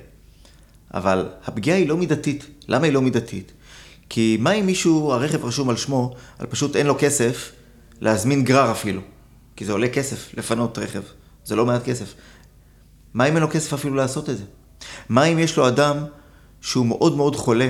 אבל 0.94 1.30
הפגיעה 1.46 1.78
היא 1.78 1.88
לא 1.88 1.98
מידתית. 1.98 2.46
למה 2.68 2.86
היא 2.86 2.94
לא 2.94 3.02
מידתית? 3.02 3.52
כי 4.14 4.38
מה 4.40 4.52
אם 4.52 4.66
מישהו, 4.66 5.14
הרכב 5.14 5.46
רשום 5.46 5.70
על 5.70 5.78
שמו, 5.78 6.14
אבל 6.40 6.48
פשוט 6.48 6.76
אין 6.76 6.88
לו 6.88 6.96
כסף 7.00 7.52
להזמין 8.02 8.44
גרר 8.44 8.72
אפילו. 8.72 9.02
כי 9.56 9.66
זה 9.66 9.72
עולה 9.72 9.90
כסף 9.90 10.34
לפנות 10.38 10.78
רכב, 10.78 11.02
זה 11.46 11.56
לא 11.56 11.66
מעט 11.66 11.84
כסף. 11.84 12.14
מה 13.14 13.26
אם 13.28 13.34
אין 13.34 13.44
לו 13.44 13.50
כסף 13.50 13.74
אפילו 13.74 13.96
לעשות 13.96 14.30
את 14.30 14.38
זה? 14.38 14.44
מה 15.10 15.24
אם 15.24 15.40
יש 15.40 15.58
לו 15.58 15.68
אדם 15.68 15.98
שהוא 16.62 16.86
מאוד 16.86 17.18
מאוד 17.18 17.36
חולה, 17.36 17.70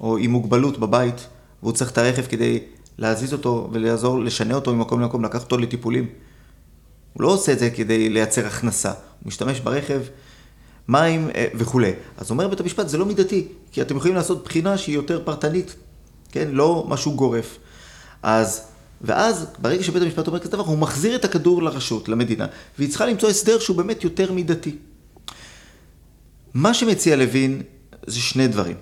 או 0.00 0.16
עם 0.16 0.30
מוגבלות 0.30 0.78
בבית, 0.78 1.26
והוא 1.62 1.72
צריך 1.72 1.90
את 1.90 1.98
הרכב 1.98 2.26
כדי 2.26 2.60
להזיז 2.98 3.32
אותו 3.32 3.68
ולעזור, 3.72 4.20
לשנה 4.20 4.54
אותו 4.54 4.74
ממקום 4.74 5.00
למקום, 5.00 5.24
לקחת 5.24 5.42
אותו 5.42 5.58
לטיפולים. 5.58 6.08
הוא 7.12 7.22
לא 7.22 7.28
עושה 7.28 7.52
את 7.52 7.58
זה 7.58 7.70
כדי 7.70 8.08
לייצר 8.08 8.46
הכנסה, 8.46 8.90
הוא 8.90 9.26
משתמש 9.26 9.60
ברכב, 9.60 10.00
מים 10.88 11.30
אה, 11.34 11.46
וכולי. 11.54 11.92
אז 12.16 12.30
אומר 12.30 12.48
בית 12.48 12.60
המשפט, 12.60 12.88
זה 12.88 12.98
לא 12.98 13.06
מידתי, 13.06 13.48
כי 13.72 13.82
אתם 13.82 13.96
יכולים 13.96 14.16
לעשות 14.16 14.44
בחינה 14.44 14.78
שהיא 14.78 14.94
יותר 14.94 15.22
פרטנית, 15.24 15.74
כן? 16.32 16.48
לא 16.50 16.86
משהו 16.88 17.14
גורף. 17.14 17.58
אז, 18.22 18.62
ואז, 19.00 19.46
ברגע 19.58 19.82
שבית 19.82 20.02
המשפט 20.02 20.26
אומר 20.26 20.38
כזה 20.38 20.50
דבר, 20.50 20.64
הוא 20.64 20.78
מחזיר 20.78 21.16
את 21.16 21.24
הכדור 21.24 21.62
לרשות, 21.62 22.08
למדינה, 22.08 22.46
והיא 22.78 22.88
צריכה 22.88 23.06
למצוא 23.06 23.28
הסדר 23.28 23.58
שהוא 23.58 23.76
באמת 23.76 24.04
יותר 24.04 24.32
מידתי. 24.32 24.76
מה 26.54 26.74
שמציע 26.74 27.16
לוין 27.16 27.62
זה 28.06 28.20
שני 28.20 28.48
דברים. 28.48 28.76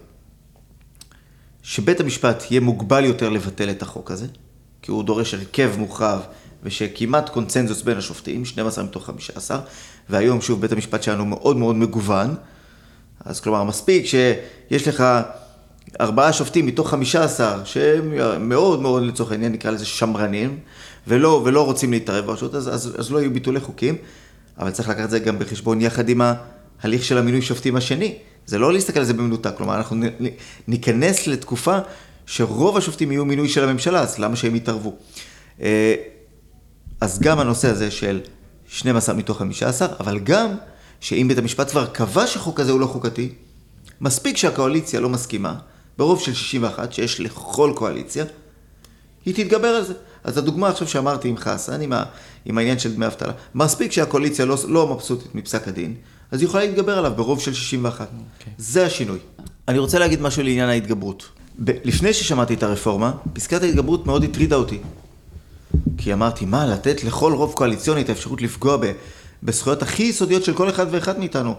שבית 1.63 2.01
המשפט 2.01 2.51
יהיה 2.51 2.61
מוגבל 2.61 3.05
יותר 3.05 3.29
לבטל 3.29 3.71
את 3.71 3.83
החוק 3.83 4.11
הזה, 4.11 4.27
כי 4.83 4.91
הוא 4.91 5.05
דורש 5.05 5.35
הרכב 5.35 5.73
מורחב 5.79 6.21
ושכמעט 6.63 7.29
קונצנזוס 7.29 7.83
בין 7.83 7.99
השופטים, 7.99 8.45
12 8.45 8.85
מתוך 8.85 9.07
15, 9.07 9.61
והיום 10.11 10.41
שוב 10.41 10.61
בית 10.61 10.73
המשפט 10.73 11.03
שלנו 11.03 11.27
מאוד 11.27 11.57
מאוד 11.57 11.77
מגוון, 11.77 12.35
אז 13.25 13.41
כלומר 13.41 13.65
מספיק 13.65 14.07
שיש 14.07 14.89
לך 14.89 15.05
ארבעה 16.01 16.33
שופטים 16.33 16.67
מתוך 16.67 16.91
15 16.91 17.65
שהם 17.65 18.49
מאוד 18.49 18.81
מאוד 18.81 19.03
לצורך 19.03 19.33
העניין 19.33 19.53
נקרא 19.53 19.71
לזה 19.71 19.87
שמרנים, 19.87 20.59
ולא, 21.07 21.43
ולא 21.45 21.65
רוצים 21.65 21.91
להתערב 21.93 22.27
ברשות, 22.27 22.55
אז, 22.55 22.75
אז, 22.75 22.95
אז 22.99 23.11
לא 23.13 23.19
יהיו 23.19 23.33
ביטולי 23.33 23.61
חוקים, 23.61 23.97
אבל 24.59 24.71
צריך 24.71 24.89
לקחת 24.89 25.05
את 25.05 25.11
זה 25.11 25.19
גם 25.19 25.39
בחשבון 25.39 25.81
יחד 25.81 26.09
עם 26.09 26.21
ההליך 26.83 27.05
של 27.05 27.19
המינוי 27.19 27.43
שופטים 27.43 27.77
השני. 27.77 28.15
זה 28.47 28.59
לא 28.59 28.73
להסתכל 28.73 28.99
על 28.99 29.05
זה 29.05 29.15
במנותק, 29.15 29.53
כלומר 29.57 29.77
אנחנו 29.77 29.97
ניכנס 30.69 31.27
לתקופה 31.27 31.79
שרוב 32.27 32.77
השופטים 32.77 33.13
יהיו 33.13 33.25
מינוי 33.25 33.49
של 33.49 33.69
הממשלה, 33.69 34.01
אז 34.01 34.19
למה 34.19 34.37
שהם 34.37 34.57
יתערבו? 34.57 34.95
אה, 35.63 35.95
אז 37.01 37.21
גם 37.21 37.39
הנושא 37.39 37.69
הזה 37.69 37.91
של 37.91 38.21
12 38.69 39.15
מתוך 39.15 39.39
15, 39.39 39.89
אבל 40.01 40.19
גם 40.19 40.55
שאם 41.01 41.29
בית 41.29 41.39
המשפט 41.39 41.71
כבר 41.71 41.87
קבע 41.87 42.27
שחוק 42.27 42.61
הזה 42.61 42.73
הוא 42.73 42.81
לא 42.81 42.87
חוקתי, 42.87 43.33
מספיק 44.01 44.37
שהקואליציה 44.37 45.01
לא 45.01 45.09
מסכימה, 45.09 45.55
ברוב 45.99 46.21
של 46.21 46.35
61 46.35 46.93
שיש 46.93 47.21
לכל 47.21 47.73
קואליציה, 47.75 48.25
היא 49.25 49.35
תתגבר 49.35 49.69
על 49.69 49.85
זה. 49.85 49.95
אז 50.25 50.39
הדוגמה 50.39 50.69
עכשיו 50.69 50.89
שאמרתי 50.89 51.29
עם 51.29 51.37
חסן, 51.37 51.81
עם, 51.81 51.93
ה, 51.93 52.05
עם 52.45 52.59
העניין 52.59 52.79
של 52.79 52.95
דמי 52.95 53.07
אבטלה, 53.07 53.33
מספיק 53.55 53.93
שהקואליציה 53.93 54.45
לא, 54.45 54.57
לא 54.69 54.95
מבסוטית 54.95 55.35
מפסק 55.35 55.69
הדין, 55.69 55.95
אז 56.31 56.41
היא 56.41 56.49
יכולה 56.49 56.65
להתגבר 56.65 56.99
עליו 56.99 57.13
ברוב 57.17 57.41
של 57.41 57.55
61. 57.55 58.01
Okay. 58.01 58.41
אוקיי. 58.41 58.53
זה 58.59 58.87
השינוי. 58.87 59.19
אני 59.69 59.79
רוצה 59.79 59.99
להגיד 59.99 60.23
משהו 60.23 60.43
לעניין 60.43 60.69
ההתגברות. 60.69 61.29
ב- 61.65 61.71
לפני 61.85 62.13
ששמעתי 62.13 62.55
את 62.55 62.63
הרפורמה, 62.63 63.13
פסקת 63.33 63.63
ההתגברות 63.63 64.07
מאוד 64.07 64.25
הטרידה 64.25 64.57
אותי. 64.57 64.79
כי 65.99 66.13
אמרתי, 66.13 66.45
מה, 66.45 66.67
לתת 66.67 67.05
לכל 67.05 67.33
רוב 67.33 67.53
קואליציוני 67.53 68.01
את 68.01 68.09
האפשרות 68.09 68.43
לפגוע 68.43 68.77
ב- 68.77 68.93
בזכויות 69.43 69.83
הכי 69.83 70.03
יסודיות 70.03 70.45
של 70.45 70.55
כל 70.55 70.71
אחד 70.71 70.87
ואחד 70.91 71.19
מאיתנו. 71.19 71.55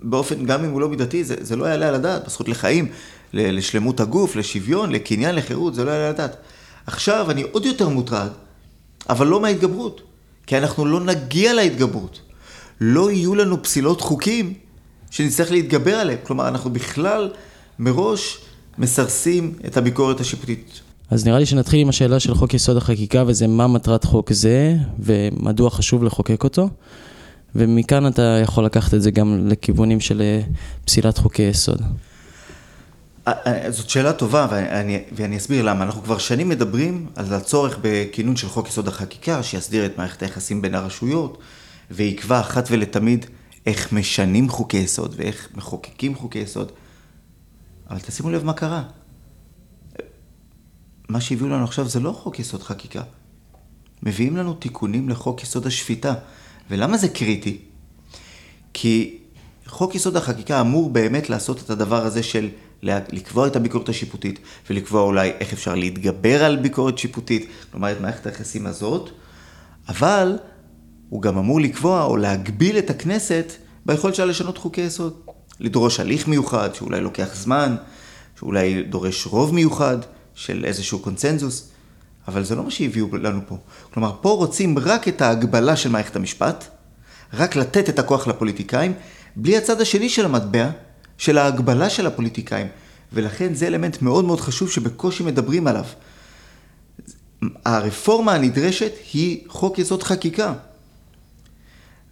באופן, 0.00 0.46
גם 0.46 0.64
אם 0.64 0.70
הוא 0.70 0.80
לא 0.80 0.88
מידתי, 0.88 1.24
זה, 1.24 1.36
זה 1.40 1.56
לא 1.56 1.64
יעלה 1.64 1.88
על 1.88 1.94
הדעת. 1.94 2.26
בזכות 2.26 2.48
לחיים, 2.48 2.88
לשלמות 3.32 4.00
הגוף, 4.00 4.36
לשוויון, 4.36 4.92
לקניין, 4.92 5.34
לחירות, 5.34 5.74
זה 5.74 5.84
לא 5.84 5.90
יעלה 5.90 6.04
על 6.04 6.10
הדעת. 6.14 6.36
עכשיו 6.86 7.30
אני 7.30 7.42
עוד 7.52 7.66
יותר 7.66 7.88
מוטרד, 7.88 8.30
אבל 9.08 9.26
לא 9.26 9.40
מההתגברות. 9.40 10.00
כי 10.46 10.58
אנחנו 10.58 10.86
לא 10.86 11.00
נגיע 11.00 11.54
להתגברות. 11.54 12.20
לא 12.80 13.10
יהיו 13.10 13.34
לנו 13.34 13.62
פסילות 13.62 14.00
חוקים 14.00 14.54
שנצטרך 15.10 15.50
להתגבר 15.50 15.94
עליהם. 15.94 16.18
כלומר, 16.22 16.48
אנחנו 16.48 16.70
בכלל 16.70 17.30
מראש 17.78 18.38
מסרסים 18.78 19.54
את 19.66 19.76
הביקורת 19.76 20.20
השיפוטית. 20.20 20.80
אז 21.10 21.26
נראה 21.26 21.38
לי 21.38 21.46
שנתחיל 21.46 21.80
עם 21.80 21.88
השאלה 21.88 22.20
של 22.20 22.34
חוק 22.34 22.54
יסוד 22.54 22.76
החקיקה, 22.76 23.24
וזה 23.26 23.46
מה 23.46 23.66
מטרת 23.66 24.04
חוק 24.04 24.32
זה, 24.32 24.76
ומדוע 24.98 25.70
חשוב 25.70 26.04
לחוקק 26.04 26.44
אותו. 26.44 26.68
ומכאן 27.54 28.06
אתה 28.06 28.38
יכול 28.42 28.64
לקחת 28.64 28.94
את 28.94 29.02
זה 29.02 29.10
גם 29.10 29.48
לכיוונים 29.48 30.00
של 30.00 30.22
אה, 30.22 30.40
פסילת 30.84 31.18
חוקי 31.18 31.42
יסוד. 31.42 31.82
אה, 33.28 33.32
אה, 33.46 33.70
זאת 33.70 33.88
שאלה 33.88 34.12
טובה, 34.12 34.46
ואני, 34.50 35.04
ואני 35.12 35.36
אסביר 35.36 35.64
למה. 35.64 35.84
אנחנו 35.84 36.02
כבר 36.02 36.18
שנים 36.18 36.48
מדברים 36.48 37.06
על 37.16 37.34
הצורך 37.34 37.78
בכינון 37.82 38.36
של 38.36 38.48
חוק 38.48 38.68
יסוד 38.68 38.88
החקיקה, 38.88 39.42
שיסדיר 39.42 39.86
את 39.86 39.98
מערכת 39.98 40.22
היחסים 40.22 40.62
בין 40.62 40.74
הרשויות, 40.74 41.38
ויקבע 41.90 42.40
אחת 42.40 42.68
ולתמיד 42.70 43.26
איך 43.66 43.92
משנים 43.92 44.48
חוקי 44.48 44.76
יסוד 44.76 45.14
ואיך 45.16 45.48
מחוקקים 45.54 46.14
חוקי 46.14 46.38
יסוד. 46.38 46.72
אבל 47.90 47.98
תשימו 47.98 48.30
לב 48.30 48.44
מה 48.44 48.52
קרה. 48.52 48.82
מה 51.08 51.20
שהביאו 51.20 51.48
לנו 51.48 51.64
עכשיו 51.64 51.88
זה 51.88 52.00
לא 52.00 52.12
חוק 52.12 52.38
יסוד 52.38 52.62
חקיקה. 52.62 53.02
מביאים 54.02 54.36
לנו 54.36 54.54
תיקונים 54.54 55.08
לחוק 55.08 55.42
יסוד 55.42 55.66
השפיטה. 55.66 56.14
ולמה 56.70 56.96
זה 56.96 57.08
קריטי? 57.08 57.58
כי 58.72 59.18
חוק 59.66 59.94
יסוד 59.94 60.16
החקיקה 60.16 60.60
אמור 60.60 60.90
באמת 60.90 61.30
לעשות 61.30 61.60
את 61.60 61.70
הדבר 61.70 62.04
הזה 62.04 62.22
של 62.22 62.48
לקבוע 62.82 63.46
את 63.46 63.56
הביקורת 63.56 63.88
השיפוטית 63.88 64.38
ולקבוע 64.70 65.02
אולי 65.02 65.30
איך 65.40 65.52
אפשר 65.52 65.74
להתגבר 65.74 66.44
על 66.44 66.56
ביקורת 66.56 66.98
שיפוטית, 66.98 67.48
כלומר 67.72 67.92
את 67.92 68.00
מערכת 68.00 68.26
היחסים 68.26 68.66
הזאת, 68.66 69.10
אבל 69.88 70.38
הוא 71.08 71.22
גם 71.22 71.38
אמור 71.38 71.60
לקבוע 71.60 72.04
או 72.04 72.16
להגביל 72.16 72.78
את 72.78 72.90
הכנסת 72.90 73.52
ביכולת 73.86 74.14
שלה 74.14 74.26
לשנות 74.26 74.58
חוקי 74.58 74.80
יסוד. 74.80 75.20
לדרוש 75.60 76.00
הליך 76.00 76.28
מיוחד, 76.28 76.74
שאולי 76.74 77.00
לוקח 77.00 77.34
זמן, 77.34 77.76
שאולי 78.38 78.82
דורש 78.82 79.26
רוב 79.26 79.54
מיוחד 79.54 79.98
של 80.34 80.64
איזשהו 80.64 80.98
קונצנזוס, 80.98 81.68
אבל 82.28 82.44
זה 82.44 82.54
לא 82.54 82.64
מה 82.64 82.70
שהביאו 82.70 83.16
לנו 83.16 83.40
פה. 83.46 83.58
כלומר, 83.94 84.12
פה 84.20 84.28
רוצים 84.28 84.78
רק 84.78 85.08
את 85.08 85.22
ההגבלה 85.22 85.76
של 85.76 85.88
מערכת 85.88 86.16
המשפט, 86.16 86.64
רק 87.34 87.56
לתת 87.56 87.88
את 87.88 87.98
הכוח 87.98 88.26
לפוליטיקאים, 88.26 88.92
בלי 89.36 89.56
הצד 89.56 89.80
השני 89.80 90.08
של 90.08 90.24
המטבע, 90.24 90.70
של 91.18 91.38
ההגבלה 91.38 91.90
של 91.90 92.06
הפוליטיקאים. 92.06 92.66
ולכן 93.12 93.54
זה 93.54 93.66
אלמנט 93.66 94.02
מאוד 94.02 94.24
מאוד 94.24 94.40
חשוב 94.40 94.70
שבקושי 94.70 95.22
מדברים 95.22 95.66
עליו. 95.66 95.84
הרפורמה 97.64 98.32
הנדרשת 98.32 98.92
היא 99.12 99.44
חוק 99.48 99.78
יסוד 99.78 100.02
חקיקה. 100.02 100.52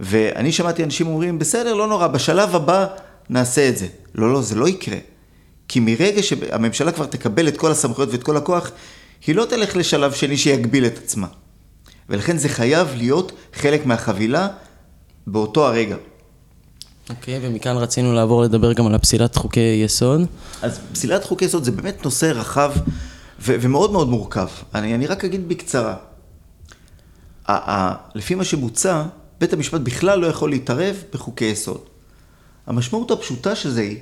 ואני 0.01 0.53
שמעתי 0.53 0.85
אנשים 0.85 1.07
אומרים, 1.07 1.39
בסדר, 1.39 1.75
לא 1.75 1.87
נורא, 1.87 2.07
בשלב 2.07 2.55
הבא 2.55 2.87
נעשה 3.31 3.68
את 3.68 3.79
זה. 3.79 3.87
לא, 4.14 4.33
לא, 4.33 4.43
זה 4.43 4.55
לא 4.55 4.68
יקרה. 4.68 4.99
כי 5.68 5.80
מרגע 5.80 6.22
שהממשלה 6.22 6.92
כבר 6.92 7.06
תקבל 7.06 7.48
את 7.48 7.56
כל 7.56 7.70
הסמכויות 7.70 8.10
ואת 8.12 8.22
כל 8.22 8.36
הכוח, 8.36 8.70
היא 9.26 9.34
לא 9.34 9.44
תלך 9.44 9.76
לשלב 9.76 10.12
שני 10.12 10.36
שיגביל 10.36 10.86
את 10.86 10.98
עצמה. 10.98 11.26
ולכן 12.08 12.38
זה 12.38 12.48
חייב 12.48 12.88
להיות 12.96 13.32
חלק 13.54 13.86
מהחבילה 13.86 14.48
באותו 15.26 15.66
הרגע. 15.66 15.96
אוקיי, 17.10 17.36
okay, 17.36 17.40
ומכאן 17.42 17.76
רצינו 17.76 18.12
לעבור 18.12 18.42
לדבר 18.42 18.72
גם 18.72 18.86
על 18.86 18.94
הפסילת 18.94 19.36
חוקי 19.36 19.82
יסוד. 19.84 20.20
אז 20.62 20.80
פסילת 20.92 21.24
חוקי 21.24 21.44
יסוד 21.44 21.64
זה 21.64 21.70
באמת 21.70 22.04
נושא 22.04 22.26
רחב 22.26 22.72
ו- 23.40 23.56
ומאוד 23.60 23.92
מאוד 23.92 24.08
מורכב. 24.08 24.48
אני, 24.74 24.94
אני 24.94 25.06
רק 25.06 25.24
אגיד 25.24 25.48
בקצרה. 25.48 25.94
לפי 28.14 28.34
מה 28.34 28.44
שבוצע, 28.44 29.02
בית 29.40 29.52
המשפט 29.52 29.80
בכלל 29.80 30.18
לא 30.18 30.26
יכול 30.26 30.50
להתערב 30.50 30.96
בחוקי 31.12 31.44
יסוד. 31.44 31.80
המשמעות 32.66 33.10
הפשוטה 33.10 33.54
של 33.54 33.70
זה 33.70 33.80
היא 33.80 33.98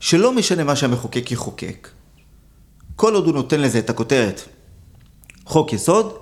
שלא 0.00 0.32
משנה 0.32 0.64
מה 0.64 0.76
שהמחוקק 0.76 1.32
יחוקק, 1.32 1.88
כל 2.96 3.14
עוד 3.14 3.26
הוא 3.26 3.34
נותן 3.34 3.60
לזה 3.60 3.78
את 3.78 3.90
הכותרת 3.90 4.40
חוק 5.44 5.72
יסוד, 5.72 6.18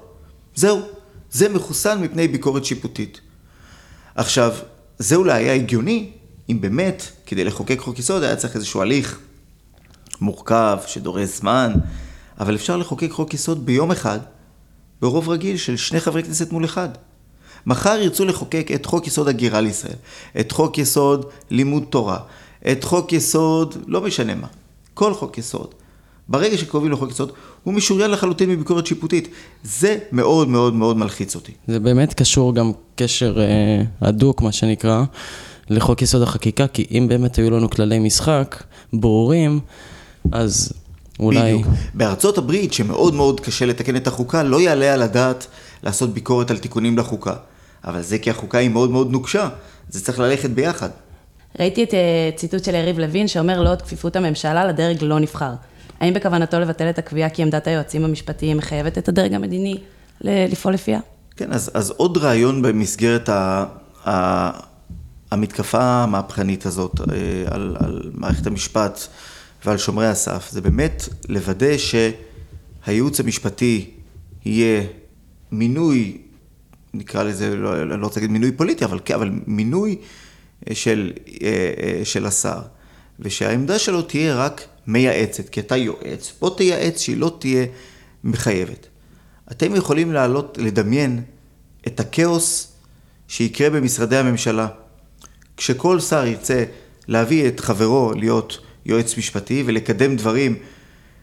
זהו, 0.54 0.80
זה 1.30 1.48
מחוסן 1.48 2.02
מפני 2.02 2.28
ביקורת 2.28 2.64
שיפוטית. 2.64 3.20
עכשיו, 4.14 4.52
זה 4.98 5.16
אולי 5.16 5.42
היה 5.42 5.54
הגיוני 5.54 6.10
אם 6.48 6.60
באמת, 6.60 7.02
כדי 7.26 7.44
לחוקק 7.44 7.78
חוק 7.78 7.98
יסוד 7.98 8.22
היה 8.22 8.36
צריך 8.36 8.56
איזשהו 8.56 8.82
הליך 8.82 9.18
מורכב, 10.20 10.78
שדורש 10.86 11.28
זמן, 11.28 11.72
אבל 12.40 12.54
אפשר 12.54 12.76
לחוקק 12.76 13.10
חוק 13.10 13.34
יסוד 13.34 13.66
ביום 13.66 13.90
אחד, 13.90 14.18
ברוב 15.00 15.28
רגיל 15.28 15.56
של 15.56 15.76
שני 15.76 16.00
חברי 16.00 16.22
כנסת 16.22 16.52
מול 16.52 16.64
אחד. 16.64 16.88
מחר 17.66 17.98
ירצו 18.02 18.24
לחוקק 18.24 18.68
את 18.74 18.86
חוק 18.86 19.06
יסוד 19.06 19.28
הגירה 19.28 19.60
לישראל, 19.60 19.96
את 20.40 20.52
חוק 20.52 20.78
יסוד 20.78 21.30
לימוד 21.50 21.84
תורה, 21.90 22.18
את 22.72 22.84
חוק 22.84 23.12
יסוד, 23.12 23.74
לא 23.86 24.00
משנה 24.00 24.34
מה, 24.34 24.46
כל 24.94 25.14
חוק 25.14 25.38
יסוד. 25.38 25.74
ברגע 26.28 26.58
שקרובים 26.58 26.92
לחוק 26.92 27.10
יסוד, 27.10 27.32
הוא 27.64 27.74
משוריין 27.74 28.10
לחלוטין 28.10 28.50
מביקורת 28.50 28.86
שיפוטית. 28.86 29.28
זה 29.62 29.98
מאוד 30.12 30.48
מאוד 30.48 30.74
מאוד 30.74 30.96
מלחיץ 30.96 31.34
אותי. 31.34 31.52
זה 31.66 31.80
באמת 31.80 32.14
קשור 32.14 32.54
גם 32.54 32.72
קשר 32.96 33.40
אה, 33.40 33.82
הדוק, 34.00 34.42
מה 34.42 34.52
שנקרא, 34.52 35.04
לחוק 35.70 36.02
יסוד 36.02 36.22
החקיקה, 36.22 36.66
כי 36.66 36.86
אם 36.90 37.06
באמת 37.08 37.36
היו 37.36 37.50
לנו 37.50 37.70
כללי 37.70 37.98
משחק 37.98 38.62
ברורים, 38.92 39.60
אז 40.32 40.72
אולי... 41.20 41.54
בדיוק. 41.54 41.66
בארצות 41.94 42.38
הברית, 42.38 42.72
שמאוד 42.72 43.14
מאוד 43.14 43.40
קשה 43.40 43.66
לתקן 43.66 43.96
את 43.96 44.06
החוקה, 44.06 44.42
לא 44.42 44.60
יעלה 44.60 44.94
על 44.94 45.02
הדעת 45.02 45.46
לעשות 45.82 46.14
ביקורת 46.14 46.50
על 46.50 46.58
תיקונים 46.58 46.98
לחוקה. 46.98 47.34
אבל 47.84 48.02
זה 48.02 48.18
כי 48.18 48.30
החוקה 48.30 48.58
היא 48.58 48.70
מאוד 48.70 48.90
מאוד 48.90 49.10
נוקשה, 49.10 49.48
זה 49.88 50.04
צריך 50.04 50.18
ללכת 50.18 50.50
ביחד. 50.50 50.88
ראיתי 51.60 51.84
את 51.84 51.94
אה, 51.94 52.30
ציטוט 52.36 52.64
של 52.64 52.74
יריב 52.74 52.98
לוין 52.98 53.28
שאומר 53.28 53.62
לא 53.62 53.70
עוד 53.70 53.82
כפיפות 53.82 54.16
הממשלה 54.16 54.66
לדרג 54.66 55.02
לא 55.02 55.20
נבחר. 55.20 55.52
האם 56.00 56.14
בכוונתו 56.14 56.60
לבטל 56.60 56.90
את 56.90 56.98
הקביעה 56.98 57.30
כי 57.30 57.42
עמדת 57.42 57.66
היועצים 57.66 58.04
המשפטיים 58.04 58.56
מחייבת 58.56 58.98
את 58.98 59.08
הדרג 59.08 59.34
המדיני 59.34 59.78
לפעול 60.20 60.74
לפיה? 60.74 61.00
כן, 61.36 61.52
אז, 61.52 61.70
אז 61.74 61.90
עוד 61.90 62.16
רעיון 62.16 62.62
במסגרת 62.62 63.28
ה, 63.28 63.64
ה, 64.06 64.50
המתקפה 65.30 65.82
המהפכנית 65.82 66.66
הזאת 66.66 67.00
אה, 67.00 67.06
על, 67.46 67.76
על 67.80 68.10
מערכת 68.14 68.46
המשפט 68.46 69.00
ועל 69.64 69.78
שומרי 69.78 70.06
הסף, 70.06 70.48
זה 70.50 70.60
באמת 70.60 71.08
לוודא 71.28 71.74
שהייעוץ 71.78 73.20
המשפטי 73.20 73.90
יהיה 74.44 74.82
מינוי, 75.52 76.18
נקרא 76.94 77.22
לזה, 77.22 77.56
לא, 77.56 77.82
אני 77.82 78.00
לא 78.00 78.04
רוצה 78.04 78.20
להגיד 78.20 78.30
מינוי 78.30 78.52
פוליטי, 78.52 78.84
אבל, 78.84 78.98
אבל 79.14 79.30
מינוי 79.46 79.96
של, 80.72 81.12
אה, 81.42 82.00
של 82.04 82.26
השר, 82.26 82.60
ושהעמדה 83.20 83.78
שלו 83.78 84.02
תהיה 84.02 84.34
רק 84.34 84.64
מייעצת, 84.86 85.48
כי 85.48 85.60
אתה 85.60 85.76
יועץ, 85.76 86.32
בוא 86.40 86.56
תייעץ 86.56 87.00
שהיא 87.00 87.16
לא 87.16 87.36
תהיה 87.38 87.66
מחייבת. 88.24 88.86
אתם 89.50 89.74
יכולים 89.74 90.12
לעלות, 90.12 90.58
לדמיין 90.60 91.22
את 91.86 92.00
הכאוס 92.00 92.72
שיקרה 93.28 93.70
במשרדי 93.70 94.16
הממשלה. 94.16 94.68
כשכל 95.56 96.00
שר 96.00 96.26
ירצה 96.26 96.64
להביא 97.08 97.48
את 97.48 97.60
חברו 97.60 98.12
להיות 98.12 98.58
יועץ 98.86 99.18
משפטי 99.18 99.62
ולקדם 99.66 100.16
דברים 100.16 100.56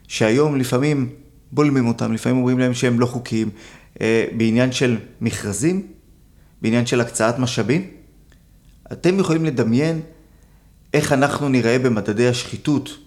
שהיום 0.08 0.56
לפעמים 0.56 1.10
בולמים 1.52 1.88
אותם, 1.88 2.14
לפעמים 2.14 2.38
אומרים 2.38 2.60
להם 2.60 2.74
שהם 2.74 3.00
לא 3.00 3.06
חוקיים, 3.06 3.50
אה, 4.02 4.26
בעניין 4.38 4.72
של 4.72 4.98
מכרזים, 5.22 5.88
בעניין 6.62 6.86
של 6.86 7.02
הקצאת 7.02 7.39
משאבים, 7.39 7.88
אתם 8.92 9.20
יכולים 9.20 9.46
לדמיין 9.46 10.02
איך 10.94 11.14
אנחנו 11.14 11.50
נראה 11.50 11.80
במדדי 11.80 12.28
השחיתות, 12.28 12.98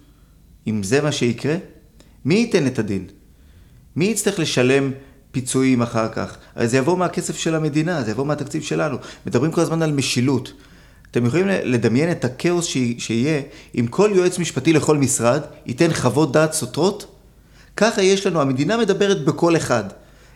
אם 0.66 0.82
זה 0.82 1.02
מה 1.02 1.12
שיקרה? 1.12 1.56
מי 2.24 2.34
ייתן 2.34 2.66
את 2.66 2.78
הדין? 2.78 3.06
מי 3.96 4.04
יצטרך 4.04 4.38
לשלם 4.38 4.90
פיצויים 5.30 5.82
אחר 5.82 6.08
כך? 6.08 6.36
הרי 6.54 6.68
זה 6.68 6.76
יבוא 6.76 6.98
מהכסף 6.98 7.36
של 7.36 7.54
המדינה, 7.54 8.02
זה 8.02 8.10
יבוא 8.10 8.26
מהתקציב 8.26 8.62
שלנו. 8.62 8.96
מדברים 9.26 9.52
כל 9.52 9.60
הזמן 9.60 9.82
על 9.82 9.92
משילות. 9.92 10.52
אתם 11.10 11.26
יכולים 11.26 11.46
לדמיין 11.48 12.10
את 12.10 12.24
הכאוס 12.24 12.66
שיהיה 12.98 13.42
אם 13.74 13.86
כל 13.86 14.10
יועץ 14.14 14.38
משפטי 14.38 14.72
לכל 14.72 14.98
משרד 14.98 15.42
ייתן 15.66 15.92
חוות 15.92 16.32
דעת 16.32 16.52
סותרות? 16.52 17.16
ככה 17.76 18.02
יש 18.02 18.26
לנו, 18.26 18.40
המדינה 18.40 18.76
מדברת 18.76 19.24
בקול 19.24 19.56
אחד. 19.56 19.84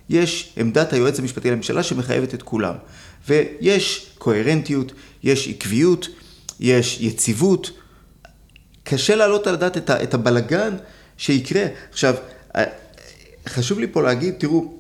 יש 0.09 0.53
עמדת 0.57 0.93
היועץ 0.93 1.19
המשפטי 1.19 1.51
לממשלה 1.51 1.83
שמחייבת 1.83 2.35
את 2.35 2.43
כולם. 2.43 2.75
ויש 3.29 4.11
קוהרנטיות, 4.19 4.93
יש 5.23 5.49
עקביות, 5.49 6.09
יש 6.61 7.01
יציבות. 7.01 7.71
קשה 8.85 9.17
להעלות 9.17 9.47
על 9.47 9.55
הדעת 9.55 9.91
את 9.91 10.15
הבלגן 10.15 10.77
שיקרה. 11.17 11.65
עכשיו, 11.91 12.15
חשוב 13.49 13.79
לי 13.79 13.87
פה 13.93 14.03
להגיד, 14.03 14.35
תראו, 14.39 14.79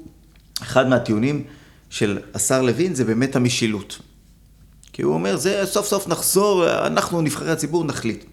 אחד 0.62 0.88
מהטיעונים 0.88 1.44
של 1.90 2.18
השר 2.34 2.62
לוין 2.62 2.94
זה 2.94 3.04
באמת 3.04 3.36
המשילות. 3.36 3.98
כי 4.92 5.02
הוא 5.02 5.14
אומר, 5.14 5.36
זה 5.36 5.62
סוף 5.66 5.86
סוף 5.86 6.08
נחזור, 6.08 6.86
אנחנו 6.86 7.20
נבחרי 7.20 7.50
הציבור 7.50 7.84
נחליט. 7.84 8.24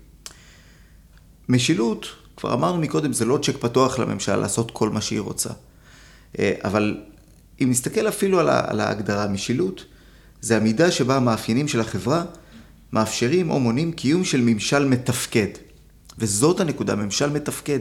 משילות, 1.49 2.07
כבר 2.37 2.53
אמרנו 2.53 2.81
מקודם, 2.81 3.13
זה 3.13 3.25
לא 3.25 3.39
צ'ק 3.41 3.57
פתוח 3.57 3.99
לממשלה 3.99 4.37
לעשות 4.37 4.71
כל 4.71 4.89
מה 4.89 5.01
שהיא 5.01 5.19
רוצה. 5.19 5.49
אה, 6.39 6.53
אבל 6.63 6.97
אם 7.61 7.69
נסתכל 7.69 8.07
אפילו 8.07 8.39
על 8.39 8.79
ההגדרה, 8.79 9.27
משילות, 9.27 9.85
זה 10.41 10.57
המידה 10.57 10.91
שבה 10.91 11.15
המאפיינים 11.15 11.67
של 11.67 11.79
החברה 11.79 12.23
מאפשרים 12.93 13.49
או 13.49 13.59
מונעים 13.59 13.91
קיום 13.91 14.23
של 14.23 14.41
ממשל 14.41 14.85
מתפקד. 14.85 15.47
וזאת 16.19 16.59
הנקודה, 16.59 16.95
ממשל 16.95 17.29
מתפקד. 17.29 17.79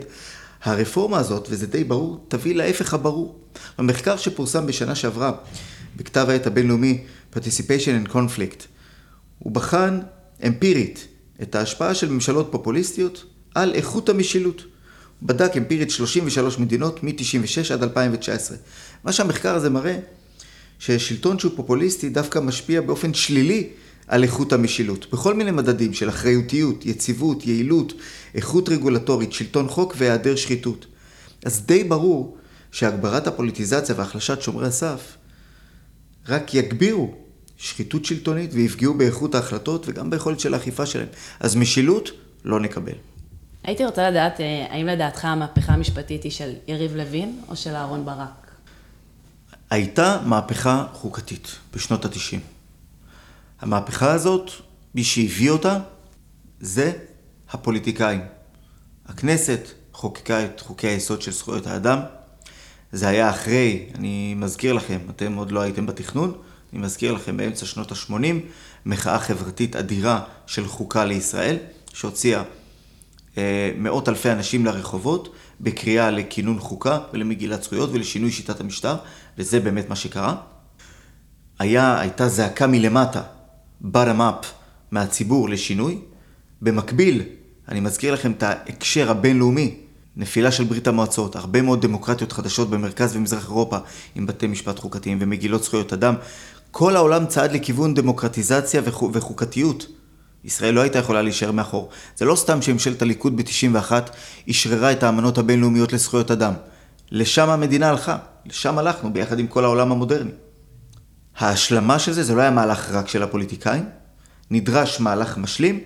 הרפורמה 0.63 1.19
הזאת, 1.19 1.49
וזה 1.51 1.67
די 1.67 1.85
ברור, 1.85 2.25
תביא 2.29 2.55
להפך 2.55 2.95
הברור. 2.95 3.39
המחקר 3.79 4.17
שפורסם 4.17 4.67
בשנה 4.67 4.95
שעברה 4.95 5.33
בכתב 5.97 6.27
העת 6.29 6.47
הבינלאומי 6.47 7.05
Participation 7.35 8.07
and 8.07 8.11
Conflict, 8.11 8.65
הוא 9.39 9.53
בחן 9.53 10.01
אמפירית 10.47 11.07
את 11.43 11.55
ההשפעה 11.55 11.95
של 11.95 12.11
ממשלות 12.11 12.49
פופוליסטיות 12.51 13.25
על 13.55 13.75
איכות 13.75 14.09
המשילות. 14.09 14.65
בדק 15.23 15.57
אמפירית 15.57 15.91
33 15.91 16.59
מדינות 16.59 17.03
מ-96 17.03 17.73
עד 17.73 17.83
2019. 17.83 18.57
מה 19.05 19.13
שהמחקר 19.13 19.55
הזה 19.55 19.71
מראה, 19.71 19.99
ששלטון 20.79 21.39
שהוא 21.39 21.53
פופוליסטי 21.57 22.09
דווקא 22.09 22.39
משפיע 22.39 22.81
באופן 22.81 23.15
שלילי 23.15 23.69
על 24.09 24.23
איכות 24.23 24.53
המשילות, 24.53 25.07
בכל 25.13 25.35
מיני 25.35 25.51
מדדים 25.51 25.95
של 25.95 26.09
אחריותיות, 26.09 26.87
יציבות, 26.87 27.47
יעילות, 27.47 27.93
איכות 28.35 28.69
רגולטורית, 28.69 29.33
שלטון 29.33 29.69
חוק 29.69 29.95
והיעדר 29.99 30.37
שחיתות. 30.37 30.87
אז 31.45 31.63
די 31.67 31.85
ברור 31.85 32.37
שהגברת 32.73 33.27
הפוליטיזציה 33.27 33.95
והחלשת 33.99 34.43
שומרי 34.43 34.67
הסף 34.67 35.17
רק 36.29 36.55
יגבירו 36.55 37.15
שחיתות 37.57 38.05
שלטונית 38.05 38.51
ויפגעו 38.53 38.95
באיכות 38.95 39.35
ההחלטות 39.35 39.89
וגם 39.89 40.11
ביכולת 40.11 40.41
של 40.41 40.55
האכיפה 40.55 40.87
שלהם. 40.87 41.09
אז 41.41 41.57
משילות 41.57 42.11
לא 42.45 42.61
נקבל. 42.61 42.93
הייתי 43.65 43.85
רוצה 43.85 44.11
לדעת, 44.11 44.41
אה, 44.41 44.67
האם 44.71 44.87
לדעתך 44.87 45.25
המהפכה 45.25 45.73
המשפטית 45.73 46.23
היא 46.23 46.33
של 46.33 46.53
יריב 46.69 46.97
לוין 46.97 47.39
או 47.49 47.57
של 47.57 47.71
אהרן 47.71 48.05
ברק? 48.05 48.44
הייתה 49.75 50.21
מהפכה 50.25 50.87
חוקתית 50.93 51.59
בשנות 51.75 52.05
התשעים. 52.05 52.41
המהפכה 53.61 54.13
הזאת, 54.13 54.51
מי 54.95 55.05
שהביא 55.05 55.51
אותה, 55.51 55.79
זה 56.61 56.93
הפוליטיקאים. 57.51 58.21
הכנסת 59.07 59.61
חוקקה 59.93 60.45
את 60.45 60.61
חוקי 60.61 60.87
היסוד 60.87 61.23
של 61.23 61.33
זכויות 61.33 61.67
האדם. 61.67 62.01
זה 62.93 63.09
היה 63.09 63.31
אחרי, 63.31 63.87
אני 63.95 64.35
מזכיר 64.35 64.73
לכם, 64.73 64.99
אתם 65.11 65.35
עוד 65.35 65.53
לא 65.53 65.61
הייתם 65.61 65.87
בתכנון, 65.87 66.33
אני 66.73 66.81
מזכיר 66.81 67.13
לכם 67.13 67.37
באמצע 67.37 67.67
שנות 67.67 67.93
ה-80, 67.93 68.15
מחאה 68.87 69.19
חברתית 69.19 69.77
אדירה 69.77 70.21
של 70.47 70.69
חוקה 70.69 71.05
לישראל, 71.05 71.57
שהוציאה 71.93 72.41
אה, 72.41 72.45
מאות 73.79 74.09
אלפי 74.09 74.33
אנשים 74.33 74.67
לרחובות 74.67 75.35
בקריאה 75.61 76.11
לכינון 76.11 76.59
חוקה 76.59 76.99
ולמגילת 77.13 77.63
זכויות 77.63 77.91
ולשינוי 77.93 78.31
שיטת 78.31 78.61
המשטר, 78.61 78.97
וזה 79.39 79.61
באמת 79.61 79.89
מה 79.89 79.97
שקרה. 79.97 80.37
היה, 81.59 82.01
הייתה 82.01 82.29
זעקה 82.29 82.67
מלמטה 82.67 83.23
bottom 83.83 84.19
up 84.19 84.47
מהציבור 84.91 85.49
לשינוי. 85.49 85.99
במקביל, 86.63 87.23
אני 87.69 87.81
מזכיר 87.81 88.15
לכם 88.15 88.33
את 88.33 88.43
ההקשר 88.43 89.11
הבינלאומי, 89.11 89.75
נפילה 90.17 90.53
של 90.53 90.65
ברית 90.65 90.87
המועצות, 90.87 91.37
הרבה 91.37 91.63
מאוד 91.63 91.83
דמוקרטיות 91.83 92.33
חדשות 92.33 92.71
במרכז 92.71 93.17
ומזרח 93.17 93.49
אירופה 93.49 93.79
עם 94.15 94.27
בתי 94.27 94.47
משפט 94.47 94.79
חוקתיים 94.79 95.19
ומגילות 95.21 95.65
זכויות 95.65 95.93
אדם. 95.93 96.15
כל 96.71 96.97
העולם 96.97 97.27
צעד 97.27 97.53
לכיוון 97.53 97.95
דמוקרטיזציה 97.95 98.83
וחוק, 98.85 99.11
וחוקתיות. 99.15 99.87
ישראל 100.45 100.75
לא 100.75 100.81
הייתה 100.81 100.99
יכולה 100.99 101.23
להישאר 101.23 101.53
מאחור. 101.53 101.89
זה 102.17 102.25
לא 102.25 102.37
סתם 102.37 102.63
שממשלת 102.63 103.03
הליכוד 103.03 103.37
ב-91 103.37 103.93
אשררה 104.51 104.93
את 104.93 105.03
האמנות 105.03 105.39
הבינלאומיות 105.39 105.93
לזכויות 105.93 106.31
אדם. 106.31 106.53
לשם 107.11 107.51
המדינה 107.51 107.89
הלכה, 107.89 108.17
לשם 108.47 108.79
הלכנו 108.79 109.13
ביחד 109.13 109.39
עם 109.39 109.47
כל 109.47 109.65
העולם 109.65 109.93
המודרני. 109.93 110.31
ההשלמה 111.37 111.99
של 111.99 112.13
זה, 112.13 112.23
זה 112.23 112.35
לא 112.35 112.41
היה 112.41 112.51
מהלך 112.51 112.91
רק 112.91 113.09
של 113.09 113.23
הפוליטיקאים, 113.23 113.85
נדרש 114.51 115.01
מהלך 115.01 115.39
משלים 115.39 115.81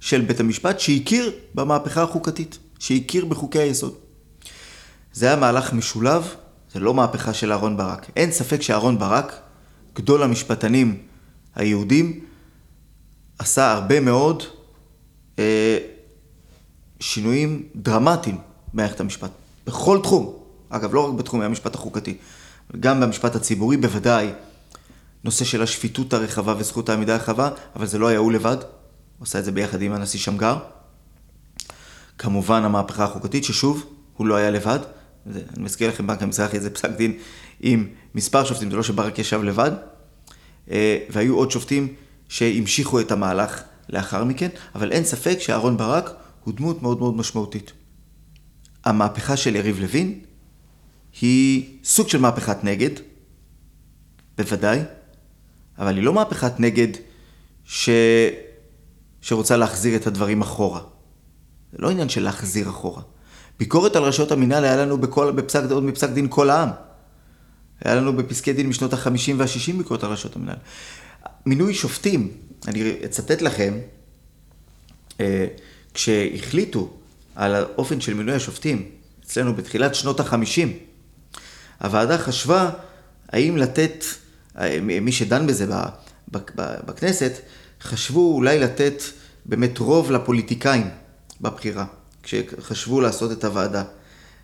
של 0.00 0.20
בית 0.20 0.40
המשפט 0.40 0.80
שהכיר 0.80 1.32
במהפכה 1.54 2.02
החוקתית, 2.02 2.58
שהכיר 2.78 3.24
בחוקי 3.24 3.58
היסוד. 3.58 3.94
זה 5.12 5.26
היה 5.26 5.36
מהלך 5.36 5.72
משולב, 5.72 6.34
זה 6.72 6.80
לא 6.80 6.94
מהפכה 6.94 7.34
של 7.34 7.52
אהרן 7.52 7.76
ברק. 7.76 8.06
אין 8.16 8.32
ספק 8.32 8.62
שאהרן 8.62 8.98
ברק, 8.98 9.40
גדול 9.94 10.22
המשפטנים 10.22 10.98
היהודים, 11.54 12.20
עשה 13.40 13.72
הרבה 13.72 14.00
מאוד 14.00 14.42
אה, 15.38 15.78
שינויים 17.00 17.62
דרמטיים 17.76 18.38
במערכת 18.74 19.00
המשפט, 19.00 19.30
בכל 19.66 20.00
תחום. 20.02 20.36
אגב, 20.68 20.94
לא 20.94 21.08
רק 21.08 21.14
בתחומי 21.14 21.44
המשפט 21.44 21.74
החוקתי, 21.74 22.16
גם 22.80 23.00
במשפט 23.00 23.36
הציבורי 23.36 23.76
בוודאי. 23.76 24.30
נושא 25.24 25.44
של 25.44 25.62
השפיטות 25.62 26.12
הרחבה 26.12 26.54
וזכות 26.58 26.88
העמידה 26.88 27.14
הרחבה, 27.14 27.50
אבל 27.76 27.86
זה 27.86 27.98
לא 27.98 28.08
היה 28.08 28.18
הוא 28.18 28.32
לבד, 28.32 28.56
הוא 29.18 29.24
עשה 29.24 29.38
את 29.38 29.44
זה 29.44 29.52
ביחד 29.52 29.82
עם 29.82 29.92
הנשיא 29.92 30.18
שמגר. 30.18 30.56
כמובן 32.18 32.64
המהפכה 32.64 33.04
החוקתית, 33.04 33.44
ששוב, 33.44 33.84
הוא 34.16 34.26
לא 34.26 34.36
היה 34.36 34.50
לבד. 34.50 34.78
זה, 35.26 35.40
אני 35.56 35.64
מזכיר 35.64 35.88
לכם, 35.88 36.06
בנק 36.06 36.22
המזרחי 36.22 36.60
זה 36.60 36.70
פסק 36.70 36.90
דין 36.90 37.18
עם 37.60 37.88
מספר 38.14 38.44
שופטים, 38.44 38.70
זה 38.70 38.76
לא 38.76 38.82
שברק 38.82 39.18
ישב 39.18 39.42
לבד. 39.42 39.70
אה, 40.70 40.98
והיו 41.10 41.36
עוד 41.36 41.50
שופטים 41.50 41.94
שהמשיכו 42.30 43.00
את 43.00 43.12
המהלך 43.12 43.62
לאחר 43.88 44.24
מכן, 44.24 44.48
אבל 44.74 44.92
אין 44.92 45.04
ספק 45.04 45.36
שאהרן 45.40 45.76
ברק 45.76 46.10
הוא 46.44 46.54
דמות 46.54 46.82
מאוד 46.82 46.98
מאוד 46.98 47.16
משמעותית. 47.16 47.72
המהפכה 48.84 49.36
של 49.36 49.56
יריב 49.56 49.80
לוין 49.80 50.20
היא 51.20 51.78
סוג 51.84 52.08
של 52.08 52.18
מהפכת 52.18 52.64
נגד, 52.64 52.90
בוודאי, 54.38 54.80
אבל 55.78 55.96
היא 55.96 56.04
לא 56.04 56.12
מהפכת 56.12 56.60
נגד 56.60 56.88
ש... 57.64 57.90
שרוצה 59.20 59.56
להחזיר 59.56 59.96
את 59.96 60.06
הדברים 60.06 60.40
אחורה. 60.40 60.80
זה 61.72 61.78
לא 61.80 61.90
עניין 61.90 62.08
של 62.08 62.22
להחזיר 62.22 62.68
אחורה. 62.70 63.02
ביקורת 63.58 63.96
על 63.96 64.02
רשויות 64.02 64.32
המינהל 64.32 64.64
היה 64.64 64.76
לנו 64.76 64.98
בכל, 64.98 65.32
בפסק, 65.32 65.62
עוד 65.70 65.82
מפסק 65.82 66.10
דין 66.10 66.26
כל 66.30 66.50
העם. 66.50 66.68
היה 67.84 67.94
לנו 67.94 68.16
בפסקי 68.16 68.52
דין 68.52 68.68
משנות 68.68 68.92
ה-50 68.92 69.32
וה-60 69.36 69.76
ביקורת 69.78 70.04
על 70.04 70.10
רשויות 70.10 70.36
המינהל. 70.36 70.56
מינוי 71.46 71.74
שופטים, 71.74 72.32
אני 72.68 72.92
אצטט 73.04 73.42
לכם, 73.42 73.78
אה, 75.20 75.46
כשהחליטו 75.94 76.90
על 77.34 77.54
האופן 77.54 78.00
של 78.00 78.14
מינוי 78.14 78.34
השופטים, 78.34 78.90
אצלנו 79.24 79.54
בתחילת 79.54 79.94
שנות 79.94 80.20
ה-50, 80.20 80.68
הוועדה 81.80 82.18
חשבה 82.18 82.70
האם 83.28 83.56
לתת, 83.56 84.04
אה, 84.58 84.80
מי 84.80 85.12
שדן 85.12 85.46
בזה 85.46 85.66
בכנסת, 86.58 87.32
חשבו 87.82 88.34
אולי 88.34 88.58
לתת 88.58 89.02
באמת 89.46 89.78
רוב 89.78 90.12
לפוליטיקאים 90.12 90.90
בבחירה, 91.40 91.84
כשחשבו 92.22 93.00
לעשות 93.00 93.32
את 93.32 93.44
הוועדה. 93.44 93.84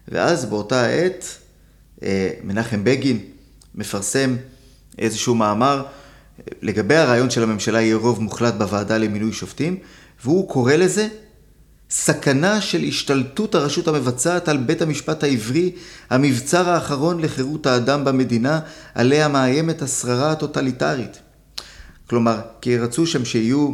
ואז 0.08 0.44
באותה 0.44 0.86
עת 0.86 1.24
אה, 2.02 2.30
מנחם 2.44 2.84
בגין 2.84 3.20
מפרסם 3.74 4.36
איזשהו 4.98 5.34
מאמר 5.34 5.86
לגבי 6.62 6.96
הרעיון 6.96 7.30
של 7.30 7.42
הממשלה 7.42 7.80
יהיה 7.80 7.96
רוב 7.96 8.22
מוחלט 8.22 8.54
בוועדה 8.54 8.98
למינוי 8.98 9.32
שופטים, 9.32 9.76
והוא 10.24 10.48
קורא 10.48 10.74
לזה 10.74 11.08
סכנה 11.90 12.60
של 12.60 12.82
השתלטות 12.82 13.54
הרשות 13.54 13.88
המבצעת 13.88 14.48
על 14.48 14.56
בית 14.56 14.82
המשפט 14.82 15.24
העברי, 15.24 15.72
המבצר 16.10 16.70
האחרון 16.70 17.20
לחירות 17.20 17.66
האדם 17.66 18.04
במדינה, 18.04 18.60
עליה 18.94 19.28
מאיימת 19.28 19.82
השררה 19.82 20.32
הטוטליטרית. 20.32 21.18
כלומר, 22.10 22.40
כי 22.60 22.78
רצו 22.78 23.06
שם 23.06 23.24
שיהיו 23.24 23.72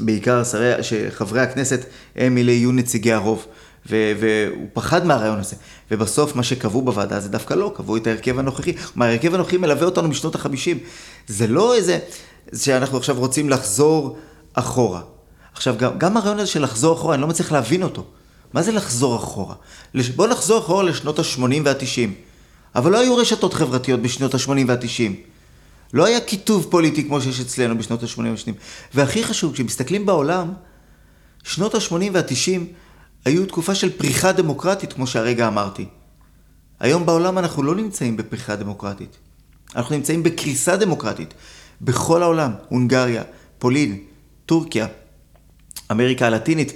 בעיקר 0.00 0.44
שרי, 0.44 0.82
שחברי 0.82 1.40
הכנסת 1.40 1.80
הם 2.16 2.38
אלה 2.38 2.52
יהיו 2.52 2.72
נציגי 2.72 3.12
הרוב. 3.12 3.46
והוא 3.86 4.68
פחד 4.72 5.06
מהרעיון 5.06 5.38
הזה. 5.38 5.56
ובסוף 5.90 6.36
מה 6.36 6.42
שקבעו 6.42 6.82
בוועדה 6.82 7.20
זה 7.20 7.28
דווקא 7.28 7.54
לא, 7.54 7.72
קבעו 7.76 7.96
את 7.96 8.06
ההרכב 8.06 8.38
הנוכחי. 8.38 8.76
כלומר, 8.76 9.06
ההרכב 9.06 9.34
הנוכחי 9.34 9.56
מלווה 9.56 9.84
אותנו 9.84 10.08
משנות 10.08 10.34
החמישים. 10.34 10.78
זה 11.26 11.46
לא 11.46 11.74
איזה, 11.74 11.98
שאנחנו 12.54 12.98
עכשיו 12.98 13.18
רוצים 13.18 13.50
לחזור 13.50 14.18
אחורה. 14.54 15.00
עכשיו, 15.52 15.74
גם, 15.78 15.98
גם 15.98 16.16
הרעיון 16.16 16.38
הזה 16.38 16.50
של 16.50 16.62
לחזור 16.62 16.96
אחורה, 16.96 17.14
אני 17.14 17.22
לא 17.22 17.28
מצליח 17.28 17.52
להבין 17.52 17.82
אותו. 17.82 18.04
מה 18.52 18.62
זה 18.62 18.72
לחזור 18.72 19.16
אחורה? 19.16 19.54
בואו 20.16 20.30
נחזור 20.30 20.58
אחורה 20.58 20.82
לשנות 20.82 21.18
ה-80 21.18 21.40
וה-90. 21.64 22.10
אבל 22.74 22.92
לא 22.92 22.98
היו 22.98 23.16
רשתות 23.16 23.54
חברתיות 23.54 24.02
בשנות 24.02 24.34
ה-80 24.34 24.48
וה-90. 24.66 25.12
לא 25.92 26.06
היה 26.06 26.20
קיטוב 26.20 26.66
פוליטי 26.70 27.04
כמו 27.04 27.20
שיש 27.20 27.40
אצלנו 27.40 27.78
בשנות 27.78 28.02
ה-80 28.02 28.20
וה-90. 28.20 28.52
והכי 28.94 29.24
חשוב, 29.24 29.52
כשמסתכלים 29.52 30.06
בעולם, 30.06 30.52
שנות 31.44 31.74
ה-80 31.74 31.94
וה-90 32.12 32.60
היו 33.24 33.46
תקופה 33.46 33.74
של 33.74 33.98
פריחה 33.98 34.32
דמוקרטית, 34.32 34.92
כמו 34.92 35.06
שהרגע 35.06 35.48
אמרתי. 35.48 35.86
היום 36.80 37.06
בעולם 37.06 37.38
אנחנו 37.38 37.62
לא 37.62 37.74
נמצאים 37.74 38.16
בפריחה 38.16 38.56
דמוקרטית. 38.56 39.16
אנחנו 39.76 39.96
נמצאים 39.96 40.22
בקריסה 40.22 40.76
דמוקרטית. 40.76 41.34
בכל 41.80 42.22
העולם, 42.22 42.52
הונגריה, 42.68 43.22
פולין, 43.58 43.98
טורקיה, 44.46 44.86
אמריקה 45.90 46.26
הלטינית, 46.26 46.72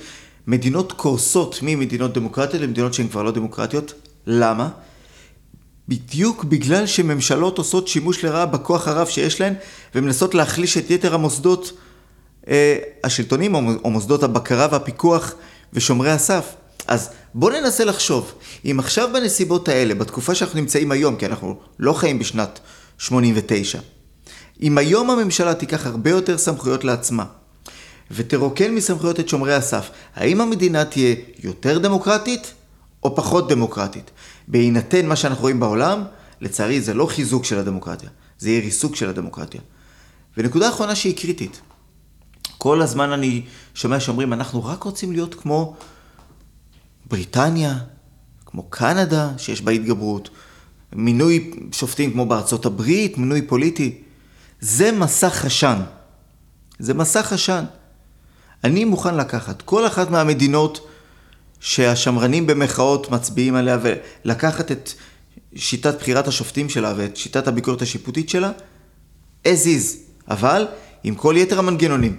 מדינות 0.46 0.92
קורסות 0.92 1.58
ממדינות 1.62 2.12
דמוקרטיות 2.12 2.62
למדינות 2.62 2.94
שהן 2.94 3.08
כבר 3.08 3.22
לא 3.22 3.30
דמוקרטיות. 3.30 3.94
למה? 4.26 4.68
בדיוק 5.88 6.44
בגלל 6.44 6.86
שממשלות 6.86 7.58
עושות 7.58 7.88
שימוש 7.88 8.24
לרעה 8.24 8.46
בכוח 8.46 8.88
הרב 8.88 9.06
שיש 9.06 9.40
להן 9.40 9.54
ומנסות 9.94 10.34
להחליש 10.34 10.78
את 10.78 10.90
יתר 10.90 11.14
המוסדות 11.14 11.72
אה, 12.48 12.78
השלטונים 13.04 13.54
או 13.54 13.90
מוסדות 13.90 14.22
הבקרה 14.22 14.68
והפיקוח 14.70 15.34
ושומרי 15.76 16.10
הסף. 16.10 16.54
אז 16.86 17.10
בואו 17.34 17.60
ננסה 17.60 17.84
לחשוב, 17.84 18.32
אם 18.64 18.76
עכשיו 18.78 19.08
בנסיבות 19.12 19.68
האלה, 19.68 19.94
בתקופה 19.94 20.34
שאנחנו 20.34 20.60
נמצאים 20.60 20.92
היום, 20.92 21.16
כי 21.16 21.26
אנחנו 21.26 21.56
לא 21.78 21.92
חיים 21.92 22.18
בשנת 22.18 22.60
89, 22.98 23.78
אם 24.62 24.78
היום 24.78 25.10
הממשלה 25.10 25.54
תיקח 25.54 25.86
הרבה 25.86 26.10
יותר 26.10 26.38
סמכויות 26.38 26.84
לעצמה, 26.84 27.24
ותרוקן 28.10 28.74
מסמכויות 28.74 29.20
את 29.20 29.28
שומרי 29.28 29.54
הסף, 29.54 29.90
האם 30.14 30.40
המדינה 30.40 30.84
תהיה 30.84 31.14
יותר 31.42 31.78
דמוקרטית 31.78 32.52
או 33.02 33.16
פחות 33.16 33.48
דמוקרטית? 33.48 34.10
בהינתן 34.48 35.06
מה 35.06 35.16
שאנחנו 35.16 35.42
רואים 35.42 35.60
בעולם, 35.60 36.04
לצערי 36.40 36.80
זה 36.80 36.94
לא 36.94 37.06
חיזוק 37.06 37.44
של 37.44 37.58
הדמוקרטיה, 37.58 38.08
זה 38.38 38.50
יהיה 38.50 38.60
ריסוק 38.60 38.96
של 38.96 39.08
הדמוקרטיה. 39.08 39.60
ונקודה 40.36 40.68
אחרונה 40.68 40.94
שהיא 40.94 41.16
קריטית, 41.16 41.60
כל 42.58 42.82
הזמן 42.82 43.12
אני 43.12 43.42
שומע 43.74 44.00
שאומרים, 44.00 44.32
אנחנו 44.32 44.64
רק 44.64 44.82
רוצים 44.82 45.12
להיות 45.12 45.34
כמו 45.34 45.76
בריטניה, 47.06 47.78
כמו 48.46 48.62
קנדה, 48.62 49.30
שיש 49.38 49.62
בה 49.62 49.72
התגברות, 49.72 50.30
מינוי 50.92 51.50
שופטים 51.72 52.12
כמו 52.12 52.26
בארצות 52.26 52.66
הברית, 52.66 53.18
מינוי 53.18 53.42
פוליטי. 53.42 54.02
זה 54.60 54.92
מסך 54.92 55.44
עשן. 55.44 55.80
זה 56.78 56.94
מסך 56.94 57.32
עשן. 57.32 57.64
אני 58.64 58.84
מוכן 58.84 59.14
לקחת 59.14 59.62
כל 59.62 59.86
אחת 59.86 60.10
מהמדינות 60.10 60.88
שהשמרנים 61.60 62.46
במחאות 62.46 63.10
מצביעים 63.10 63.54
עליה 63.54 63.78
ולקחת 63.82 64.72
את 64.72 64.90
שיטת 65.54 65.94
בחירת 66.00 66.28
השופטים 66.28 66.68
שלה 66.68 66.94
ואת 66.96 67.16
שיטת 67.16 67.48
הביקורת 67.48 67.82
השיפוטית 67.82 68.28
שלה 68.28 68.52
as 69.44 69.64
is, 69.64 69.96
אבל 70.30 70.66
עם 71.04 71.14
כל 71.14 71.34
יתר 71.38 71.58
המנגנונים. 71.58 72.16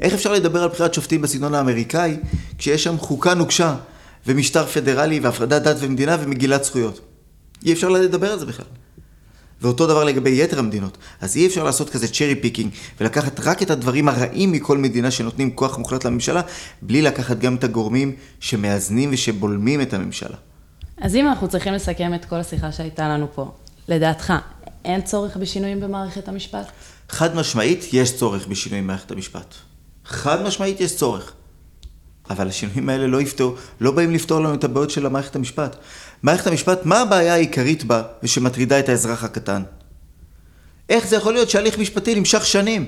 איך 0.00 0.14
אפשר 0.14 0.32
לדבר 0.32 0.62
על 0.62 0.68
בחירת 0.68 0.94
שופטים 0.94 1.22
בסגנון 1.22 1.54
האמריקאי, 1.54 2.16
כשיש 2.58 2.84
שם 2.84 2.98
חוקה 2.98 3.34
נוקשה, 3.34 3.76
ומשטר 4.26 4.66
פדרלי, 4.66 5.20
והפרדת 5.20 5.62
דת 5.62 5.76
ומדינה, 5.78 6.16
ומגילת 6.20 6.64
זכויות? 6.64 7.00
אי 7.64 7.72
אפשר 7.72 7.88
לדבר 7.88 8.32
על 8.32 8.38
זה 8.38 8.46
בכלל. 8.46 8.66
ואותו 9.62 9.86
דבר 9.86 10.04
לגבי 10.04 10.42
יתר 10.42 10.58
המדינות. 10.58 10.98
אז 11.20 11.36
אי 11.36 11.46
אפשר 11.46 11.64
לעשות 11.64 11.90
כזה 11.90 12.08
cherry 12.08 12.34
picking, 12.34 12.70
ולקחת 13.00 13.40
רק 13.40 13.62
את 13.62 13.70
הדברים 13.70 14.08
הרעים 14.08 14.52
מכל 14.52 14.78
מדינה 14.78 15.10
שנותנים 15.10 15.50
כוח 15.50 15.78
מוחלט 15.78 16.04
לממשלה, 16.04 16.40
בלי 16.82 17.02
לקחת 17.02 17.38
גם 17.38 17.54
את 17.54 17.64
הגורמים 17.64 18.16
שמאזנים 18.40 19.10
ושבולמים 19.12 19.80
את 19.80 19.94
הממשלה. 19.94 20.36
אז 20.98 21.14
אם 21.14 21.26
אנחנו 21.26 21.48
צריכים 21.48 21.72
לסכם 21.72 22.14
את 22.14 22.24
כל 22.24 22.36
השיחה 22.36 22.72
שהייתה 22.72 23.08
לנו 23.08 23.26
פה, 23.34 23.50
לדעתך, 23.88 24.32
אין 24.84 25.02
צורך 25.02 25.36
בשינויים 25.36 25.80
במערכת 25.80 26.28
המשפט? 26.28 26.66
חד 27.08 27.36
משמעית, 27.36 27.84
יש 27.92 28.16
צורך 28.16 28.46
בשינויים 28.46 28.84
במערכת 28.84 29.10
המשפט. 29.10 29.54
חד 30.04 30.42
משמעית 30.42 30.80
יש 30.80 30.96
צורך. 30.96 31.32
אבל 32.30 32.48
השינויים 32.48 32.88
האלה 32.88 33.06
לא 33.06 33.20
יפתור, 33.20 33.56
לא 33.80 33.90
באים 33.90 34.10
לפתור 34.10 34.40
לנו 34.40 34.54
את 34.54 34.64
הבעיות 34.64 34.90
של 34.90 35.06
המערכת 35.06 35.36
המשפט. 35.36 35.76
מערכת 36.22 36.46
המשפט, 36.46 36.80
מה 36.84 37.00
הבעיה 37.00 37.34
העיקרית 37.34 37.84
בה 37.84 38.02
ושמטרידה 38.22 38.78
את 38.78 38.88
האזרח 38.88 39.24
הקטן? 39.24 39.62
איך 40.88 41.06
זה 41.06 41.16
יכול 41.16 41.32
להיות 41.32 41.50
שהליך 41.50 41.78
משפטי 41.78 42.14
נמשך 42.14 42.46
שנים? 42.46 42.86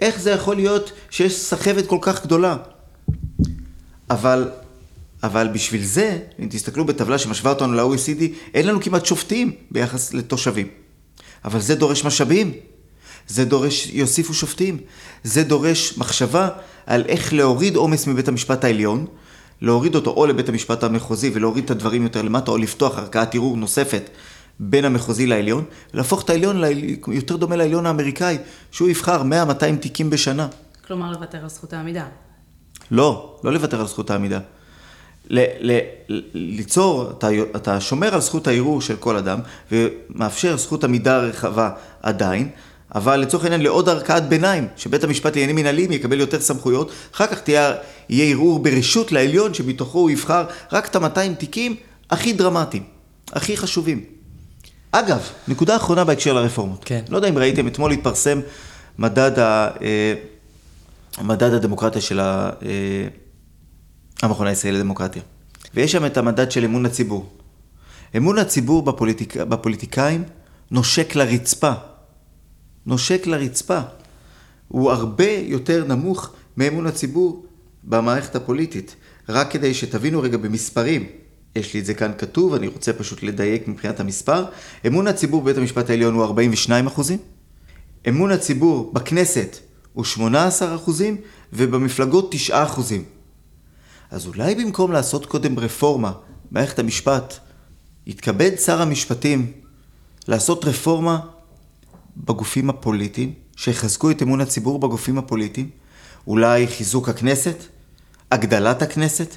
איך 0.00 0.20
זה 0.20 0.30
יכול 0.30 0.56
להיות 0.56 0.92
שיש 1.10 1.36
סחבת 1.40 1.86
כל 1.86 1.98
כך 2.00 2.24
גדולה? 2.24 2.56
אבל, 4.10 4.50
אבל 5.22 5.48
בשביל 5.48 5.84
זה, 5.84 6.18
אם 6.38 6.48
תסתכלו 6.50 6.84
בטבלה 6.84 7.18
שמשווה 7.18 7.52
אותנו 7.52 7.74
ל-OECD, 7.74 8.22
אין 8.54 8.66
לנו 8.66 8.82
כמעט 8.82 9.06
שופטים 9.06 9.52
ביחס 9.70 10.14
לתושבים. 10.14 10.68
אבל 11.44 11.60
זה 11.60 11.74
דורש 11.74 12.04
משאבים. 12.04 12.52
זה 13.28 13.44
דורש, 13.44 13.86
יוסיפו 13.92 14.34
שופטים. 14.34 14.78
זה 15.24 15.42
דורש 15.44 15.98
מחשבה 15.98 16.48
על 16.86 17.04
איך 17.08 17.32
להוריד 17.32 17.76
עומס 17.76 18.06
מבית 18.06 18.28
המשפט 18.28 18.64
העליון, 18.64 19.06
להוריד 19.62 19.94
אותו 19.94 20.10
או 20.10 20.26
לבית 20.26 20.48
המשפט 20.48 20.84
המחוזי 20.84 21.30
ולהוריד 21.34 21.64
את 21.64 21.70
הדברים 21.70 22.02
יותר 22.02 22.22
למטה, 22.22 22.50
או 22.50 22.58
לפתוח 22.58 22.98
ערכאת 22.98 23.34
ערעור 23.34 23.56
נוספת 23.56 24.10
בין 24.60 24.84
המחוזי 24.84 25.26
לעליון, 25.26 25.64
ולהפוך 25.94 26.24
את 26.24 26.30
העליון 26.30 26.62
יותר 27.08 27.36
דומה 27.36 27.56
לעליון 27.56 27.86
האמריקאי, 27.86 28.38
שהוא 28.70 28.88
יבחר 28.88 29.22
100-200 29.22 29.24
תיקים 29.80 30.10
בשנה. 30.10 30.48
כלומר, 30.86 31.12
לוותר 31.12 31.38
על 31.42 31.48
זכות 31.48 31.72
העמידה. 31.72 32.04
לא, 32.90 33.40
לא 33.44 33.52
לוותר 33.52 33.80
על 33.80 33.86
זכות 33.86 34.10
העמידה. 34.10 34.40
ל- 35.30 35.72
ל- 35.72 35.80
ליצור, 36.34 37.10
אתה, 37.10 37.28
אתה 37.56 37.80
שומר 37.80 38.14
על 38.14 38.20
זכות 38.20 38.46
הערעור 38.46 38.80
של 38.80 38.96
כל 38.96 39.16
אדם, 39.16 39.38
ומאפשר 39.72 40.56
זכות 40.56 40.84
עמידה 40.84 41.18
רחבה 41.18 41.70
עדיין, 42.02 42.50
אבל 42.94 43.16
לצורך 43.16 43.44
העניין 43.44 43.62
לעוד 43.62 43.88
ערכאת 43.88 44.28
ביניים, 44.28 44.68
שבית 44.76 45.04
המשפט 45.04 45.36
לעניינים 45.36 45.56
מנהליים 45.56 45.92
יקבל 45.92 46.20
יותר 46.20 46.40
סמכויות, 46.40 46.90
אחר 47.14 47.26
כך 47.26 47.40
תהיה, 47.40 47.74
יהיה 48.08 48.34
ערעור 48.34 48.58
ברשות 48.58 49.12
לעליון, 49.12 49.54
שמתוכו 49.54 49.98
הוא 49.98 50.10
יבחר 50.10 50.44
רק 50.72 50.86
את 50.86 50.96
ה-200 50.96 51.34
תיקים 51.38 51.76
הכי 52.10 52.32
דרמטיים, 52.32 52.82
הכי 53.32 53.56
חשובים. 53.56 54.04
אגב, 54.92 55.20
נקודה 55.48 55.76
אחרונה 55.76 56.04
בהקשר 56.04 56.32
לרפורמות. 56.32 56.82
כן. 56.84 57.00
לא 57.08 57.16
יודע 57.16 57.28
אם 57.28 57.38
ראיתם, 57.38 57.66
אתמול 57.66 57.92
התפרסם 57.92 58.40
מדד, 58.98 59.38
ה, 59.38 59.70
אה, 59.82 60.14
מדד 61.22 61.52
הדמוקרטיה 61.52 62.00
של 62.00 62.20
ה, 62.20 62.50
אה, 62.62 63.08
המכון 64.22 64.46
הישראלי 64.46 64.78
לדמוקרטיה. 64.78 65.22
ויש 65.74 65.92
שם 65.92 66.06
את 66.06 66.16
המדד 66.16 66.50
של 66.50 66.64
אמון 66.64 66.86
הציבור. 66.86 67.30
אמון 68.16 68.38
הציבור 68.38 68.82
בפוליטיק, 68.82 69.36
בפוליטיקאים 69.36 70.24
נושק 70.70 71.14
לרצפה. 71.14 71.72
נושק 72.88 73.26
לרצפה. 73.26 73.80
הוא 74.68 74.90
הרבה 74.90 75.30
יותר 75.30 75.84
נמוך 75.88 76.32
מאמון 76.56 76.86
הציבור 76.86 77.46
במערכת 77.84 78.36
הפוליטית. 78.36 78.96
רק 79.28 79.50
כדי 79.50 79.74
שתבינו 79.74 80.20
רגע 80.20 80.36
במספרים, 80.36 81.06
יש 81.56 81.74
לי 81.74 81.80
את 81.80 81.84
זה 81.84 81.94
כאן 81.94 82.12
כתוב, 82.18 82.54
אני 82.54 82.68
רוצה 82.68 82.92
פשוט 82.92 83.22
לדייק 83.22 83.68
מבחינת 83.68 84.00
המספר. 84.00 84.44
אמון 84.86 85.06
הציבור 85.06 85.42
בבית 85.42 85.56
המשפט 85.56 85.90
העליון 85.90 86.14
הוא 86.14 86.24
42 86.24 86.86
אחוזים, 86.86 87.18
אמון 88.08 88.30
הציבור 88.30 88.92
בכנסת 88.92 89.56
הוא 89.92 90.04
18 90.04 90.74
אחוזים, 90.74 91.16
ובמפלגות 91.52 92.32
9 92.32 92.62
אחוזים. 92.62 93.04
אז 94.10 94.26
אולי 94.26 94.54
במקום 94.54 94.92
לעשות 94.92 95.26
קודם 95.26 95.58
רפורמה 95.58 96.12
במערכת 96.50 96.78
המשפט, 96.78 97.34
יתכבד 98.06 98.50
שר 98.56 98.82
המשפטים 98.82 99.52
לעשות 100.28 100.64
רפורמה 100.64 101.20
בגופים 102.24 102.70
הפוליטיים, 102.70 103.32
שיחזקו 103.56 104.10
את 104.10 104.22
אמון 104.22 104.40
הציבור 104.40 104.78
בגופים 104.78 105.18
הפוליטיים, 105.18 105.70
אולי 106.26 106.66
חיזוק 106.66 107.08
הכנסת, 107.08 107.64
הגדלת 108.32 108.82
הכנסת, 108.82 109.36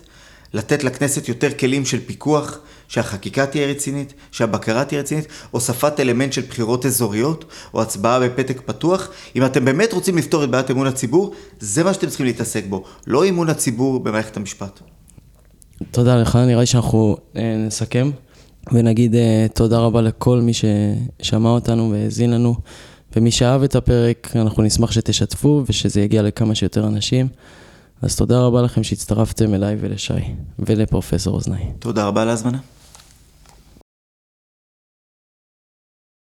לתת 0.54 0.84
לכנסת 0.84 1.30
יותר 1.30 1.52
כלים 1.60 1.86
של 1.86 2.00
פיקוח, 2.06 2.60
שהחקיקה 2.88 3.46
תהיה 3.46 3.68
רצינית, 3.68 4.14
שהבקרה 4.32 4.86
תהיה 4.86 5.02
רצינית, 5.02 5.28
הוספת 5.52 6.00
אלמנט 6.00 6.34
של 6.34 6.42
בחירות 6.42 6.86
אזוריות, 6.86 7.46
או 7.74 7.82
הצבעה 7.82 8.20
בפתק 8.20 8.62
פתוח. 8.66 9.10
אם 9.36 9.46
אתם 9.46 9.66
באמת 9.66 9.94
רוצים 9.94 10.18
לפתור 10.18 10.44
את 10.44 10.50
בעיית 10.50 10.72
אמון 10.72 10.88
הציבור, 10.88 11.34
זה 11.60 11.84
מה 11.84 11.94
שאתם 11.94 12.08
צריכים 12.08 12.26
להתעסק 12.26 12.64
בו, 12.70 12.84
לא 13.08 13.30
אמון 13.30 13.50
הציבור 13.50 14.00
במערכת 14.00 14.38
המשפט. 14.38 14.80
תודה 15.92 16.16
לך, 16.16 16.36
נראה 16.36 16.60
לי 16.60 16.66
שאנחנו 16.66 17.18
אה, 17.36 17.56
נסכם 17.58 18.12
ונגיד 18.74 19.16
אה, 19.16 19.46
תודה 19.54 19.80
רבה 19.80 20.02
לכל 20.02 20.42
מי 20.42 20.52
ששמע 20.54 21.50
אותנו 21.50 21.92
והאזין 21.92 22.32
לנו, 22.32 22.56
ומי 23.16 23.32
שאהב 23.32 23.64
את 23.64 23.76
הפרק, 23.76 24.32
אנחנו 24.36 24.64
נשמח 24.64 24.92
שתשתפו 24.92 25.64
ושזה 25.68 26.02
יגיע 26.02 26.22
לכמה 26.22 26.56
שיותר 26.56 26.88
אנשים. 26.88 27.28
אז 28.02 28.16
תודה 28.16 28.40
רבה 28.40 28.62
לכם 28.62 28.84
שהצטרפתם 28.84 29.54
אליי 29.54 29.76
ולשי 29.80 30.14
ולפרופסור 30.60 31.36
אוזנאי. 31.36 31.66
תודה 31.80 32.06
רבה 32.06 32.22
על 32.22 32.30
ההזמנה. 32.30 32.58